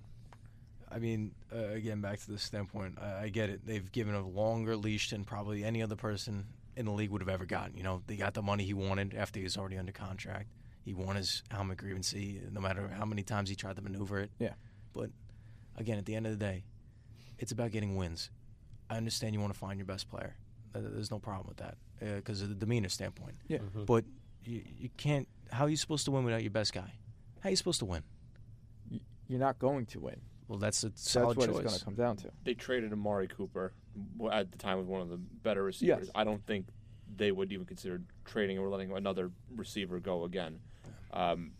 [0.90, 3.66] I mean, uh, again, back to this standpoint, I, I get it.
[3.66, 6.46] They've given a longer leash than probably any other person
[6.76, 7.76] in the league would have ever gotten.
[7.76, 10.48] You know, they got the money he wanted after he was already under contract.
[10.84, 14.30] He won his helmet grievancy, no matter how many times he tried to maneuver it.
[14.38, 14.52] Yeah.
[14.92, 15.10] But
[15.76, 16.64] again, at the end of the day,
[17.38, 18.30] it's about getting wins.
[18.90, 20.36] I understand you want to find your best player.
[20.74, 21.76] Uh, There's no problem with that
[22.16, 23.36] because of the demeanor standpoint.
[23.48, 23.58] Yeah.
[23.86, 24.04] But
[24.44, 25.26] you, you can't.
[25.50, 26.92] How are you supposed to win without your best guy?
[27.40, 28.02] How are you supposed to win?
[29.26, 30.20] You're not going to win.
[30.48, 31.64] Well, that's a solid That's what choice.
[31.64, 32.30] it's going to come down to.
[32.44, 33.72] They traded Amari Cooper
[34.30, 36.04] at the time with one of the better receivers.
[36.04, 36.10] Yes.
[36.14, 36.66] I don't think
[37.16, 40.58] they would even consider trading or letting another receiver go again.
[41.14, 41.52] Um,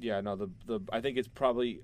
[0.00, 1.80] yeah, no, the the I think it's probably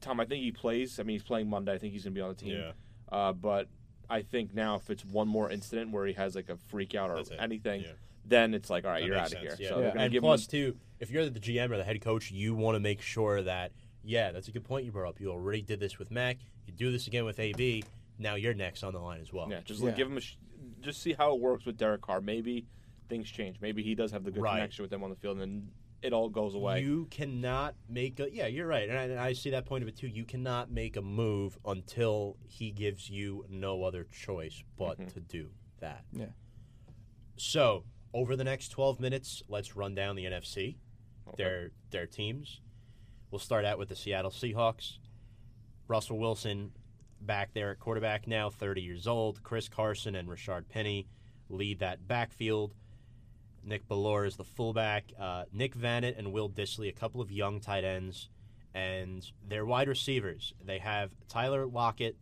[0.00, 0.20] Tom.
[0.20, 1.00] I think he plays.
[1.00, 1.72] I mean, he's playing Monday.
[1.72, 2.56] I think he's gonna be on the team.
[2.58, 2.72] Yeah.
[3.10, 3.68] Uh, but
[4.08, 7.10] I think now if it's one more incident where he has like a freak out
[7.10, 7.92] or anything, Yeah.
[8.24, 9.56] then it's like, all right, That you're makes out of here.
[9.58, 9.68] Yeah.
[9.68, 12.30] So they're And give plus, him too, if you're the GM or the head coach,
[12.30, 13.72] you want to make sure that
[14.02, 15.20] yeah, that's a good point you brought up.
[15.20, 16.38] You already did this with Mack.
[16.66, 17.84] You do this again with AB.
[18.18, 19.48] Now you're next on the line as well.
[19.50, 19.96] yeah, just like, Yeah.
[19.98, 20.36] give him a sh-
[20.80, 22.20] just see how it works with Derek Carr.
[22.20, 22.66] Maybe
[23.08, 23.60] things change.
[23.60, 24.54] Maybe he does have the good Right.
[24.54, 25.70] connection with them on the field, and then
[26.02, 26.80] it all goes away.
[26.82, 28.46] You cannot make a yeah.
[28.46, 30.08] You're right, and I, and I see that point of it too.
[30.08, 35.12] You cannot make a move until he gives you no other choice but Mhm.
[35.14, 35.50] to do
[35.80, 36.04] that.
[36.12, 36.26] Yeah.
[37.36, 40.78] So over the next 12 minutes, let's run down the NFC.
[41.28, 41.36] Okay.
[41.42, 42.60] Their their teams.
[43.30, 44.98] We'll start out with the Seattle Seahawks.
[45.86, 46.72] Russell Wilson
[47.20, 49.42] back there at quarterback now, 30 years old.
[49.42, 51.06] Chris Carson and Rashaad Penny
[51.48, 52.74] lead that backfield.
[53.64, 55.12] Nick Bellore is the fullback.
[55.18, 58.28] Uh, Nick Vannett and Will Dissly, a couple of young tight ends.
[58.72, 62.16] And their wide receivers, they have Tyler Lockett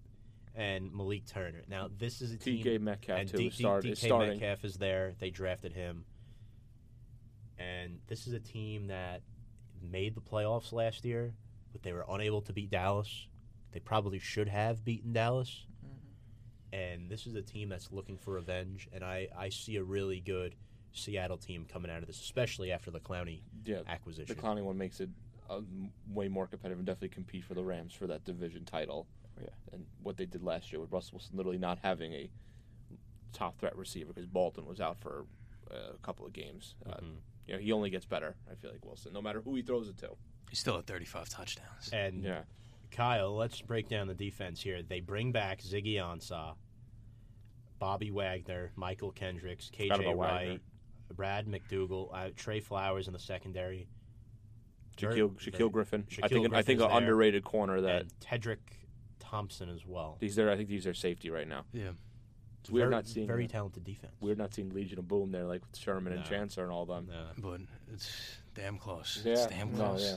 [0.54, 1.62] and Malik Turner.
[1.68, 2.64] Now, this is a team.
[2.64, 4.40] DK Metcalf and too D- start, DK starting.
[4.40, 5.14] Metcalf is there.
[5.18, 6.04] They drafted him.
[7.58, 9.22] And this is a team that
[9.82, 11.34] made the playoffs last year,
[11.72, 13.26] but they were unable to beat Dallas.
[13.72, 15.66] They probably should have beaten Dallas.
[16.72, 18.88] And this is a team that's looking for revenge.
[18.92, 20.54] And I, I see a really good
[20.92, 24.34] Seattle team coming out of this, especially after the Clowney Yeah, acquisition.
[24.34, 25.10] the Clowney one makes it
[25.50, 25.60] uh,
[26.12, 29.06] way more competitive and definitely compete for the Rams for that division title.
[29.40, 29.48] Yeah.
[29.72, 32.28] And what they did last year with Russell Wilson literally not having a
[33.32, 35.24] top threat receiver because Bolton was out for
[35.70, 36.74] uh, a couple of games.
[36.86, 37.16] Uh, Mhm.
[37.46, 38.34] you know, he only gets better.
[38.50, 40.16] I feel like Wilson, no matter who he throws it to.
[40.50, 41.90] He's still at 35 touchdowns.
[41.92, 42.42] And Yeah,
[42.90, 44.82] Kyle, let's break down the defense here.
[44.82, 46.56] They bring back Ziggy Ansah,
[47.78, 50.60] Bobby Wagner, Mychal Kendricks, KJ about Wright, Wagner.
[51.18, 53.88] Brad McDougald, uh, Trey Flowers in the secondary.
[54.96, 56.06] Shaquille, Shaquille very- Griffin.
[56.08, 56.96] I Shaquille think I think an there.
[56.96, 58.58] underrated corner that and Tedric
[59.18, 60.16] Thompson as well.
[60.20, 60.48] he's there.
[60.50, 61.64] I think he's their safety right now.
[61.72, 61.90] Yeah.
[62.60, 64.12] It's weird very, not seeing very talented defense.
[64.20, 67.08] Weird not seeing Legion of Boom there, like with Sherman and Chancellor and all them.
[67.10, 67.26] No.
[67.36, 67.60] But
[67.92, 68.10] it's
[68.54, 69.22] damn close.
[69.24, 70.04] Yeah, It's damn no, close.
[70.04, 70.16] yeah.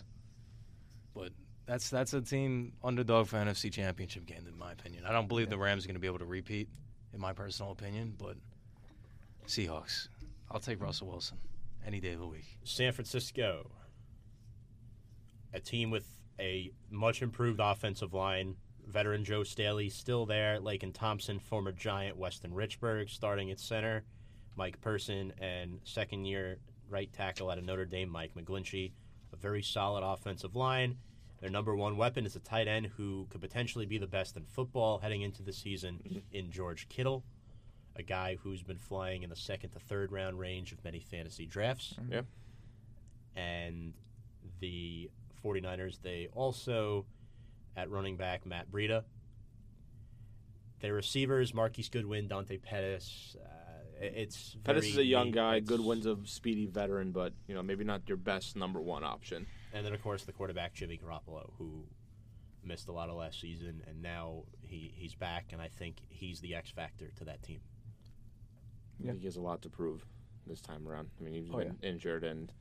[1.15, 1.31] But
[1.65, 5.05] that's that's a team underdog for NFC Championship game, in my opinion.
[5.05, 6.69] I don't believe the Rams are going to be able to repeat,
[7.13, 8.15] in my personal opinion.
[8.17, 8.37] But
[9.47, 10.07] Seahawks,
[10.53, 11.37] I'll take Russell Wilson
[11.85, 12.57] any day of the week.
[12.63, 13.71] San Francisco,
[15.53, 16.05] a team with
[16.39, 18.55] a much improved offensive line.
[18.85, 20.59] Veteran Joe Staley still there.
[20.59, 24.03] Laken Tomlinson, former Giant Weston Richburg, starting at center.
[24.57, 26.57] Mike Person and second year
[26.89, 28.91] right tackle out of Notre Dame, Mike McGlinchey.
[29.31, 30.97] A very solid offensive line.
[31.39, 34.43] Their number one weapon is a tight end who could potentially be the best in
[34.43, 37.23] football heading into the season in George Kittle,
[37.95, 41.45] a guy who's been flying in the second to third round range of many fantasy
[41.45, 42.21] drafts Yeah.
[43.35, 43.93] and
[44.59, 45.09] the
[45.43, 47.05] 49ers they also
[47.75, 49.03] at running back Matt Breida
[50.79, 53.47] their receivers Marquise Goodwin Dante Pettis uh,
[54.03, 55.35] it's Pettis very is a young neat.
[55.35, 55.55] guy.
[55.57, 59.45] It's- Goodwin's a speedy veteran, but you know maybe not your best number one option.
[59.73, 61.85] and then of course the quarterback Jimmy Garoppolo who
[62.63, 66.39] missed a lot of last season and now he, he's back and I think he's
[66.41, 67.70] the X factor to that team I
[69.03, 69.13] Yeah.
[69.13, 70.05] he has a lot to prove
[70.47, 71.09] this time around.
[71.19, 72.51] I mean, he's Oh, been injured, and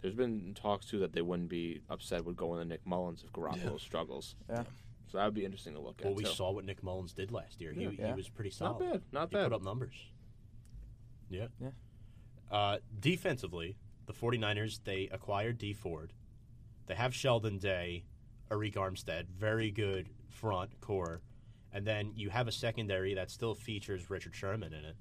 [0.00, 3.32] there's been talks too that they wouldn't be upset with going to Nick Mullens if
[3.32, 3.76] Garoppolo Yeah.
[3.78, 4.34] struggles.
[4.48, 4.64] Yeah.
[5.08, 6.06] So that would be interesting to look at.
[6.06, 6.30] well we too.
[6.30, 8.08] saw what Nick Mullens did last year he, Yeah.
[8.08, 8.80] he was pretty solid.
[8.84, 9.02] Not bad.
[9.12, 9.44] Not he bad.
[9.44, 9.94] put up numbers.
[11.28, 11.48] Yeah.
[11.60, 11.70] Yeah.
[12.50, 13.76] Uh, defensively,
[14.06, 16.12] the 49ers, they acquired Dee Ford.
[16.86, 18.04] They have Sheldon Day,
[18.50, 21.22] Arik Armstead, very good front core.
[21.72, 24.96] And then you have a secondary that still features Richard Sherman in it.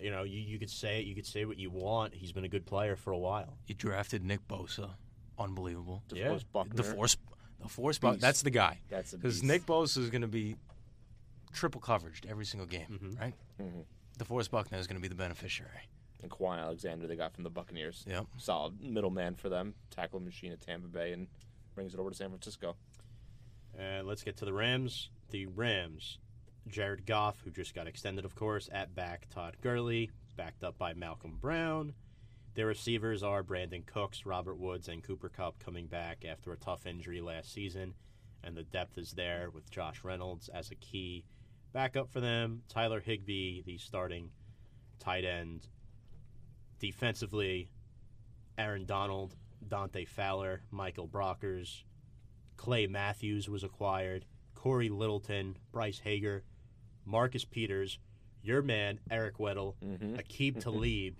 [0.00, 2.12] You know, you, you could say it, you could say what you want.
[2.14, 3.56] He's been a good player for a while.
[3.66, 4.90] You drafted Nick Bosa,
[5.38, 6.02] unbelievable.
[6.12, 6.36] Yeah.
[6.52, 6.74] Buckner.
[6.74, 7.16] The force,
[7.60, 8.80] the force, bu- that's the guy.
[8.88, 9.42] That's a Because.
[9.44, 10.56] Nick Bosa is going to be
[11.52, 13.20] triple coveraged every single game, Mhm.
[13.20, 13.34] right?
[13.60, 13.84] Mhm.
[14.18, 15.88] DeForest Buckner is going to be the beneficiary.
[16.22, 18.04] And Kwon Alexander, they got from the Buccaneers.
[18.06, 18.26] Yep.
[18.38, 19.74] Solid middleman for them.
[19.90, 21.26] Tackle machine at Tampa Bay and
[21.74, 22.76] brings it over to San Francisco.
[23.76, 25.10] And let's get to the Rams.
[25.30, 26.18] The Rams,
[26.68, 30.94] Jared Goff, who just got extended, of course, at back Todd Gurley, backed up by
[30.94, 31.94] Malcolm Brown.
[32.54, 36.86] Their receivers are Brandin Cooks, Robert Woods, and Cooper Kupp coming back after a tough
[36.86, 37.94] injury last season.
[38.44, 41.24] And the depth is there with Josh Reynolds as a key
[41.72, 42.62] backup for them.
[42.68, 44.30] Tyler Higbee, the starting
[44.98, 45.68] tight end.
[46.78, 47.70] Defensively,
[48.58, 49.34] Aaron Donald,
[49.66, 51.84] Dante Fowler, Michael Brockers,
[52.56, 56.44] Clay Matthews was acquired, Cory Littleton, Bryce Hager,
[57.04, 57.98] Marcus Peters,
[58.42, 60.14] your man, Eric Weddle, Mm-hmm.
[60.16, 61.14] Aqib Talib.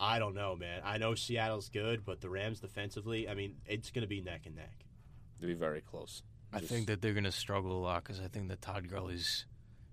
[0.00, 0.82] I don't know, man.
[0.84, 4.42] I know Seattle's good, but the Rams defensively, I mean, it's going to be neck
[4.46, 4.84] and neck.
[5.40, 6.22] To be very close.
[6.52, 8.88] I Just- think that they're going to struggle a lot because I think that Todd
[8.88, 9.46] Gurley's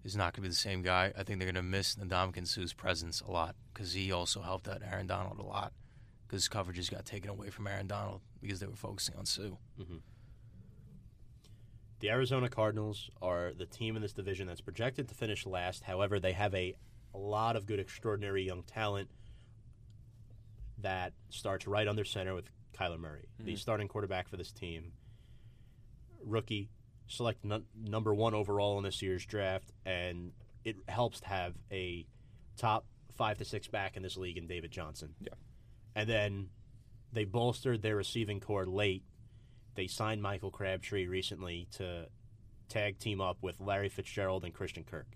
[0.04, 1.12] is not going to be the same guy.
[1.18, 4.42] I think they're going to miss the Ndamukong Suh's presence a lot because he also
[4.42, 5.74] helped out Aaron Donald a lot
[6.28, 9.50] because coverages got taken away from Aaron Donald because they were focusing on Suh.
[12.06, 15.82] The Arizona Cardinals are the team in this division that's projected to finish last.
[15.82, 16.76] However, they have a,
[17.16, 19.10] a lot of good, extraordinary young talent
[20.84, 22.46] that starts right under center with
[22.78, 23.56] Kyler Murray, the mm-hmm.
[23.56, 24.92] starting quarterback for this team.
[26.24, 26.70] Rookie,
[27.08, 30.32] select num- number one overall in this year's draft, and
[30.64, 32.06] it helps to have a
[32.56, 32.86] top
[33.18, 35.16] five to six back in this league in David Johnson.
[35.20, 35.34] Yeah.
[35.96, 36.50] And then
[37.12, 39.02] they bolstered their receiving core late
[39.76, 42.08] they signed Michael Crabtree recently to
[42.70, 45.08] tag team up with Larry Fitzgerald and Christian Kirk.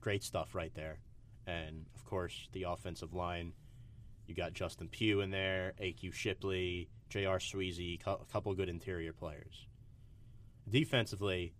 [0.00, 0.98] Great stuff right there.
[1.46, 3.52] And of course, the offensive line.
[4.26, 7.38] You got Justin Pugh in there, AQ Shipley, J.R.
[7.38, 9.66] Sweezy, a couple good interior players.
[10.68, 11.54] Defensively,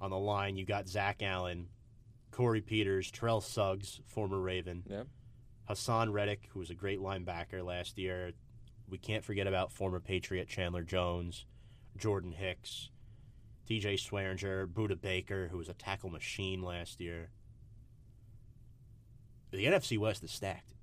[0.00, 1.66] on the line, you got Zach Allen,
[2.30, 5.02] Corey Peters, Terrell Suggs, former Raven, Yeah.
[5.68, 8.32] Haason Reddick, who was a great linebacker last year.
[8.90, 11.46] We can't forget about former Patriot Chandler Jones,
[11.96, 12.90] Jordan Hicks,
[13.68, 17.30] DJ Swearinger, Budda Baker, who was a tackle machine last year.
[19.52, 20.74] The NFC West is stacked.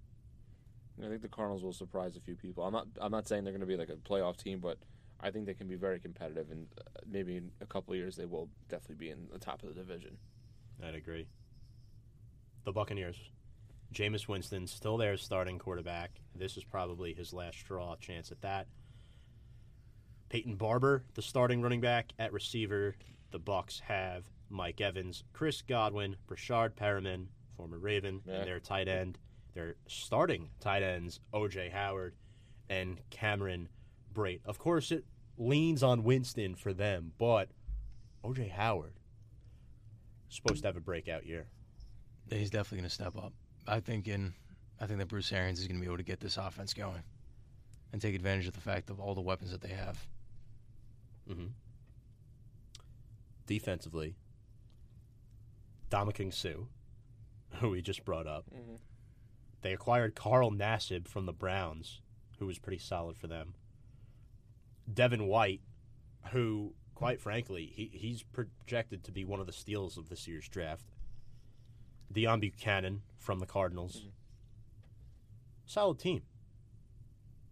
[1.04, 2.64] I think the Cardinals will surprise a few people.
[2.64, 2.88] I'm not.
[3.00, 4.78] I'm not saying they're going to be like a playoff team, but
[5.20, 8.16] I think they can be very competitive, and uh, maybe in a couple of years
[8.16, 10.18] they will definitely be in the top of the division.
[10.84, 11.28] I'd agree.
[12.66, 13.18] The Buccaneers.
[13.94, 16.12] Jameis Winston still there starting quarterback.
[16.36, 18.68] This is probably his last straw chance at that.
[20.30, 22.96] Peyton Barber, the starting running back at receiver.
[23.32, 28.36] The Bucks have Mike Evans, Chris Godwin, Breshad Perriman, former Raven, Yeah.
[28.36, 29.18] and their tight end.
[29.54, 32.16] Their starting tight ends, OJ Howard
[32.70, 33.70] and Cameron
[34.14, 34.42] Brate.
[34.46, 35.06] Of course, it
[35.38, 37.50] leans on Winston for them, but
[38.24, 39.00] OJ Howard
[40.30, 41.48] is supposed to have a breakout year.
[42.30, 43.34] He's definitely going to step up.
[43.68, 44.34] I think in,
[44.80, 47.04] I think that Bruce Arians is going to be able to get this offense going,
[47.92, 50.08] and take advantage of the fact of all the weapons that they have.
[51.30, 51.48] Mm-hmm.
[53.46, 54.16] Defensively,
[55.90, 56.66] Ndamukong Suh,
[57.60, 58.46] who we just brought up.
[58.54, 58.80] Mhm.
[59.62, 62.02] They acquired Carl Nassib from the Browns,
[62.40, 63.56] who was pretty solid for them.
[64.92, 65.62] Devin White,
[66.32, 70.48] who, quite frankly, he, he's projected to be one of the steals of this year's
[70.48, 70.86] draft.
[72.14, 74.02] Deone Bucannon from the Cardinals.
[74.02, 74.12] Mhm.
[75.66, 76.24] Solid team.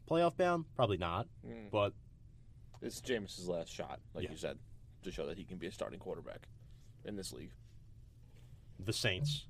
[0.07, 0.65] Playoff bound?
[0.75, 1.69] Probably not, Mm.
[1.71, 1.93] but
[2.81, 4.31] It's Jameis's last shot, like Yeah.
[4.31, 4.59] you said,
[5.01, 6.47] to show that he can be a starting quarterback
[7.03, 7.53] in this league.
[8.77, 9.47] the Saints.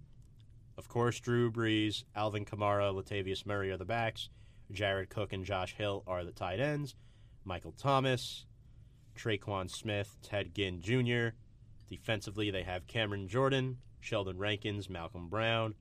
[0.77, 4.29] Of course, Drew Brees, Alvin Kamara, Latavius Murray are the backs.
[4.71, 6.95] Jared Cook and Josh Hill are the tight ends.
[7.43, 8.45] Michael Thomas,
[9.15, 11.35] Tre'Quan Smith, Ted Ginn Jr.
[11.89, 15.73] Defensively, they have Cameron Jordan, Sheldon Rankins, Malcolm Brown,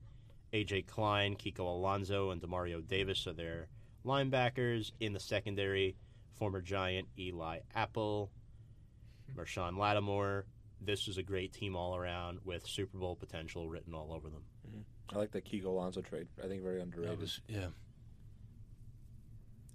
[0.51, 3.67] AJ Klein, Kiko Alonso, and Demario Davis are their
[4.03, 4.91] linebackers.
[4.99, 5.95] In the secondary,
[6.33, 8.31] former Giant Eli Apple,
[9.37, 10.45] Marshon Lattimore.
[10.81, 14.41] This is a great team all around with Super Bowl potential written all over them.
[14.67, 15.15] Mm-hmm.
[15.15, 16.27] I like the Kiko Alonso trade.
[16.43, 17.19] I think very underrated.
[17.19, 17.67] Was yeah.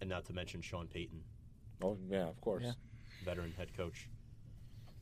[0.01, 1.21] And not to mention Sean Payton,
[1.83, 2.65] oh yeah, of course.
[2.65, 2.73] Yeah.
[3.25, 4.09] veteran head coach.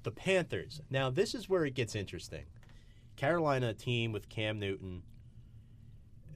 [0.03, 0.81] The Panthers.
[0.91, 2.45] Now, this is where it gets interesting.
[3.19, 5.03] Carolina, a team with Cam Newton.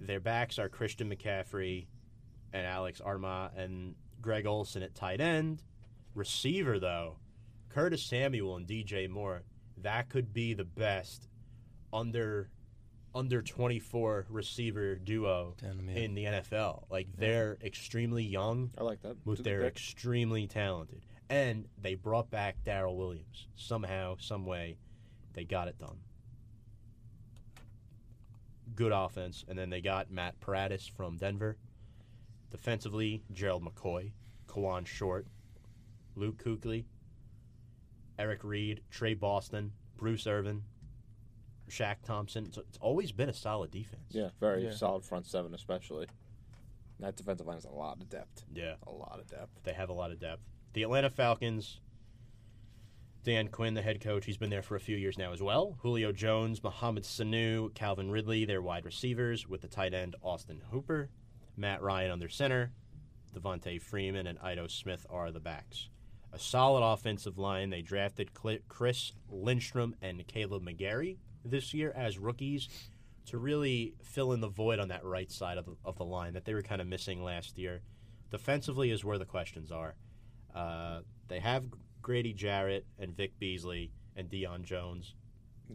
[0.00, 1.86] Their backs are Christian McCaffrey
[2.52, 5.62] and Alex Armah and Greg Olsen at tight end.
[6.16, 7.18] Receiver, though,
[7.68, 9.44] Curtis Samuel and DJ Moore.
[9.80, 11.28] That could be the best
[11.92, 12.50] under
[13.14, 16.84] under 24 receiver duo Tandem, in the NFL.
[16.90, 19.16] Like they're extremely young I like that.
[19.24, 21.02] but It's a good they're extremely talented.
[21.30, 23.46] And they brought back Daryl Williams.
[23.54, 24.78] Somehow, some way,
[25.34, 25.98] they got it done.
[28.74, 29.44] Good offense.
[29.48, 31.56] And then they got Matt Paradis from Denver.
[32.50, 34.12] Defensively, Gerald McCoy,
[34.46, 35.26] Kawann Short,
[36.16, 36.84] Luke Kuechly,
[38.18, 40.62] Eric Reid, Tre Boston, Bruce Irvin,
[41.70, 42.52] Shaq Thompson.
[42.52, 44.02] So it's always been a solid defense.
[44.10, 44.72] Yeah, very Yeah.
[44.72, 46.06] solid front seven, especially.
[47.00, 48.44] That defensive line has a lot of depth.
[48.52, 48.74] Yeah.
[48.86, 49.62] A lot of depth.
[49.64, 50.42] They have a lot of depth.
[50.74, 51.80] The Atlanta Falcons,
[53.24, 55.76] Dan Quinn, the head coach, he's been there for a few years now as well.
[55.78, 61.08] Julio Jones, Mohamed Sanu, Calvin Ridley, their wide receivers, with the tight end Austin Hooper,
[61.56, 62.72] Matt Ryan on their center,
[63.32, 65.88] Devonta Freeman, and Ito Smith are the backs.
[66.32, 67.70] A solid offensive line.
[67.70, 72.68] They drafted Chris Lindstrom and Kaleb McGary this year as rookies
[73.26, 76.32] to really fill in the void on that right side of the, of the line
[76.32, 77.82] that they were kind of missing last year.
[78.30, 79.94] Defensively is where the questions are.
[80.54, 81.64] Uh, they have
[82.02, 85.14] Grady Jarrett and Vic Beasley and Deion Jones,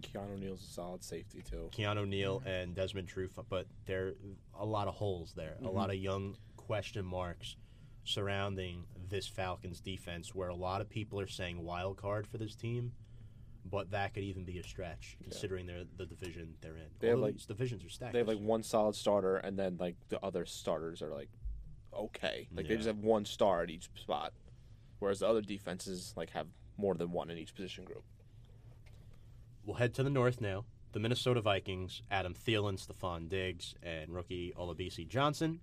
[0.01, 1.69] Keanu Neal's a solid safety too.
[1.75, 4.13] Keanu Neal and Desmond Trufant, but there are
[4.59, 5.91] a lot of holes there, a lot mm-hmm.
[5.91, 7.55] of young question marks
[8.03, 12.55] surrounding this Falcons defense, where a lot of people are saying wild card for this
[12.55, 12.91] team,
[13.65, 16.87] but that could even be a stretch considering they're the division they're in.
[16.99, 18.13] They have, like- divisions are stacked.
[18.13, 21.29] They have like one solid starter, and then like the other starters are like
[21.93, 22.47] okay.
[22.55, 24.33] Like they just have one star at each spot,
[24.99, 26.47] whereas the other defenses like have
[26.77, 28.03] more than one in each position group.
[29.65, 30.65] We'll head to the north now.
[30.93, 35.59] The Minnesota Vikings, Adam Thielen, Stefon Diggs, and rookie Olabisi Johnson,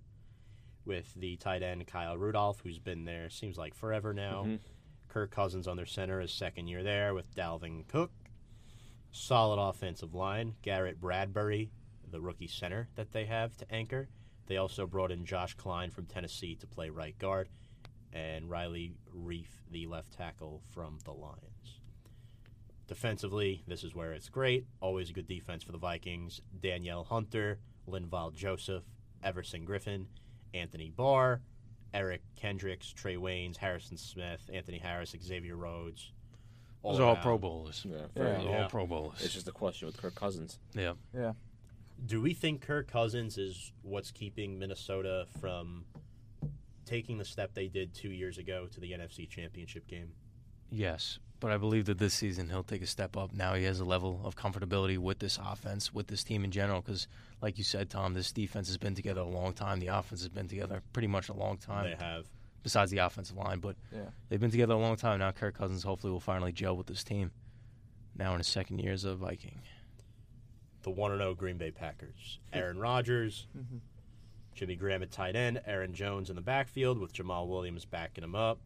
[0.85, 4.43] with the tight end Kyle Rudolph, who's been there seems like forever now.
[4.45, 4.59] Mhm.
[5.07, 8.11] Kirk Cousins on their center, his second year there with Dalvin Cook.
[9.11, 10.55] Solid offensive line.
[10.61, 11.71] Garrett Bradbury,
[12.11, 14.09] the rookie center that they have to anchor.
[14.47, 17.49] They also brought in Josh Kline from Tennessee to play right guard,
[18.15, 21.79] and Riley Reiff, the left tackle from the Lions.
[22.87, 24.65] Defensively, this is where it's great.
[24.79, 26.39] Always a good defense for the Vikings.
[26.61, 27.59] Danielle Hunter,
[27.89, 28.83] Linval Joseph,
[29.23, 30.05] Everson Griffen,
[30.53, 31.41] Anthony Barr,
[31.93, 36.11] Eric Kendricks, Trae Waynes, Harrison Smith, Anthony Harris, Xavier Rhodes.
[36.83, 37.15] Those are all.
[37.15, 37.83] Pro Bowlers.
[37.89, 38.07] Yeah, Yeah.
[38.13, 38.63] very- Those are Yeah.
[38.63, 39.21] all Pro Bowlers.
[39.23, 40.59] It's just a question with Kirk Cousins.
[40.73, 40.93] yeah.
[41.13, 41.33] Yeah.
[42.05, 45.85] Do we think Kirk Cousins is what's keeping Minnesota from
[46.85, 50.11] taking the step they did two years ago to the NFC Championship game?
[50.69, 53.33] Yes, but I believe that this season he'll take a step up.
[53.33, 56.81] Now he has a level of comfortability with this offense, with this team in general.
[56.81, 57.07] Because,
[57.41, 59.79] like you said, Tom, this defense has been together a long time.
[59.79, 62.25] The offense has been together pretty much a long time, They have.
[62.63, 63.59] besides the offensive line.
[63.59, 64.09] But Yeah.
[64.29, 65.19] they've been together a long time.
[65.19, 67.31] Now Kirk Cousins hopefully will finally gel with this team.
[68.15, 69.61] Now in his second year as a Viking.
[70.83, 72.39] the 1 and 0 Green Bay Packers.
[72.53, 73.79] Aaron Rodgers, Mhm.
[74.55, 78.35] Jimmy Graham at tight end, Aaron Jones in the backfield with Jamaal Williams backing him
[78.35, 78.59] up.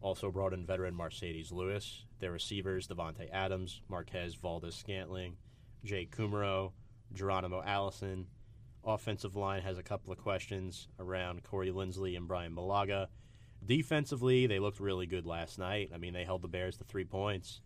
[0.00, 2.06] Also brought in veteran Marcedes Lewis.
[2.20, 5.36] Their receivers, Davante Adams, Marquez Valdez Scantling,
[5.84, 6.72] Jake Kumerow,
[7.12, 8.26] Geronimo Allison.
[8.82, 13.10] Offensive line has a couple of questions around Corey Linsley and Brian Malaga.
[13.64, 15.90] Defensively, they looked really good last night.
[15.94, 17.60] I mean, they held the Bears to three points.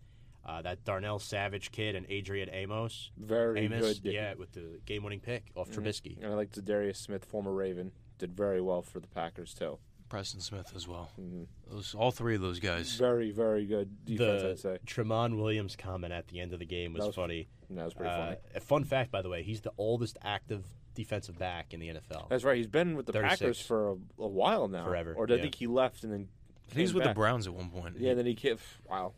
[0.49, 4.13] Uh, that Darnell Savage kid and Adrian Amos, Very Amos, good.
[4.15, 5.75] yeah, with the game-winning pick off Mhm.
[5.75, 6.17] Trubisky.
[6.23, 9.79] And I like Darius Smith, former Raven, did very well for the Packers too.
[10.09, 11.11] Preston Smith as well.
[11.21, 11.49] Mhm.
[11.71, 12.97] Those all three of those guys.
[12.97, 14.43] Very, very good defense.
[14.43, 17.17] the I'd say Tramon Williams comment at the end of the game was, That was
[17.17, 17.49] funny.
[17.69, 18.37] that was pretty Uh, funny.
[18.55, 20.65] A fun fact, by the way, he's the oldest active
[20.95, 22.27] defensive back in the NFL.
[22.31, 22.57] That's right.
[22.57, 23.39] He's been with the 36.
[23.39, 24.85] Packers for a, a while now.
[24.87, 25.43] Forever, Or did I yeah.
[25.43, 26.29] think he left and then
[26.73, 27.13] He was came with the?
[27.15, 27.99] Browns at one point.
[27.99, 28.57] Yeah, then he came.
[28.89, 29.13] Wow.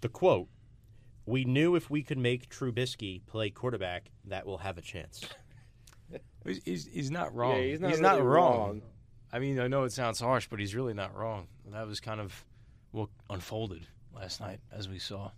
[0.00, 0.48] The quote:
[1.26, 5.24] "We knew if we could make Trubisky play quarterback, that we'll have a chance."
[6.44, 7.56] He's, he's, he's not wrong.
[7.56, 8.82] Yeah, he's not, really wrong.
[9.30, 11.48] I mean, I know it sounds harsh, but he's really not wrong.
[11.66, 12.44] That was kind of
[12.92, 15.32] what unfolded last night, as we saw.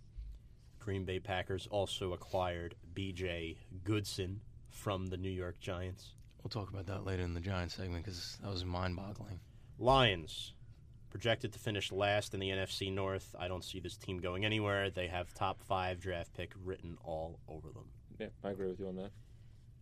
[0.79, 3.57] Green Bay Packers also acquired B.J.
[3.83, 6.13] Goodson from the New York Giants.
[6.41, 9.39] We'll talk about that later in the Giants segment because that was mind-boggling.
[9.77, 10.53] Lions
[11.11, 13.35] projected to finish last in the NFC North.
[13.37, 14.89] I don't see this team going anywhere.
[14.89, 17.85] They have top five draft pick written all over them.
[18.19, 19.11] Yeah, I agree with you on that.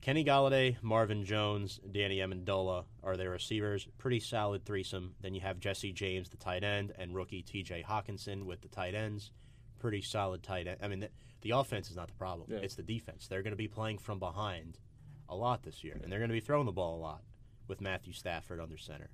[0.01, 3.85] Kenny Golladay, Marvin Jones, Danny Amendola are their receivers.
[3.97, 5.13] Pretty solid threesome.
[5.21, 7.83] Then you have Jesse James, the tight end, and rookie T.J.
[7.87, 9.31] Hockenson with the tight ends.
[9.77, 10.77] Pretty solid tight end.
[10.81, 11.09] I mean, the,
[11.41, 12.47] the offense is not the problem.
[12.49, 12.59] Yeah.
[12.59, 13.27] It's the defense.
[13.27, 14.79] They're going to be playing from behind
[15.27, 17.21] a lot this year, and they're going to be throwing the ball a lot
[17.67, 19.09] with Matthew Stafford under center.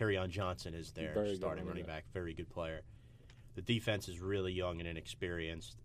[0.00, 2.04] On Johnson is their Very starting running running back.
[2.12, 2.80] Very good player.
[3.54, 5.76] The defense is really young and inexperienced.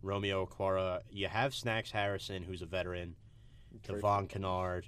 [0.00, 3.16] Romeo Okwara, you have Snacks Harrison, who's a veteran.
[3.82, 4.86] Devon Kennard.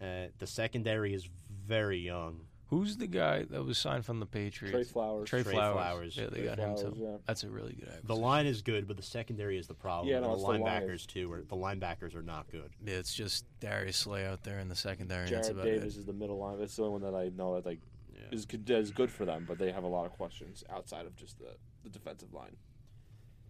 [0.00, 1.28] Uh, the secondary is
[1.66, 2.40] very young.
[2.68, 4.72] Who's the guy that was signed from the Patriots?
[4.72, 5.28] Trey Flowers.
[5.28, 5.74] Trey Trey Flowers.
[5.76, 6.16] Flowers.
[6.16, 7.00] Yeah, they Trey got him Flowers, too.
[7.00, 7.16] yeah.
[7.24, 8.06] That's a really good acquisition.
[8.08, 10.08] The line is good, but the secondary is the problem.
[10.08, 11.32] Yeah, no, the it's the line linebackers too.
[11.32, 12.70] Or the linebackers are not good.
[12.84, 15.26] Yeah, it's just Darius Slay out there in the secondary.
[15.26, 16.00] and that's Jared about Davis it.
[16.00, 16.58] is the middle line.
[16.58, 17.78] That's the only one that I know that like
[18.12, 18.22] Yeah.
[18.32, 21.14] is good, is good for them, but they have a lot of questions outside of
[21.14, 22.56] just the, the defensive line.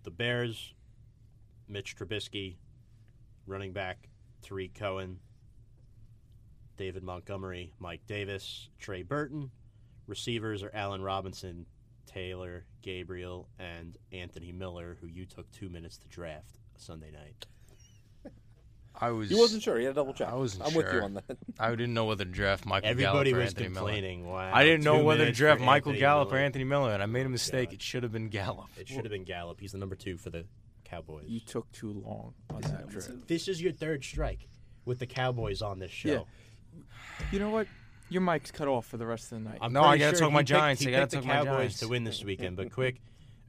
[0.02, 0.74] The Bears,
[1.68, 2.56] Mitch Trubisky,
[3.46, 4.08] running back
[4.42, 5.20] Tarik Cohen,
[6.76, 9.50] David Montgomery, Mike Davis, Trey Burton.
[10.06, 11.66] Receivers are Allen Robinson,
[12.06, 17.46] Taylor, Gabriel, and Anthony Miller, who you took two minutes to draft Sunday night.
[18.98, 19.28] I was.
[19.28, 19.78] He wasn't sure.
[19.78, 20.28] He had to double check.
[20.28, 21.24] I wasn't I'm with you on that.
[21.58, 23.86] I didn't know whether to draft Michael Everybody Gallup or was Anthony Miller.
[23.86, 24.26] complaining.
[24.26, 27.02] Wow, I didn't know two whether to draft Michael Anthony Gallup or Anthony Miller, and
[27.02, 27.70] I made a Oh, mistake.
[27.70, 27.74] God.
[27.74, 28.68] It should have been Gallup.
[28.78, 29.60] It should have been Gallup.
[29.60, 30.44] He's the number two for the
[30.84, 31.24] Cowboys.
[31.26, 33.26] You took too long on that trip.
[33.26, 34.48] This is your third strike
[34.86, 36.08] with the Cowboys on this show.
[36.08, 36.20] Yeah.
[37.32, 37.66] You know what?
[38.08, 39.58] Your mic's cut off for the rest of the night.
[39.60, 40.82] I'm No, I pretty gotta sure talk my he picked- Giants.
[40.82, 41.78] He I gotta picked the talk my Cowboys Giants.
[41.80, 42.56] to win this weekend.
[42.56, 43.00] But quick,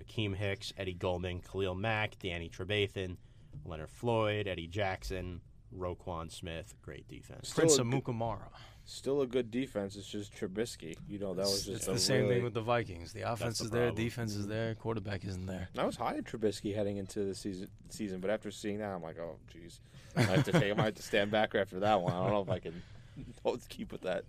[0.01, 3.17] Akiem Hicks, Eddie Goldman, Khalil Mack, Danny Trevathan,
[3.65, 5.41] Leonard Floyd, Eddie Jackson,
[5.77, 6.73] Roquan Smith.
[6.81, 7.53] Great defense.
[7.53, 8.47] Prince Still of a Mukamara.
[8.85, 9.95] Still a good defense.
[9.97, 10.95] It's just Trubisky.
[11.09, 13.11] You know that was just It's a the same really- thing with the Vikings.
[13.13, 14.03] The offense the is there, problem.
[14.05, 15.67] defense is there, quarterback isn't there.
[15.77, 19.03] I was high on Trubisky heading into the season, season, but after seeing that, I'm
[19.03, 19.79] like, oh, jeez.
[20.15, 20.71] I have to take.
[20.71, 22.13] I might have to stand back after that one.
[22.13, 22.81] I don't know if I can
[23.43, 24.25] hold- keep with that.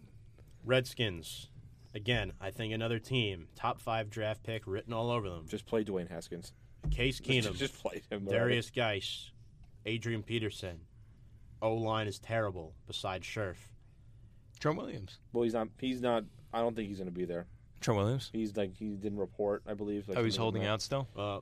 [0.65, 1.48] Redskins.
[1.94, 5.47] Again, I think another team, top five draft pick written all over them.
[5.48, 6.52] Just play Dwayne Haskins.
[6.90, 8.27] Case Keenum, Just, just play him.
[8.27, 9.31] Derrius Guice,
[9.86, 10.81] Adrian Peterson.
[11.60, 13.56] O line is terrible besides Scherff.
[14.60, 15.19] Trent Williams.
[15.32, 15.69] Well, he's not.
[15.78, 16.24] He's not.
[16.52, 17.47] I don't think he's going to be there.
[17.80, 18.30] Trent Williams.
[18.32, 19.62] He's like he didn't report.
[19.66, 20.09] I believe.
[20.09, 21.06] Like, Oh, he's holding out still.
[21.16, 21.40] Uh,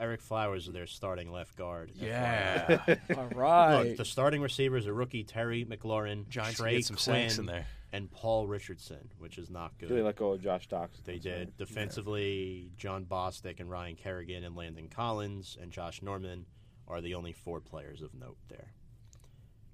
[0.00, 1.92] Ereck Flowers is their starting left guard.
[1.94, 2.78] Yeah.
[3.16, 3.82] All right.
[3.88, 7.46] Look, the starting receivers are rookie Terry McLaurin, Giants can Trey get some Quinn, in
[7.46, 7.66] there.
[7.92, 9.88] and Paul Richardson, which is not good.
[9.88, 11.00] They let go of Josh Docks.
[11.04, 12.70] They did defensively.
[12.76, 16.44] Jon Bostic and Ryan Kerrigan and Landon Collins and Josh Norman
[16.86, 18.72] are the only four players of note there.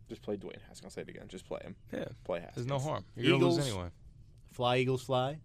[0.09, 0.85] Just play Dwayne Haskins.
[0.85, 1.27] I'll say it again.
[1.29, 1.75] Just play him.
[1.93, 2.05] Yeah.
[2.25, 2.67] Play Haskins.
[2.67, 3.05] There's no harm.
[3.17, 3.69] You're gonna lose Eagles.
[3.71, 3.89] anyway.
[4.53, 5.39] Fly Eagles fly.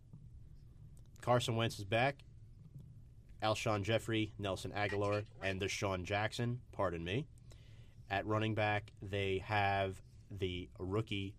[1.21, 2.17] Carson Wentz is back.
[3.41, 6.59] Alshon Jeffery, Nelson Agholor, and DeSean Jackson.
[6.71, 7.25] Pardon me.
[8.09, 10.01] At running back, they have
[10.31, 11.35] the rookie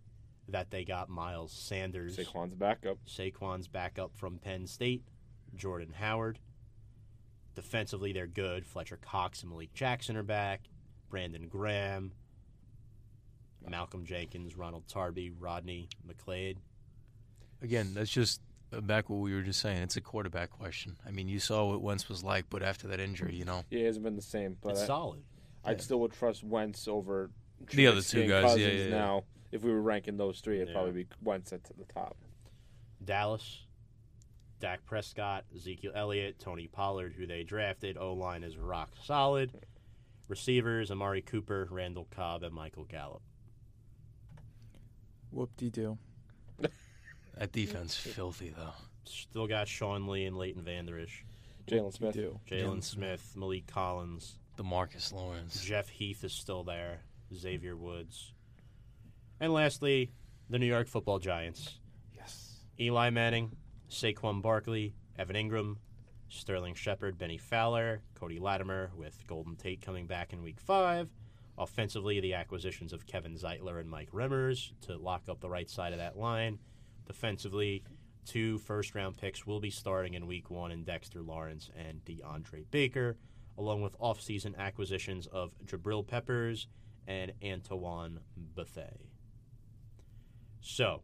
[0.49, 2.17] that they got, Miles Sanders.
[2.17, 2.99] Saquon's backup.
[3.07, 5.03] Saquon's backup from Penn State,
[5.55, 6.39] Jordan Howard.
[7.55, 8.65] Defensively, they're good.
[8.65, 10.63] Fletcher Cox and Malik Jackson are back.
[11.11, 12.13] Brandon Graham,
[13.69, 16.57] Malcolm Jenkins, Ronald Darby, Rodney McLeod.
[17.63, 18.41] Again, that's just
[18.83, 19.83] back what we were just saying.
[19.83, 20.97] It's a quarterback question.
[21.07, 23.79] I mean, you saw what Wentz was like, but after that injury, you know, Yeah,
[23.81, 24.57] he hasn't been the same.
[24.61, 25.23] But it's I, solid.
[25.65, 27.31] I'd still would trust Wentz over
[27.73, 28.91] The other two guys, yeah, yeah, yeah.
[28.91, 30.75] Now, if we were ranking those three, it'd Yeah.
[30.75, 32.17] probably be Wentz at the top.
[33.05, 33.67] Dallas,
[34.61, 37.97] Dak Prescott, Ezekiel Elliott, Tony Pollard, who they drafted.
[37.97, 39.51] O line is rock solid.
[40.29, 43.23] Receivers, Amari Cooper, Randall Cobb, and Michael Gallup.
[45.31, 45.99] Whoop de doo.
[47.41, 48.75] That defense filthy though.
[49.05, 51.23] Still got Sean Lee and Leighton Vanderish.
[51.67, 52.13] Jaylon Smith.
[52.13, 52.39] Do.
[52.47, 55.65] Jaylon Smith, Maliek Collins, DeMarcus Lawrence.
[55.65, 57.01] Jeff Heath is still there,
[57.35, 58.35] Xavier Woods.
[59.41, 60.13] And lastly,
[60.51, 61.79] the New York football giants.
[62.15, 62.61] Yes.
[62.79, 63.57] Eli Manning,
[63.89, 65.77] Saquon Barkley, Evan Engram,
[66.29, 71.09] Sterling Shepard, Bennie Fowler, Cody Latimer, with Golden Tate coming back in week five.
[71.57, 75.93] Offensively, the acquisitions of Kevin Zeitler and Mike Remmers to lock up the right side
[75.95, 76.59] of that line.
[77.11, 77.83] Defensively,
[78.25, 82.67] two first round picks will be starting in week one in Dexter Lawrence and DeAndre
[82.71, 83.17] Baker,
[83.59, 86.69] along with offseason acquisitions of Jabril Peppers
[87.09, 88.21] and Antoine
[88.55, 88.95] Bethea.
[90.61, 91.03] So,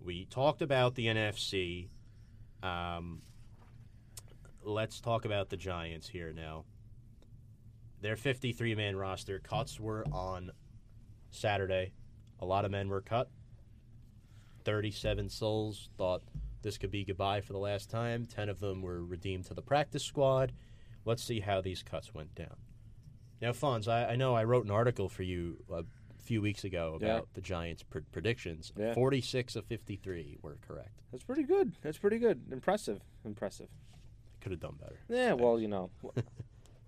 [0.00, 1.90] we talked about the NFC.
[2.62, 3.20] Um,
[4.64, 6.64] let's talk about the Giants here now.
[8.00, 10.50] Their 53 man roster cuts were on
[11.30, 11.92] Saturday.
[12.40, 13.28] A lot of men were cut.
[14.64, 16.22] 37 souls thought
[16.62, 18.26] this could be goodbye for the last time.
[18.26, 20.52] 10 of them were redeemed to the practice squad.
[21.04, 22.56] Let's see how these cuts went down.
[23.40, 25.82] Now, Fonz, I, I know I wrote an article for you a
[26.22, 27.20] few weeks ago about Yeah.
[27.34, 28.72] the Giants' pr- predictions.
[28.78, 28.94] Yeah.
[28.94, 31.02] 46 of 53 were correct.
[31.10, 31.72] That's pretty good.
[31.82, 32.42] That's pretty good.
[32.52, 33.00] Impressive.
[33.24, 33.66] Impressive.
[33.92, 33.96] I
[34.44, 35.00] Could have done better.
[35.08, 35.90] Yeah, well, you know.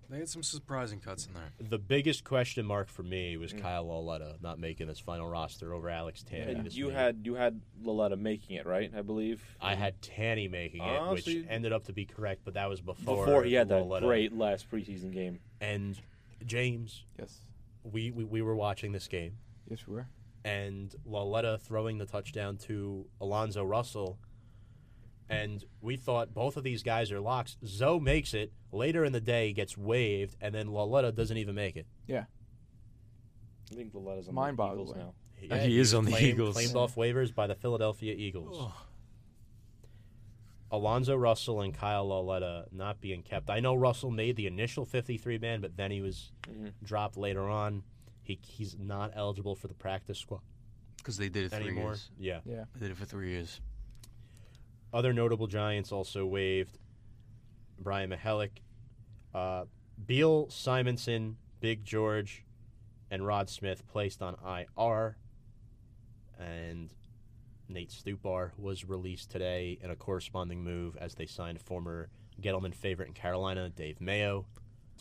[0.09, 1.51] They had some surprising cuts in there.
[1.69, 3.39] The biggest question mark for me Mm.
[3.39, 6.49] was Kyle Lauletta not making his final roster over Alex Tanney.
[6.59, 6.95] And you week.
[6.95, 8.91] had you had Lauletta making it, right?
[8.95, 9.43] I believe.
[9.59, 12.53] I had Tanney making it, Oh, which so you- ended up to be correct, but
[12.53, 15.39] that was before before he had that great last preseason game.
[15.59, 15.99] And
[16.45, 17.39] James, Yes.
[17.83, 19.37] we, we we were watching this game,
[19.69, 20.07] Yes, we were.
[20.43, 24.19] and Lauletta throwing the touchdown to Alonzo Russell
[25.29, 27.57] and we thought both of these guys are locks.
[27.65, 31.75] Zoe makes it later in the day, gets waived, and then Lauletta doesn't even make
[31.75, 31.87] it.
[32.07, 32.25] Yeah.
[33.71, 34.81] I think the letters on the Mind-boggling.
[34.81, 35.13] Eagles now.
[35.41, 36.55] Yeah, he is on the claimed- Eagles.
[36.55, 38.71] Claimed off waivers by the Philadelphia Eagles.
[40.71, 43.49] Alonzo Russell and Kyle Lauletta not being kept.
[43.49, 46.73] I know Russell made the initial 53 man, but then he was Mhm.
[46.83, 47.83] dropped later on.
[48.23, 50.41] He, he's not eligible for the practice squad
[50.97, 51.89] Because they did it three anymore.
[51.91, 52.11] years.
[52.17, 52.39] Yeah.
[52.45, 52.65] Yeah.
[52.73, 53.61] They did it for three years.
[54.95, 56.77] Other notable Giants also waived
[57.77, 58.61] Brian Mihalik,
[59.33, 59.65] uh,
[60.05, 62.45] Beal, Simonson, Big George,
[63.11, 65.17] and Rod Smith placed on IR.
[66.39, 66.93] And
[67.67, 72.07] Nate Stupar was released today in a corresponding move as they signed former
[72.41, 74.45] Gettleman favorite in Carolina, Dave Mayo,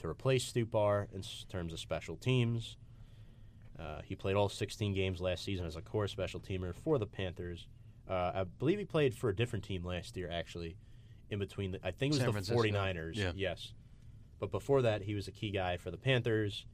[0.01, 2.79] to replace Stupar in terms of special teams.
[3.79, 7.07] Uh, he played all 16 games last season as a core special teamer for the
[7.07, 7.69] Panthers.
[8.09, 10.77] Uh, I believe he played for a different team last year, actually,
[11.31, 11.73] in between.
[11.73, 12.63] The, I think it was San the Francisco.
[12.63, 13.17] 49ers.
[13.17, 13.33] Yeah.
[13.35, 13.73] Yes.
[14.41, 16.67] But before that, he was a key guy for the Panthers.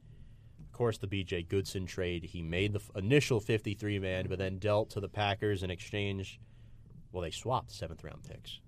[0.59, 2.23] Of course, the BJ Goodson trade.
[2.25, 6.39] He made the f- initial 53 man, but then dealt to the Packers in exchange.
[7.11, 8.59] Well, they swapped seventh round picks.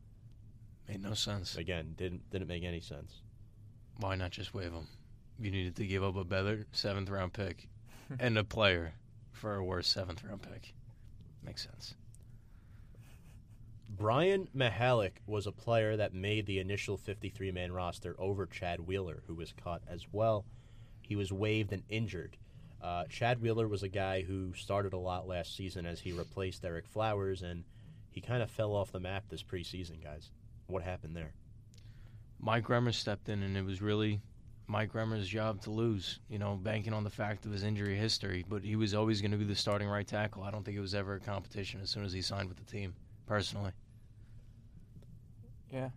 [0.88, 1.56] Made no sense.
[1.56, 3.22] Again, didn't didn't make any sense.
[3.98, 4.88] Why not just waive him?
[5.40, 7.68] You needed to give up a better seventh round pick
[8.19, 8.94] and a player
[9.31, 10.73] for a worse seventh round pick.
[11.44, 11.95] Makes sense.
[13.95, 19.22] Brian Mihalik was a player that made the initial 53 man roster over Chad Wheeler,
[19.28, 20.45] who was cut as well.
[21.03, 22.36] He was waived and injured.
[22.82, 26.64] Uh, Chad Wheeler was a guy who started a lot last season as he replaced
[26.64, 27.65] Ereck Flowers, and
[28.10, 30.32] he kind of fell off the map this preseason, guys.
[30.65, 31.36] What happened there?
[32.40, 34.22] Mike Remmer stepped in, and it was really
[34.65, 36.20] Mike Remmer's job to lose.
[36.30, 39.32] You know, banking on the fact of his injury history, but he was always going
[39.32, 40.41] to be the starting right tackle.
[40.41, 42.65] I don't think it was ever a competition as soon as he signed with the
[42.65, 42.95] team,
[43.28, 43.72] personally.
[45.74, 45.90] Yeah.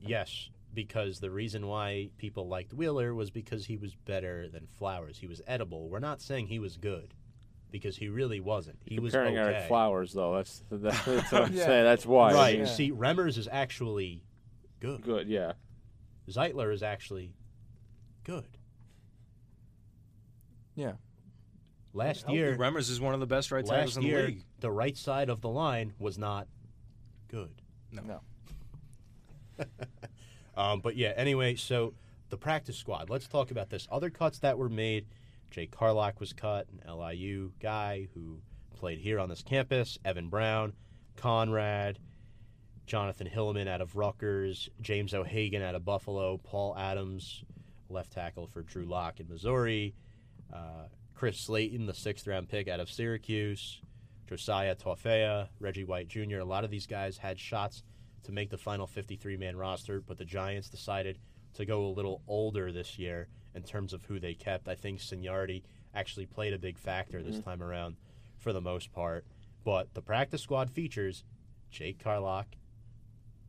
[0.00, 5.18] Yes, because the reason why people liked Wheeler was because he was better than Flowers.
[5.18, 5.88] He was edible.
[5.88, 7.14] We're not saying he was good,
[7.70, 8.78] because he really wasn't.
[8.84, 9.60] He was Comparing okay.
[9.60, 11.64] Ereck Flowers, though, that's that's, that's what I'm Yeah.
[11.66, 11.84] saying.
[11.84, 12.34] That's why.
[12.34, 12.56] Right.
[12.58, 12.72] mean, Yeah.
[12.72, 14.22] See, Remmers is actually
[14.80, 15.02] good.
[15.02, 15.28] Good.
[15.28, 15.52] Yeah.
[16.28, 17.32] Zeitler is actually
[18.24, 18.46] good.
[20.74, 20.92] Yeah.
[21.94, 24.44] Last year, Remmers is one of the best right tackles last in the year, league.
[24.60, 26.48] the right side of the line was not
[27.28, 27.60] good.
[27.90, 28.02] No.
[28.02, 28.20] No.
[30.56, 31.94] Um, but yeah, anyway, so
[32.28, 33.10] the practice squad.
[33.10, 33.86] Let's talk about this.
[33.90, 35.06] Other cuts that were made.
[35.50, 38.38] Jay Carlock was cut, an LIU guy who
[38.74, 39.98] played here on this campus.
[40.04, 40.72] Evan Brown,
[41.16, 41.98] Conrad,
[42.86, 47.44] Jonathan Hillman out of Rutgers, James O'Hagan out of Buffalo, Paul Adams,
[47.88, 49.94] left tackle for Drew Lock in Missouri,
[50.52, 53.80] uh, Chris Slayton, the sixth round pick out of Syracuse,
[54.26, 56.38] Josiah Tauaefa, Reggie White Jr.
[56.38, 57.82] A lot of these guys had shots
[58.24, 61.18] to make the final 53 man roster, but the Giants decided
[61.54, 64.68] to go a little older this year in terms of who they kept.
[64.68, 67.48] I think seniority actually played a big factor this mm-hmm.
[67.48, 67.96] time around
[68.38, 69.26] for the most part.
[69.64, 71.24] But the practice squad features
[71.70, 72.46] Jake Carlock,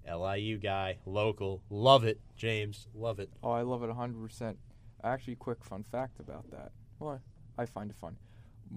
[0.10, 1.62] LIU guy, local.
[1.70, 2.88] Love it, James.
[2.94, 3.30] Love it.
[3.42, 4.56] Oh, I love it 100%.
[5.04, 6.72] Actually, quick fun fact about that.
[7.00, 7.20] Well,
[7.58, 8.18] I find it fun.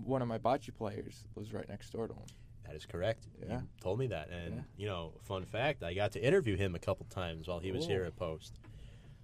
[0.05, 2.27] One of my bocce players lives right next door to him.
[2.67, 3.27] That is correct.
[3.41, 3.61] Yeah.
[3.61, 4.31] You told me that.
[4.31, 4.61] And, Yeah.
[4.77, 7.87] you know, fun fact, I got to interview him a couple times while he was
[7.87, 8.59] here at Post.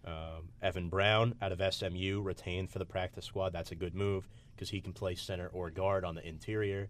[0.05, 3.52] Um, Evan Brown out of SMU retained for the practice squad.
[3.52, 6.89] That's a good move because he can play center or guard on the interior.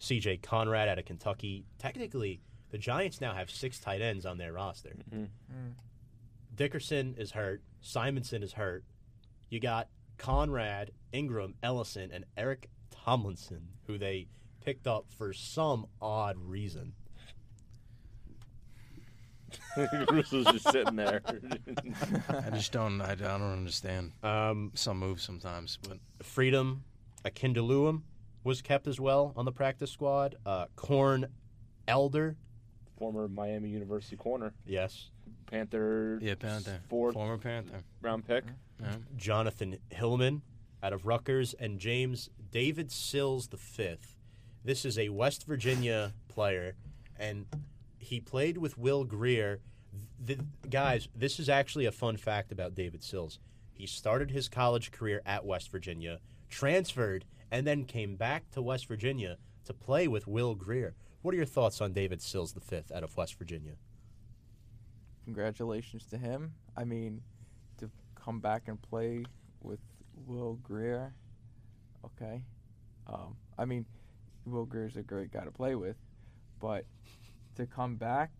[0.00, 1.64] CJ Conrad out of Kentucky.
[1.78, 2.40] Technically,
[2.70, 4.96] the Giants now have six tight ends on their roster.
[5.10, 5.28] Mhm.
[6.54, 7.62] Dickerson is hurt.
[7.80, 8.84] Simonson is hurt.
[9.48, 9.88] You got
[10.18, 14.28] Conrad, Ingram, Ellison, and Eric Tomlinson, who they
[14.64, 16.92] picked up for some odd reason.
[20.10, 21.20] Russo's just sitting there.
[22.28, 23.00] I just don't.
[23.00, 26.84] I, I don't understand Um, some moves sometimes, but Freedom,
[27.24, 28.02] Akinmoladun
[28.44, 30.36] was kept as well on the practice squad.
[30.46, 31.26] Uh, Corn
[31.86, 32.36] Elder,
[32.98, 35.10] Former Miami University corner, yes.
[35.46, 36.18] Panther.
[36.22, 37.82] yeah, Panther, Fourth former Panther.
[38.00, 38.44] round pick.
[38.80, 38.96] Yeah.
[39.16, 40.42] Jonathan Hillman
[40.82, 44.16] out of Rutgers, and James David Sills the fifth.
[44.64, 46.76] This is a West Virginia player,
[47.18, 47.46] and
[47.98, 49.60] he played with Will Grier.
[50.24, 50.38] The,
[50.70, 53.40] guys, this is actually a fun fact about David Sills.
[53.72, 58.86] He started his college career at West Virginia, transferred, and then came back to West
[58.86, 60.94] Virginia to play with Will Grier.
[61.22, 63.74] What are your thoughts on David Sills the fifth out of West Virginia?
[65.24, 66.52] Congratulations to him.
[66.76, 67.20] I mean,
[67.78, 69.24] to come back and play
[69.60, 69.80] with
[70.26, 71.14] Will Grier.
[72.04, 72.44] Okay.
[73.08, 73.86] Um, I mean,
[74.44, 75.96] Will is a great guy to play with,
[76.60, 76.84] but
[77.56, 78.30] to come back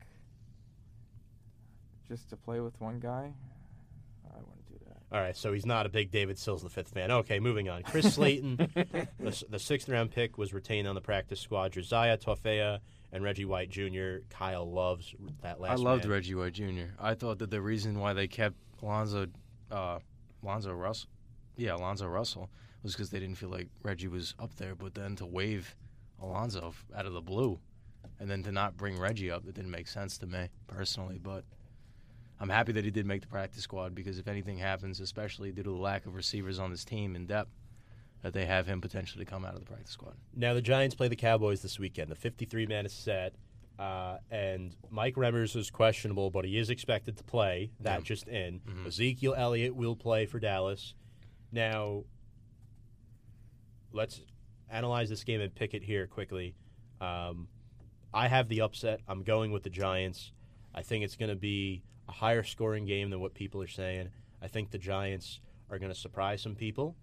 [2.09, 3.33] just to play with one guy,
[4.27, 5.16] I wouldn't do that.
[5.16, 7.11] All right, so he's not a big David Sills the fifth fan.
[7.11, 7.83] Okay, moving on.
[7.83, 11.73] Chris Slayton, the, the sixth round pick, was retained on the practice squad.
[11.73, 12.81] Josiah Tauaefa
[13.12, 14.19] and Reggie White Jr.
[14.31, 15.73] Kyle loves that last.
[15.73, 16.12] I loved man.
[16.12, 16.95] Reggie White Jr.
[16.99, 19.27] I thought that the reason why they kept Alonzo,
[19.70, 19.99] uh,
[20.43, 21.11] Alonzo Russell,
[21.57, 22.51] yeah, Alonzo Russell,
[22.83, 24.74] was because they didn't feel like Reggie was up there.
[24.74, 25.77] But then to waive
[26.23, 27.59] Alonzo out of the blue,
[28.20, 31.19] and then to not bring Reggie up, that didn't make sense to me personally.
[31.19, 31.44] But
[32.40, 35.62] I'm happy that he did make the practice squad because if anything happens, especially due
[35.62, 37.51] to the lack of receivers on this team in depth,
[38.23, 40.15] that they have him potentially to come out of the practice squad.
[40.35, 42.11] Now the Giants play the Cowboys this weekend.
[42.11, 43.35] The 53 man is set,
[43.81, 47.73] uh, and Mike Remmers is questionable, but he is expected to play.
[47.81, 48.05] That Yeah.
[48.05, 48.61] just in.
[48.61, 48.86] Mhm.
[48.86, 50.94] Ezekiel Elliott will play for Dallas.
[51.51, 52.05] Now,
[53.93, 54.20] let's
[54.73, 56.55] analyze this game and pick it here quickly.
[57.01, 57.49] Um,
[58.15, 59.01] I have the upset.
[59.07, 60.32] I'm going with the Giants.
[60.74, 64.09] I think it's going to be a higher scoring game than what people are saying.
[64.43, 65.40] I think the Giants
[65.70, 66.97] are going to surprise some people.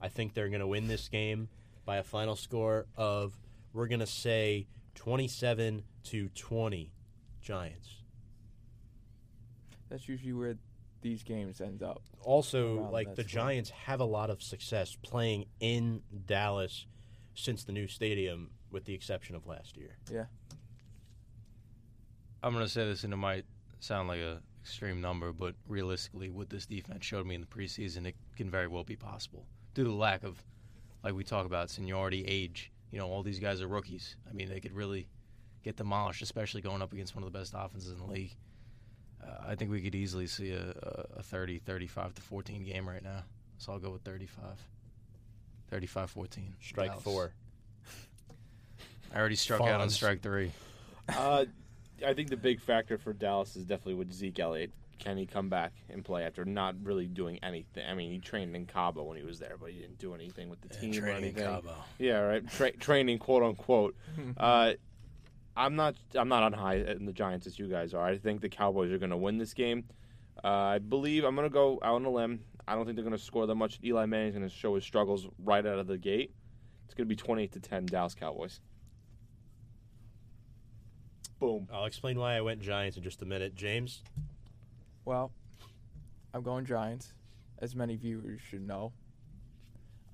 [0.00, 1.48] I think they're going to win this game
[1.84, 3.36] by a final score of,
[3.72, 6.92] we're going to say, 27 to 20
[7.40, 7.88] Giants.
[9.88, 10.56] That's usually where
[11.00, 12.02] these games end up.
[12.22, 13.24] Also, like the.
[13.24, 16.86] Giants have a lot of success playing in Dallas
[17.38, 19.96] since the new stadium, with the exception of last year.
[20.12, 20.24] Yeah.
[22.42, 23.44] I'm going to say this, and it might
[23.80, 28.06] sound like a extreme number, but realistically, what this defense showed me in the preseason,
[28.06, 30.42] it can very well be possible due to the lack of,
[31.04, 32.72] like we talk about, seniority, age.
[32.90, 34.16] You know, all these guys are rookies.
[34.28, 35.08] I mean, they could really
[35.62, 38.34] get demolished, especially going up against one of the best offenses in the league.
[39.22, 42.88] Uh, I think we could easily see a, a, a 30, 35 to 14 game
[42.88, 43.22] right now.
[43.58, 44.42] So I'll go with 35.
[45.68, 46.54] 35 14.
[46.60, 47.02] Strike Dallas.
[47.02, 47.32] four.
[49.14, 50.52] I already struck out on strike three.
[51.08, 51.46] Uh,
[52.06, 54.72] I think the big factor for Dallas is definitely with Zeke Elliott.
[54.98, 57.84] Can he come back and play after not really doing anything?
[57.88, 60.48] I mean, he trained in Cabo when he was there, but he didn't do anything
[60.48, 61.44] with the team or Training anything.
[61.44, 61.74] Cabo.
[61.98, 62.50] Yeah, right.
[62.50, 63.94] Tra- training, quote unquote.
[64.36, 64.72] uh,
[65.56, 65.94] I'm not.
[66.14, 68.04] I'm not on high in the Giants as you guys are.
[68.04, 69.84] I think the Cowboys are going to win this game.
[70.42, 72.40] Uh, I believe I'm going to go out on a limb.
[72.68, 73.78] I don't think they're going to score that much.
[73.82, 76.34] Eli Manning's going to show his struggles right out of the gate.
[76.84, 78.60] It's going to be 28 to 10 Dallas Cowboys.
[81.38, 81.66] Boom.
[81.72, 83.54] I'll explain why I went Giants in just a minute.
[83.54, 84.02] James,
[85.06, 85.32] Well,
[86.34, 87.14] I'm going Giants.
[87.60, 88.92] As many viewers should know,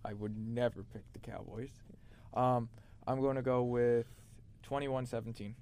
[0.05, 1.73] I would never pick the Cowboys.
[2.35, 2.69] Um,
[3.07, 4.07] I'm going to go with
[4.71, 5.55] 21-17.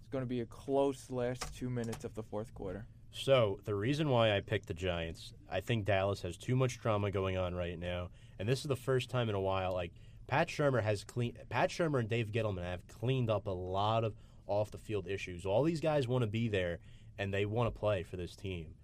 [0.00, 2.84] It's going to be a close last two minutes of the fourth quarter.
[3.12, 7.10] So the reason why I picked the Giants, I think Dallas has too much drama
[7.10, 8.08] going on right now,
[8.38, 9.74] and this is the first time in a while.
[9.74, 9.92] Like
[10.26, 11.36] Pat Shurmur has clean.
[11.50, 14.14] Pat Shurmur and Dave Gettleman have cleaned up a lot of
[14.46, 15.44] off the field issues.
[15.44, 16.78] All these guys want to be there,
[17.18, 18.74] and they want to play for this team.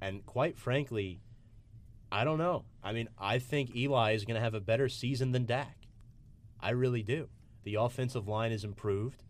[0.00, 1.20] And quite frankly,
[2.10, 2.64] I don't know.
[2.84, 5.76] I mean, I think Eli is going to have a better season than Dak.
[6.60, 7.28] I really do.
[7.64, 9.24] The offensive line is improved,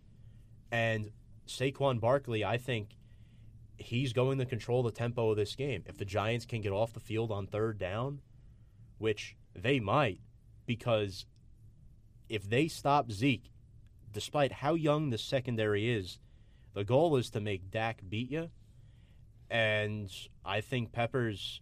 [0.71, 1.11] and
[1.47, 2.97] Saquon Barkley, I think
[3.83, 5.85] he's going to control the tempo of this game.
[5.87, 8.21] If the Giants can get off the field on third down,
[8.99, 10.21] which they might,
[10.67, 11.27] because
[12.29, 13.51] if they stop Zeke,
[14.13, 16.19] despite how young the secondary is,
[16.75, 18.51] the goal is to make Dak beat you.
[19.51, 20.11] And
[20.45, 21.61] I think Peppers,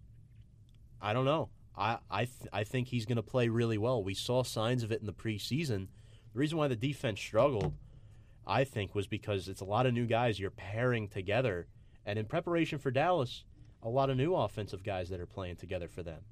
[1.03, 1.51] I don't know.
[1.77, 4.05] I I th- I think he's going to play really well.
[4.05, 5.89] We saw signs of it in the preseason.
[6.33, 7.75] The reason why the defense struggled,
[8.47, 11.67] I think, was because it's a lot of new guys you're pairing together
[12.06, 13.44] and in preparation for Dallas,
[13.82, 16.22] a lot of new offensive guys that are playing together for them.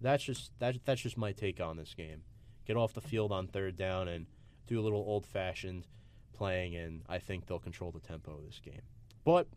[0.00, 2.22] That's just that, that's just my take on this game.
[2.66, 4.26] Get off the field on third down and
[4.66, 5.86] do a little old fashioned
[6.32, 8.82] playing, and I think they'll control the tempo of this game.
[9.24, 9.48] But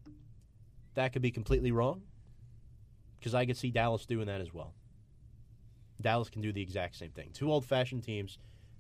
[0.95, 2.03] that could be completely wrong
[3.19, 4.73] because I could see Dallas doing that as well.
[6.02, 7.30] Dallas can do the exact same thing.
[7.34, 8.38] Two old fashioned teams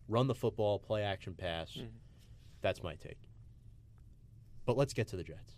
[0.09, 1.71] run the football, play action pass.
[1.71, 1.87] Mhm.
[2.61, 3.19] That's my take.
[4.65, 5.55] But let's get to the Jets.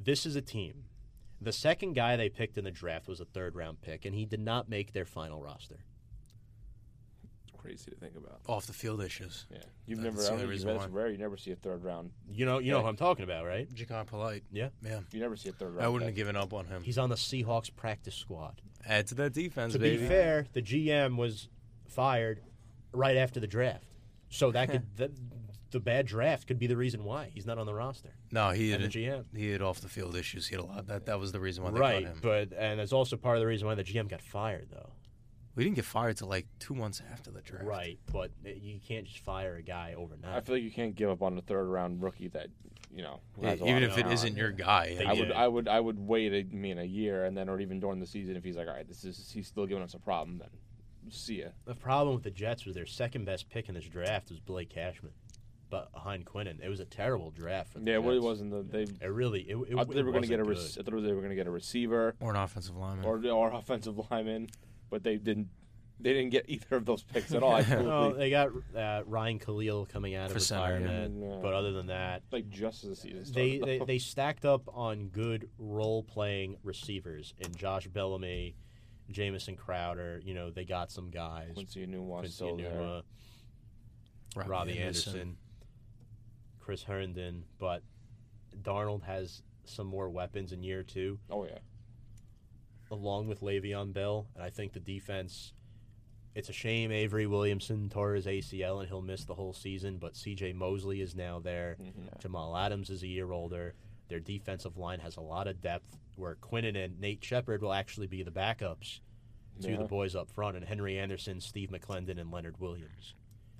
[0.00, 0.84] This is a team.
[1.40, 4.24] The second guy they picked in the draft was a third round pick, and he
[4.24, 5.80] did not make their final roster.
[7.56, 8.40] Crazy to think about.
[8.46, 9.46] Off the field issues.
[9.50, 10.22] Yeah, you've That's never.
[10.22, 11.00] the I only don't think reason that's why.
[11.00, 11.10] rare.
[11.10, 12.10] You never see a third round.
[12.30, 13.68] You know, you know who I'm talking about, right?
[13.74, 14.44] Jachai Polite.
[14.52, 14.68] Yeah.
[14.82, 15.00] Yeah.
[15.12, 15.84] You never see a third round.
[15.84, 16.82] I wouldn't have given up on him.
[16.82, 18.62] He's on the Seahawks practice squad.
[18.86, 19.84] Add to that defense, baby.
[19.84, 20.02] to baby.
[20.02, 21.48] be fair, the GM was
[21.88, 22.40] fired
[22.92, 23.88] right after the draft,
[24.30, 25.10] so that could the,
[25.70, 28.10] the bad draft could be the reason why he's not on the roster.
[28.30, 30.48] no, he And had the GM, he had off the field issues.
[30.48, 30.86] He had a lot.
[30.86, 32.04] That that was the reason why they right?
[32.04, 32.18] cut him.
[32.22, 34.90] But and that's also part of the reason why the GM got fired, though.
[35.54, 37.64] We didn't get fired till like two months after the draft.
[37.66, 40.32] Right, but you can't just fire a guy overnight.
[40.36, 42.46] I feel like you can't give up on a third round rookie that
[42.94, 43.20] you know.
[43.40, 44.14] Yeah, has a even lot if of it talent.
[44.20, 44.96] isn't your guy.
[45.04, 46.32] I would, I would, I would wait.
[46.32, 48.74] I mean, a year, and then, or even during the season, if he's like, all
[48.74, 50.48] right, this is he's still giving us a problem, then
[51.10, 51.46] see ya.
[51.64, 54.68] the problem with the Jets was their second best pick in this draft was Blake
[54.70, 55.10] Cashman,
[55.70, 58.24] but behind Quinnen, it was a terrible draft for the Yeah, it really Jets.
[58.24, 58.82] wasn't the they.
[59.04, 60.44] It really, it, it, I thought they were going to get a.
[60.44, 63.04] Rec- I thought they were going to get a receiver or an offensive lineman.
[63.04, 64.48] or or offensive lineman,
[64.90, 65.48] but they didn't.
[66.00, 67.54] They didn't get either of those picks at all.
[67.54, 70.84] I Well, completely- they got uh, Ryan Kalil coming out of For center, yeah.
[70.84, 71.38] retirement, Yeah.
[71.42, 73.62] but other than that, like just as the season they, started.
[73.64, 73.84] they though.
[73.84, 78.54] they stacked up on good role playing receivers in Josh Bellamy,
[79.10, 80.20] Jamison Crowder.
[80.24, 81.50] You know they got some guys.
[81.54, 82.70] Quincy Enunwa Quincy still there.
[82.70, 83.02] Enunwa,
[84.46, 85.36] Robbie, Anderson.
[86.68, 87.82] Chris Herndon, but
[88.62, 91.60] Darnold has some more weapons in year two, Oh yeah,
[92.90, 95.54] along with Le'Veon Bell, and I think the defense.
[96.34, 100.14] It's a shame Avery Williamson tore his ACL and he'll miss the whole season, but
[100.14, 100.52] C.J.
[100.52, 101.78] Mosley is now there.
[101.80, 102.20] Mhm.
[102.20, 103.74] Jamal Adams is a year older.
[104.08, 108.08] Their defensive line has a lot of depth, where Quinnen and Nate Shepherd will actually
[108.08, 109.00] be the backups
[109.62, 109.78] to Yeah.
[109.78, 113.14] the boys up front, and Henry Anderson, Steve McLendon, and Leonard Williams.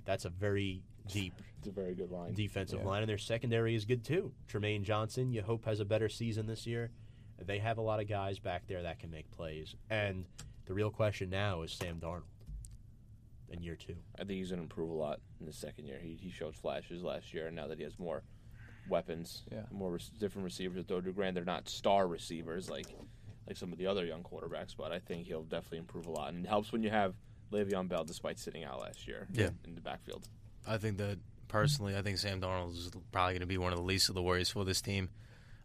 [0.05, 0.83] That's a very
[1.13, 2.33] deep it's a very good line.
[2.33, 2.85] defensive Yeah.
[2.87, 4.33] line, and their secondary is good too.
[4.47, 6.91] Trumaine Johnson, you hope has a better season this year.
[7.37, 10.25] They have a lot of guys back there that can make plays, and
[10.65, 12.23] the real question now is Sam Darnold
[13.49, 13.95] in year two.
[14.15, 15.99] I think he's going to improve a lot in the second year.
[15.99, 18.23] He he showed flashes last year, and now that he has more
[18.87, 19.65] weapons, Yeah.
[19.71, 21.11] more res- different receivers to throw to.
[21.11, 22.87] Grand, they're not star receivers like
[23.47, 26.33] like some of the other young quarterbacks, but I think he'll definitely improve a lot.
[26.33, 27.15] And it helps when you have
[27.51, 29.49] Le'Veon Bell, despite sitting out last year, Yeah.
[29.65, 30.29] in the backfield.
[30.69, 31.17] I think that
[31.47, 34.15] personally, I think Sam Darnold is probably going to be one of the least of
[34.15, 35.09] the worries for this team.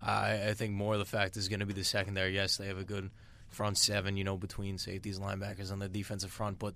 [0.02, 2.34] I, I think more of the fact is going to be the secondary.
[2.34, 3.10] Yes, they have a good
[3.48, 6.74] front seven, you know, between safeties, linebackers, on the defensive front, but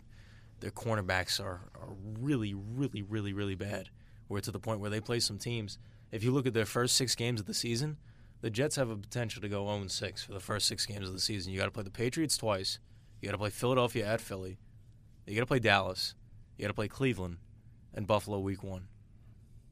[0.60, 1.88] their cornerbacks are, are
[2.20, 3.88] really, really, really, really bad.
[4.28, 5.78] We're to the point where they play some teams.
[6.12, 7.96] If you look at their first six games of the season,
[8.42, 11.14] the Jets have a potential to go 0 6 for the first six games of
[11.14, 11.52] the season.
[11.52, 12.78] You got to play the Patriots twice.
[13.20, 14.58] You got to play Philadelphia at Philly.
[15.26, 16.14] You got to play Dallas.
[16.56, 17.38] You got to play Cleveland
[17.98, 18.86] and Buffalo week one.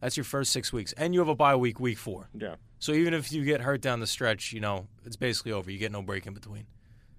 [0.01, 2.29] That's your first six weeks, and you have a bye week, week four.
[2.39, 5.71] Yeah, So even if you get hurt down the stretch, you know it's basically over.
[5.71, 6.67] You get no break in between.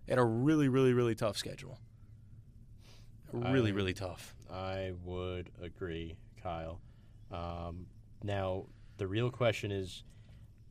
[0.05, 1.79] They had a really, really, really tough schedule.
[3.31, 4.35] Really, I- really tough.
[4.51, 6.79] I would agree, Kyle.
[7.31, 7.87] Um,
[8.23, 8.65] now,
[8.97, 10.03] the real question is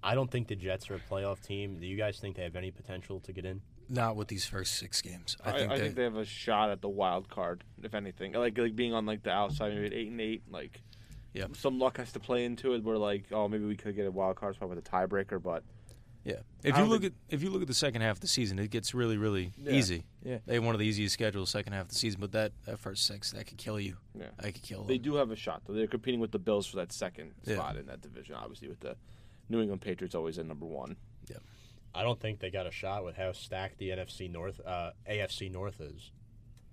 [0.03, 1.79] I don't think the Jets are a playoff team.
[1.81, 3.63] Do you guys think they have any potential to get in?
[3.89, 5.37] Not with these first six games.
[5.45, 7.95] I, I, think I they, think they have a shot at the wild card, if
[7.95, 8.33] anything.
[8.33, 10.43] Like like being on like the outside, maybe at eight and eight.
[10.51, 10.81] Like,
[11.35, 11.47] Yeah.
[11.55, 12.83] some luck has to play into it.
[12.83, 15.63] Where like, oh, maybe we could get a wild card spot with a tiebreaker, but
[16.25, 16.41] yeah.
[16.65, 18.27] If I you look think- at if you look at the second half of the
[18.27, 19.73] season, it gets really, really Yeah.
[19.73, 20.05] easy.
[20.25, 20.39] Yeah.
[20.47, 22.81] They have one of the easiest schedules second half of the season, but that, that
[22.81, 23.99] first six that could kill you.
[24.19, 24.27] yeah.
[24.41, 25.05] That could kill They them.
[25.05, 25.75] do have a shot, though.
[25.75, 27.55] They're competing with the Bills for that second Yeah.
[27.55, 28.35] spot in that division.
[28.35, 28.97] Obviously, with the
[29.49, 30.97] New England Patriots always at number one.
[31.97, 35.51] I don't think they got a shot with how stacked the NFC North, uh, AFC
[35.51, 36.11] North is.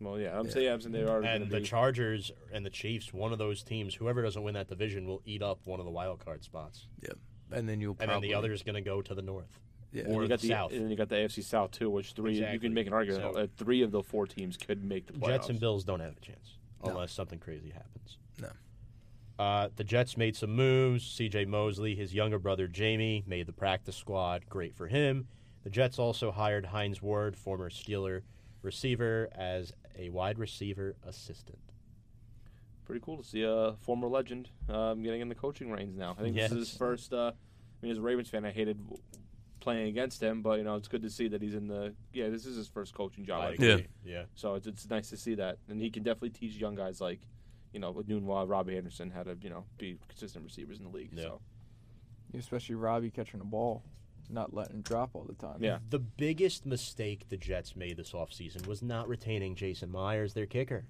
[0.02, 0.52] Well, yeah, I'm Yeah.
[0.52, 1.22] saying, I'm saying they are.
[1.24, 4.68] And the be, Chargers and the Chiefs, one of those teams, whoever doesn't win that
[4.68, 6.88] division will eat up one of the wild card spots.
[7.02, 7.10] Yeah,
[7.52, 9.60] and then you'll And then the other is going to go to the North.
[9.94, 10.06] Yeah.
[10.06, 10.72] and or you got the the South.
[10.72, 13.22] and then you got the AFC South too, which three you can make an argument
[13.24, 15.28] So- that three of the four teams could make the playoffs.
[15.28, 16.90] Jets and Bills don't have a chance No.
[16.92, 18.18] unless something crazy happens.
[19.38, 19.44] No.
[19.44, 21.06] Uh, the Jets made some moves.
[21.06, 21.46] C.J.
[21.46, 24.48] Mosley, his younger brother Jamie, made the practice squad.
[24.50, 25.28] Great for him.
[25.64, 28.22] The Jets also hired Hines Ward, former Steeler
[28.62, 31.58] receiver, as a wide receiver assistant.
[32.86, 36.16] Pretty cool to see a former legend um, getting in the coaching reins now.
[36.20, 37.14] I think this is his first.
[37.14, 37.34] Uh, I
[37.82, 38.78] mean, as a Ravens fan, I hated
[39.62, 41.94] playing against him, but you know it's good to see that he's in the.
[42.12, 43.42] Yeah, this is his first coaching job.
[43.42, 43.68] I I agree.
[43.76, 43.88] think.
[44.04, 44.24] Yeah.
[44.36, 47.22] So it's, it's nice to see that, and he can definitely teach young guys like,
[47.74, 50.92] you know, with Nunwa, Robbie Anderson, had to you know be consistent receivers in the
[50.92, 51.10] league.
[51.14, 51.24] Yeah.
[51.24, 51.42] So
[52.38, 53.84] Especially Robbie catching the ball,
[54.30, 55.58] not letting it drop all the time.
[55.60, 55.78] Yeah.
[55.92, 60.86] The biggest mistake the Jets made this offseason was not retaining Jason Myers, their kicker.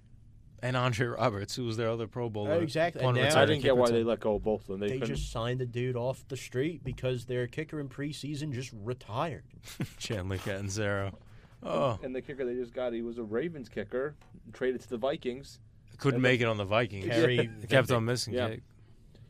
[0.61, 2.53] and Andre Roberts, who was their other Pro Bowler.
[2.53, 3.01] Oh, exactly.
[3.01, 3.91] punt And now- I didn't kick get why returner.
[3.91, 4.79] they let go of both of them.
[4.79, 5.15] They, They couldn't.
[5.17, 9.43] just signed a dude off the street because their kicker in preseason just retired.
[9.97, 11.17] Chandler Catanzaro.
[11.63, 14.15] Oh, and the kicker they just got, he was a Ravens kicker,
[14.53, 15.59] traded to the Vikings.
[15.97, 17.05] Couldn't make it on the Vikings.
[17.05, 18.33] Kaare Kept on missing.
[18.33, 18.49] Yeah.
[18.49, 18.61] kick.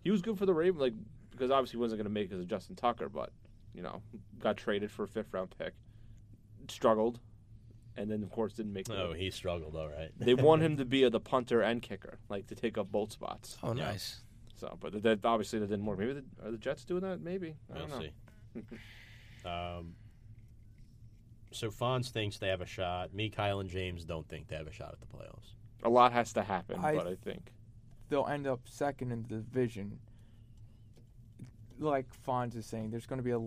[0.04, 0.94] He was good for the Ravens, like
[1.32, 3.32] because obviously he wasn't going to make it as a Justin Tucker, but
[3.74, 4.02] you know,
[4.40, 5.74] got traded for a fifth round pick,
[6.70, 7.20] struggled,
[7.98, 8.90] and then of course didn't make.
[8.90, 10.12] Oh, he struggled, all right.
[10.20, 13.12] they want him to be a, the punter and kicker, like to take up both
[13.12, 13.58] spots.
[13.64, 13.86] Oh, Yeah.
[13.86, 14.22] nice.
[14.56, 16.00] So, but that obviously that didn't work.
[16.00, 17.20] Maybe the, are the Jets doing that?
[17.22, 18.00] Maybe I We'll don't
[18.56, 18.62] know.
[18.62, 19.46] see.
[19.50, 19.96] um,
[21.52, 23.14] So Fonz thinks they have a shot.
[23.14, 25.56] Me, Kyle, and James don't think they have a shot at the playoffs.
[25.84, 27.52] A lot has to happen, I- but I think
[28.10, 30.00] They'll end up second in the division.
[31.80, 33.40] Like Fonz is saying, there's going to be a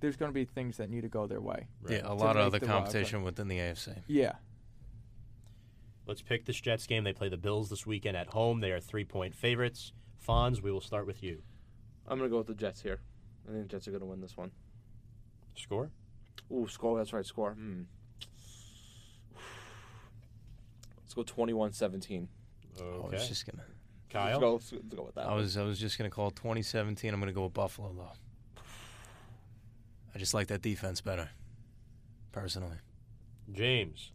[0.00, 1.66] there's going to be things that need to go their way.
[1.80, 1.94] Right.
[2.02, 4.02] Yeah, a lot of other the wild competition within the AFC.
[4.08, 4.32] Yeah.
[6.06, 7.04] Let's pick this Jets game.
[7.04, 8.60] They play the Bills this weekend at home.
[8.60, 9.92] They are three point favorites.
[10.26, 11.42] Fonz, we will start with you.
[12.06, 13.00] I'm gonna go with the Jets here.
[13.48, 14.50] I think the Jets are gonna win this one.
[15.56, 15.90] Score?
[16.52, 16.98] Ooh, score.
[16.98, 17.52] That's right, score.
[17.54, 17.82] Hmm.
[21.16, 22.26] Let's go 21-17.
[22.78, 23.16] I Okay.
[23.16, 23.64] was just gonna.
[24.08, 24.26] Kyle?
[24.26, 25.26] Let's go, let's, let's go with that.
[25.26, 27.12] I was I was just gonna call it 2017.
[27.12, 28.62] I'm gonna go with Buffalo though.
[30.14, 31.30] I just like that defense better,
[32.32, 32.76] personally.
[33.50, 34.12] James.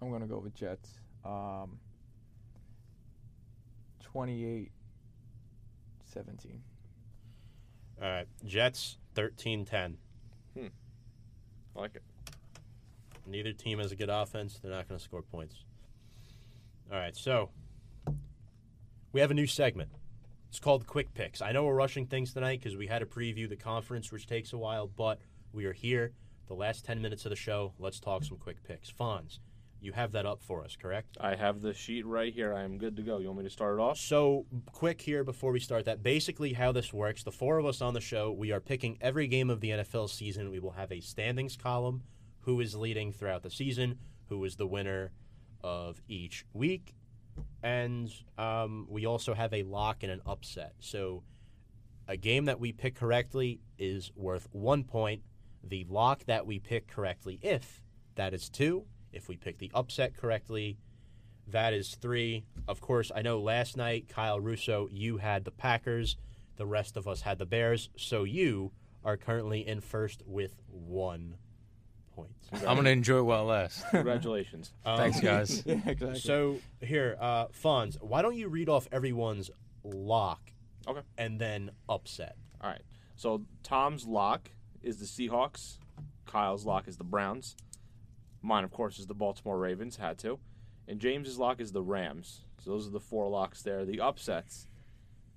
[0.00, 0.90] I'm going to go with Jets.
[1.24, 1.78] Um
[4.00, 4.70] 28
[6.04, 6.62] 17.
[8.00, 8.26] All right.
[8.44, 9.96] Jets, 13 10.
[10.56, 10.70] I
[11.80, 12.02] like it.
[13.26, 14.58] Neither team has a good offense.
[14.62, 15.56] They're not going to score points.
[16.90, 17.16] All right.
[17.16, 17.50] So
[19.12, 19.90] we have a new segment.
[20.48, 21.42] It's called Quick Picks.
[21.42, 24.54] I know we're rushing things tonight because we had to preview the conference, which takes
[24.54, 25.20] a while, but
[25.52, 26.12] we are here.
[26.46, 28.90] The last 10 minutes of the show, let's talk some quick picks.
[28.90, 29.38] Fonz,
[29.82, 31.18] you have that up for us, correct?
[31.20, 32.54] I have the sheet right here.
[32.54, 33.18] I am good to go.
[33.18, 33.98] You want me to start it off?
[33.98, 36.02] So, quick here before we start that.
[36.02, 39.26] Basically, how this works the four of us on the show, we are picking every
[39.26, 40.50] game of the NFL season.
[40.50, 42.02] We will have a standings column
[42.40, 43.98] who is leading throughout the season,
[44.30, 45.12] who is the winner
[45.62, 46.94] of each week.
[47.62, 50.74] And um, we also have a lock and an upset.
[50.80, 51.22] So,
[52.08, 55.22] a game that we pick correctly is worth one point.
[55.62, 57.82] The lock that we pick correctly, if
[58.14, 58.86] that is two.
[59.12, 60.78] If we pick the upset correctly,
[61.46, 62.44] that is three.
[62.66, 66.16] Of course, I know last night, Kyle Russo, you had the Packers.
[66.56, 67.90] The rest of us had the Bears.
[67.96, 68.72] So you
[69.04, 71.36] are currently in first with one
[72.18, 72.30] point.
[72.66, 73.82] I'm gonna enjoy it while it lasts.
[73.90, 74.72] Congratulations.
[74.84, 75.62] Um, Thanks, guys.
[75.66, 76.18] yeah, exactly.
[76.18, 79.50] So here, uh, Fonz, why don't you read off everyone's
[79.84, 80.40] lock
[80.86, 81.00] Okay.
[81.16, 82.36] and then upset?
[82.60, 82.82] All right.
[83.16, 84.50] So Tom's lock
[84.82, 85.78] is the Seahawks.
[86.26, 87.56] Kyle's lock is the Browns.
[88.42, 89.96] Mine, of course, is the Baltimore Ravens.
[89.96, 90.38] Had to.
[90.86, 92.44] And James's lock is the Rams.
[92.62, 93.84] So those are the four locks there.
[93.84, 94.68] The upsets: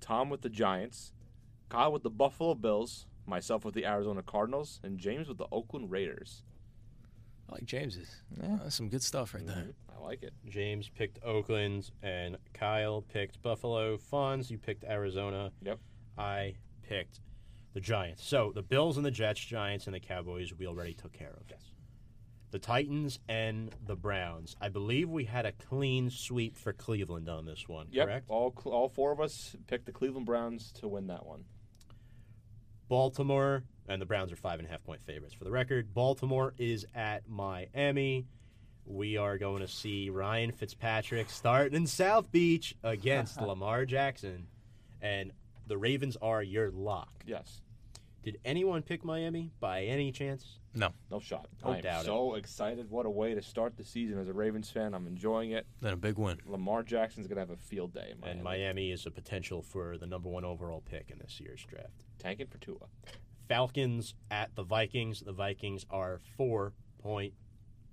[0.00, 1.12] Tom with the Giants,
[1.68, 5.90] Kyle with the Buffalo Bills, myself with the Arizona Cardinals, and James with the Oakland
[5.90, 6.42] Raiders.
[7.52, 8.08] I like James's.
[8.40, 8.58] Yeah.
[8.62, 9.56] That's some good stuff right there.
[9.56, 9.74] Mhm.
[9.94, 10.32] I like it.
[10.48, 13.98] James picked Oakland, and Kyle picked Buffalo.
[13.98, 15.52] Fonz, you picked Arizona.
[15.62, 15.78] Yep.
[16.16, 17.20] I picked
[17.74, 18.24] the Giants.
[18.24, 21.42] So the Bills and the Jets, Giants and the Cowboys, we already took care of.
[21.50, 21.72] Yes.
[22.52, 24.56] The Titans and the Browns.
[24.60, 27.88] I believe we had a clean sweep for Cleveland on this one.
[27.90, 28.06] Yep.
[28.06, 28.30] Correct.
[28.30, 31.44] All cl- all four of us picked the Cleveland Browns to win that one.
[32.92, 35.32] Baltimore and the Browns are five and a half point favorites.
[35.32, 38.26] For the record, Baltimore is at Miami.
[38.84, 44.46] We are going to see Ryan Fitzpatrick starting in South Beach against Lamar Jackson,
[45.00, 45.32] and
[45.68, 47.24] the Ravens are your lock.
[47.26, 47.62] Yes.
[48.22, 50.58] Did anyone pick Miami by any chance?
[50.74, 51.48] No No shot.
[51.60, 52.06] Don't I am doubt it.
[52.06, 52.88] so excited.
[52.88, 54.94] What a way to start the season as a Ravens fan.
[54.94, 55.66] I'm enjoying it.
[55.80, 56.38] Then a big win.
[56.46, 58.32] Lamar Jackson's going to have a field day in Miami.
[58.36, 62.04] And Miami is a potential for the number one overall pick in this year's draft.
[62.20, 62.86] Tanking for Tua.
[63.48, 65.20] Falcons at the Vikings.
[65.20, 67.34] The Vikings are four point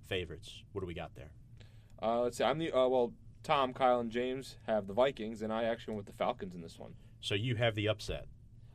[0.06, 0.62] favorites.
[0.72, 1.30] What do we got there?
[2.00, 2.44] Uh, let's see.
[2.44, 3.12] I'm the uh, well.
[3.42, 6.60] Tom, Kyle, and James have the Vikings, and I actually went with the Falcons in
[6.60, 6.92] this one.
[7.22, 8.26] So you have the upset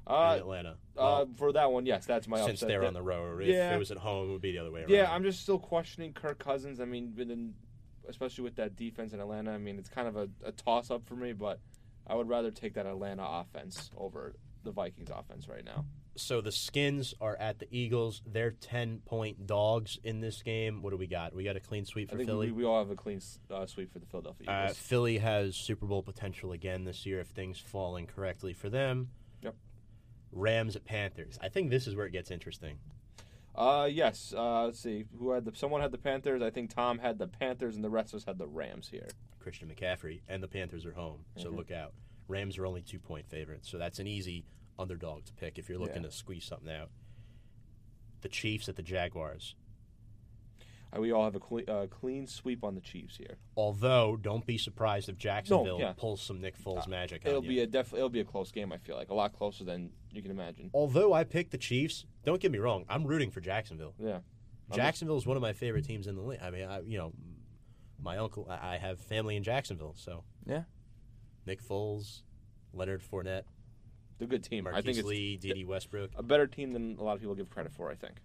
[0.08, 0.78] in Uh, Atlanta.
[0.98, 2.68] uh, for that one, yes, that's my since upset.
[2.70, 3.42] they're on the road.
[3.42, 3.76] If Yeah.
[3.76, 4.90] it was at home, it would be the other way around.
[4.92, 6.80] Yeah, I'm just still questioning Kirk Cousins.
[6.80, 7.54] I mean,
[8.08, 11.06] especially with that defense in Atlanta, I mean, it's kind of a, a toss up
[11.08, 11.60] for me, but
[12.08, 15.86] I would rather take that Atlanta offense over the Vikings offense right now.
[16.18, 18.22] So the Skins are at the Eagles.
[18.26, 20.82] They're 10 point dogs in this game.
[20.82, 21.34] What do we got?
[21.36, 22.48] We got a clean sweep I for think Philly.
[22.52, 23.20] we, we all have a clean
[23.52, 27.28] uh, sweep for the Philadelphia Uh, Philly has Super Bowl potential again this year if
[27.28, 29.10] things fall in correctly for them.
[30.36, 31.40] Rams at Panthers.
[31.42, 32.78] I think this is where it gets interesting.
[33.56, 34.34] Uh, yes.
[34.38, 35.06] Uh, let's see.
[35.18, 35.54] Who had the?
[35.56, 36.42] Someone had the Panthers.
[36.44, 39.08] I think Tom had the Panthers, and the rest of us had the Rams here.
[39.40, 41.56] Christian McCaffrey and the Panthers are home, so Mhm.
[41.56, 41.94] look out.
[42.28, 44.44] Rams are only two point favorites, so that's an easy
[44.78, 46.10] underdog to pick if you're looking Yeah.
[46.10, 46.90] to squeeze something out.
[48.22, 49.56] The Chiefs at the Jaguars.
[50.96, 53.38] Uh, we all have a cle- uh, clean sweep on the Chiefs here.
[53.58, 55.94] Although, don't be surprised if Jacksonville yeah.
[55.98, 57.50] pulls some Nick Foles Uh, magic It'll on you.
[57.50, 58.72] be a def- It'll be a close game.
[58.72, 60.70] I feel like a lot closer than you can imagine.
[60.74, 63.94] Although I picked the Chiefs, don't get me wrong, I'm rooting for Jacksonville.
[64.00, 64.20] Yeah.
[64.72, 66.40] I'm Jacksonville is one of my favorite teams in the league.
[66.42, 67.14] I mean, I, you know,
[68.02, 70.64] my uncle, I I have family in Jacksonville, so Yeah.
[71.46, 72.22] Nick Foles,
[72.74, 73.44] Leonard Fournette,
[74.20, 74.66] a good team.
[74.66, 76.12] I Marquise think it's Lee, Dede Westbrook.
[76.16, 77.92] a better team than a lot of people give credit for.
[77.92, 78.22] I think.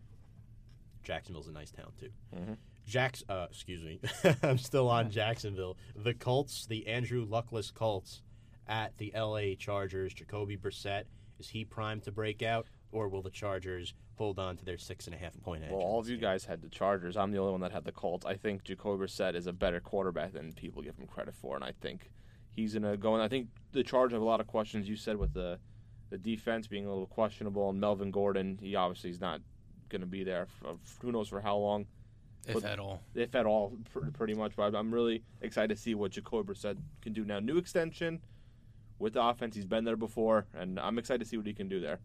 [1.03, 2.11] Jacksonville's a nice town too.
[2.35, 2.57] Mhm.
[2.87, 4.01] Jacks, uh, excuse me,
[4.43, 5.77] I'm still on Jacksonville.
[5.95, 8.23] The Colts, the Andrew Luckless Colts,
[8.67, 9.55] at the L.A.
[9.57, 10.13] Chargers.
[10.15, 11.05] Jacoby Brissett
[11.39, 15.07] is he primed to break out, or will the Chargers hold on to their six
[15.07, 15.71] and a half point edge?
[15.71, 16.23] Well, all of you game?
[16.23, 17.17] guys had the Chargers.
[17.17, 18.27] I'm the only one that had the Colts.
[18.27, 21.65] I think Jacoby Brissett is a better quarterback than people give him credit for, and
[21.65, 22.11] I think
[22.51, 23.15] he's gonna go.
[23.15, 24.89] And I think the Chargers have a lot of questions.
[24.89, 25.59] You said with the
[26.11, 29.41] the defense being a little questionable, and Melvin Gordon, he obviously is not
[29.91, 30.47] gonna be there.
[30.47, 31.87] For, uh, who knows for how long,
[32.47, 33.03] if But- at all.
[33.15, 34.57] if at all, pr- pretty much.
[34.57, 37.39] But I'm really excited to see what Jacoby Brissett can do now.
[37.41, 38.21] New extension
[38.99, 39.55] with the offense.
[39.55, 42.01] He's been there before, and I'm excited to see what he can do there.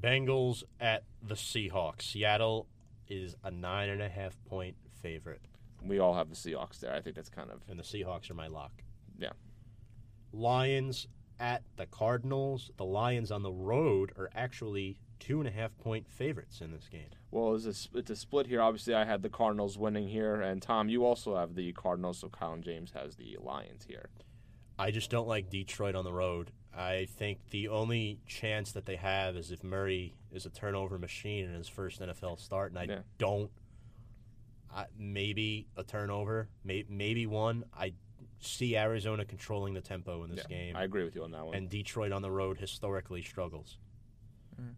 [0.00, 2.02] Bengals at the Seahawks.
[2.02, 2.66] Seattle
[3.08, 5.42] is a nine and a half point favorite,
[5.84, 6.94] We all have the Seahawks there.
[6.94, 8.82] I think that's kind of and the Seahawks are my lock.
[9.18, 9.32] Yeah.
[10.32, 11.08] Lions
[11.40, 12.70] at the Cardinals.
[12.76, 16.88] The Lions on the road are actually two and a half point favorites in this
[16.90, 17.06] game.
[17.30, 18.60] Well, it's a, s- it's a split here.
[18.60, 22.28] Obviously, I had the Cardinals winning here, and Tom, you also have the Cardinals, so
[22.28, 24.10] Colin James has the Lions here.
[24.80, 26.50] I just don't like Detroit on the road.
[26.76, 31.44] I think the only chance that they have is if Murray is a turnover machine
[31.44, 32.98] in his first NFL start, and I Yeah.
[33.18, 33.50] don't.
[34.74, 37.64] I, maybe a turnover, may, maybe one.
[37.72, 37.92] I
[38.40, 41.46] see Arizona controlling the tempo in this Yeah, game, I agree with you on that
[41.46, 41.54] one.
[41.54, 43.78] and Detroit on the road historically struggles.
[44.60, 44.74] Mhm.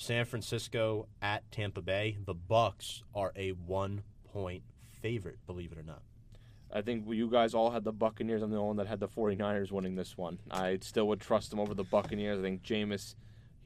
[0.00, 2.16] San Francisco at Tampa Bay.
[2.24, 4.62] The Bucs are a one-point
[5.02, 6.00] favorite, believe it or not.
[6.72, 8.40] I think you guys all had the Buccaneers.
[8.40, 10.38] I'm the only one that had the 49ers winning this one.
[10.50, 12.38] I still would trust them over the Buccaneers.
[12.38, 13.14] I think Jameis,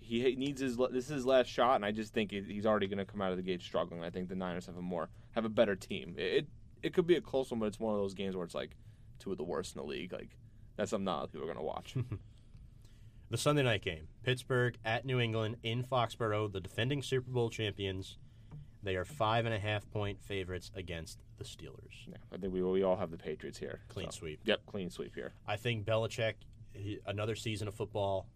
[0.01, 2.99] he needs his this is his last shot, and I just think he's already going
[2.99, 4.03] to come out of the gate struggling.
[4.03, 6.17] I think the Niners have a more have a better team.
[6.19, 6.49] It,
[6.83, 8.77] it could be a close one, but it's one of those games where it's like
[9.21, 10.13] two of the worst in the league.
[10.13, 10.37] Like
[10.75, 11.95] that's something not a lot of people are going to watch.
[13.31, 18.19] The Sunday night game Pittsburgh at New England in Foxborough, the defending Super Bowl champions.
[18.83, 22.07] They are five and a half point favorites against the Steelers.
[22.07, 23.81] yeah, I think we we all have the Patriots here.
[23.89, 24.19] Clean so.
[24.19, 24.41] sweep.
[24.45, 25.33] Yep, clean sweep here.
[25.47, 26.35] I think Belichick,
[26.75, 28.27] he, another season of football,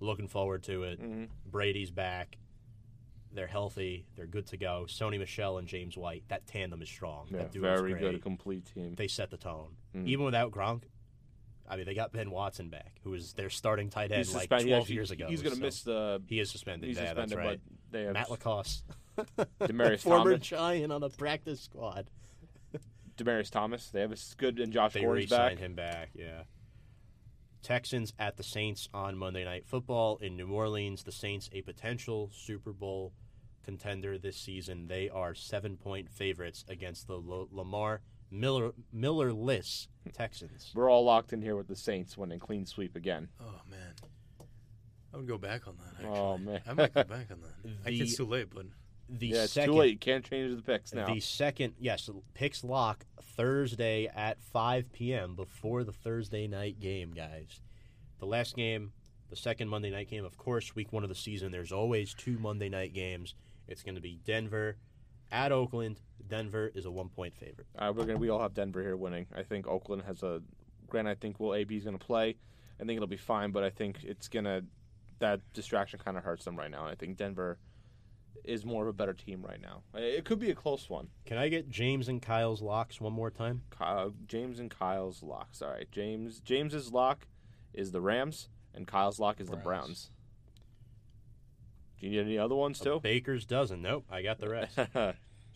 [0.00, 0.98] looking forward to it.
[0.98, 2.36] hmm Brady's back.
[3.34, 4.04] They're healthy.
[4.16, 4.84] They're good to go.
[4.88, 6.24] Sony Michel and James White.
[6.28, 7.28] That tandem is strong.
[7.30, 8.00] Yeah, that duo is very great.
[8.12, 8.94] good, complete team.
[8.96, 9.76] They set the tone.
[9.96, 10.06] Mhm.
[10.08, 10.82] Even without Gronk,
[11.68, 14.86] I mean, they got Ben Watson back, who was their starting tight end like 12
[14.88, 15.26] He- years ago.
[15.28, 16.22] He's going to so miss the.
[16.26, 16.88] He is suspended.
[16.88, 17.60] He's yeah, suspended, that's right.
[17.90, 18.82] but they have Matt LaCosse.
[19.60, 20.46] Demaryius Former Thomas.
[20.48, 22.10] Giant on the practice squad.
[23.16, 23.88] Demaryius Thomas.
[23.90, 25.58] They have a good and Josh They Gordon's back.
[25.58, 26.42] him back, yeah.
[27.62, 31.04] Texans at the Saints on Monday Night Football in New Orleans.
[31.04, 33.12] The Saints, a potential Super Bowl
[33.64, 34.88] contender this season.
[34.88, 38.00] They are seven point favorites against the Lo- Lamar
[38.32, 40.72] Miller Miller-less Texans.
[40.74, 43.28] We're all locked in here with the Saints winning clean sweep again.
[43.40, 43.92] Oh man,
[45.12, 46.06] I would go back on that.
[46.06, 46.18] Oh, actually.
[46.18, 46.60] Oh, man.
[46.66, 47.54] I might go back on that.
[47.64, 48.66] I The- think it's too late, but
[49.08, 49.92] The yeah, it's second, too late.
[49.92, 51.12] You can't change the picks now.
[51.12, 53.04] The second, yes, picks lock
[53.36, 55.36] Thursday at 5 p.m.
[55.36, 57.60] before the Thursday night game, guys.
[58.18, 58.92] The last game,
[59.30, 61.52] the second Monday night game, of course, week one of the season.
[61.52, 63.34] There's always two Monday night games.
[63.68, 64.76] It's going to be Denver
[65.32, 66.00] at Oakland.
[66.28, 67.66] Denver is a one point favorite.
[67.76, 69.26] Uh, we're gonna we all have Denver here winning.
[69.34, 70.40] I think Oakland has a.
[70.88, 72.36] Grant, I think Will AB is gonna play.
[72.80, 74.62] I think it'll be fine, but I think it's gonna
[75.18, 76.86] that distraction kind of hurts them right now.
[76.86, 77.58] I think Denver
[78.44, 79.82] is more of a better team right now.
[79.94, 81.08] It could be a close one.
[81.26, 83.62] Can I get James and Kyle's locks one more time?
[83.78, 85.62] Ky- James and Kyle's locks.
[85.62, 87.26] All right, James James's lock
[87.72, 90.10] is the Rams, and Kyle's lock is the Browns.
[92.02, 93.00] Do you need any other ones A too?
[93.00, 93.80] Baker's dozen.
[93.80, 94.76] Nope, I got the rest.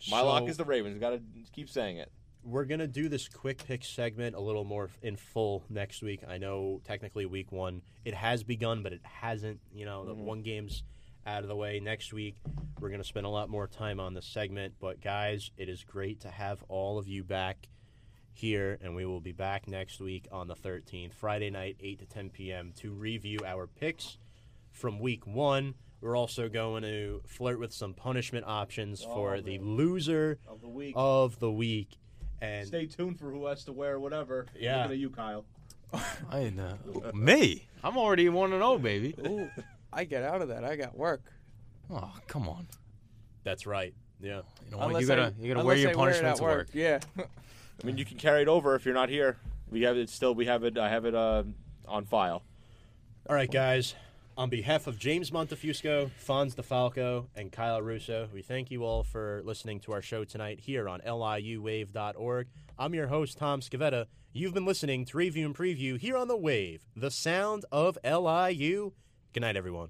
[0.09, 0.97] My lock is the Ravens.
[0.99, 1.21] Got to
[1.53, 2.11] keep saying it.
[2.43, 6.21] we're gonna do this quick pick segment a little more in full next week.
[6.25, 9.59] I know technically week one it has begun, but it hasn't.
[9.73, 10.19] You know, the Mhm.
[10.23, 10.83] one game's
[11.25, 11.81] out of the way.
[11.81, 12.37] Next week
[12.79, 14.75] we're gonna spend a lot more time on this segment.
[14.79, 17.67] But guys, it is great to have all of you back
[18.33, 22.05] here, and we will be back next week on the 13th, Friday night, 8 to
[22.05, 22.71] 10 p.m.
[22.77, 24.19] to review our picks
[24.71, 25.73] from week one.
[26.01, 30.67] We're also going to flirt with some punishment options for Oh, the loser Of the
[30.67, 30.93] week.
[30.95, 31.97] of the week.
[32.39, 34.45] And Stay tuned for who has to wear whatever.
[34.59, 34.77] Yeah.
[34.83, 35.45] Looking at you, Kyle.
[36.29, 37.67] I uh, me.
[37.83, 39.15] I'm already one to know, baby.
[39.25, 39.49] Ooh,
[39.91, 40.63] I get out of that.
[40.63, 41.31] I got work.
[41.89, 42.67] Oh come on.
[43.43, 43.93] That's right.
[44.19, 44.41] Yeah.
[44.65, 44.87] You know what?
[44.87, 46.67] Unless You gotta I- you gotta wear your I punishment at to work.
[46.73, 46.99] Yeah.
[47.17, 49.37] I mean, you can carry it over if you're not here.
[49.71, 50.35] We have it still.
[50.35, 50.77] We have it.
[50.77, 51.43] I have it uh,
[51.87, 52.43] on file.
[53.29, 53.95] All right, guys.
[54.37, 59.41] On behalf of James Montefusco, Fonz DeFalco, and Kyle Russo, we thank you all for
[59.43, 62.47] listening to our show tonight here on liuwave.org.
[62.77, 64.05] I'm your host, Tom Scavetta.
[64.33, 68.91] You've been listening to Review and Preview here on The Wave, the sound of LIU.
[69.33, 69.89] Good night, everyone.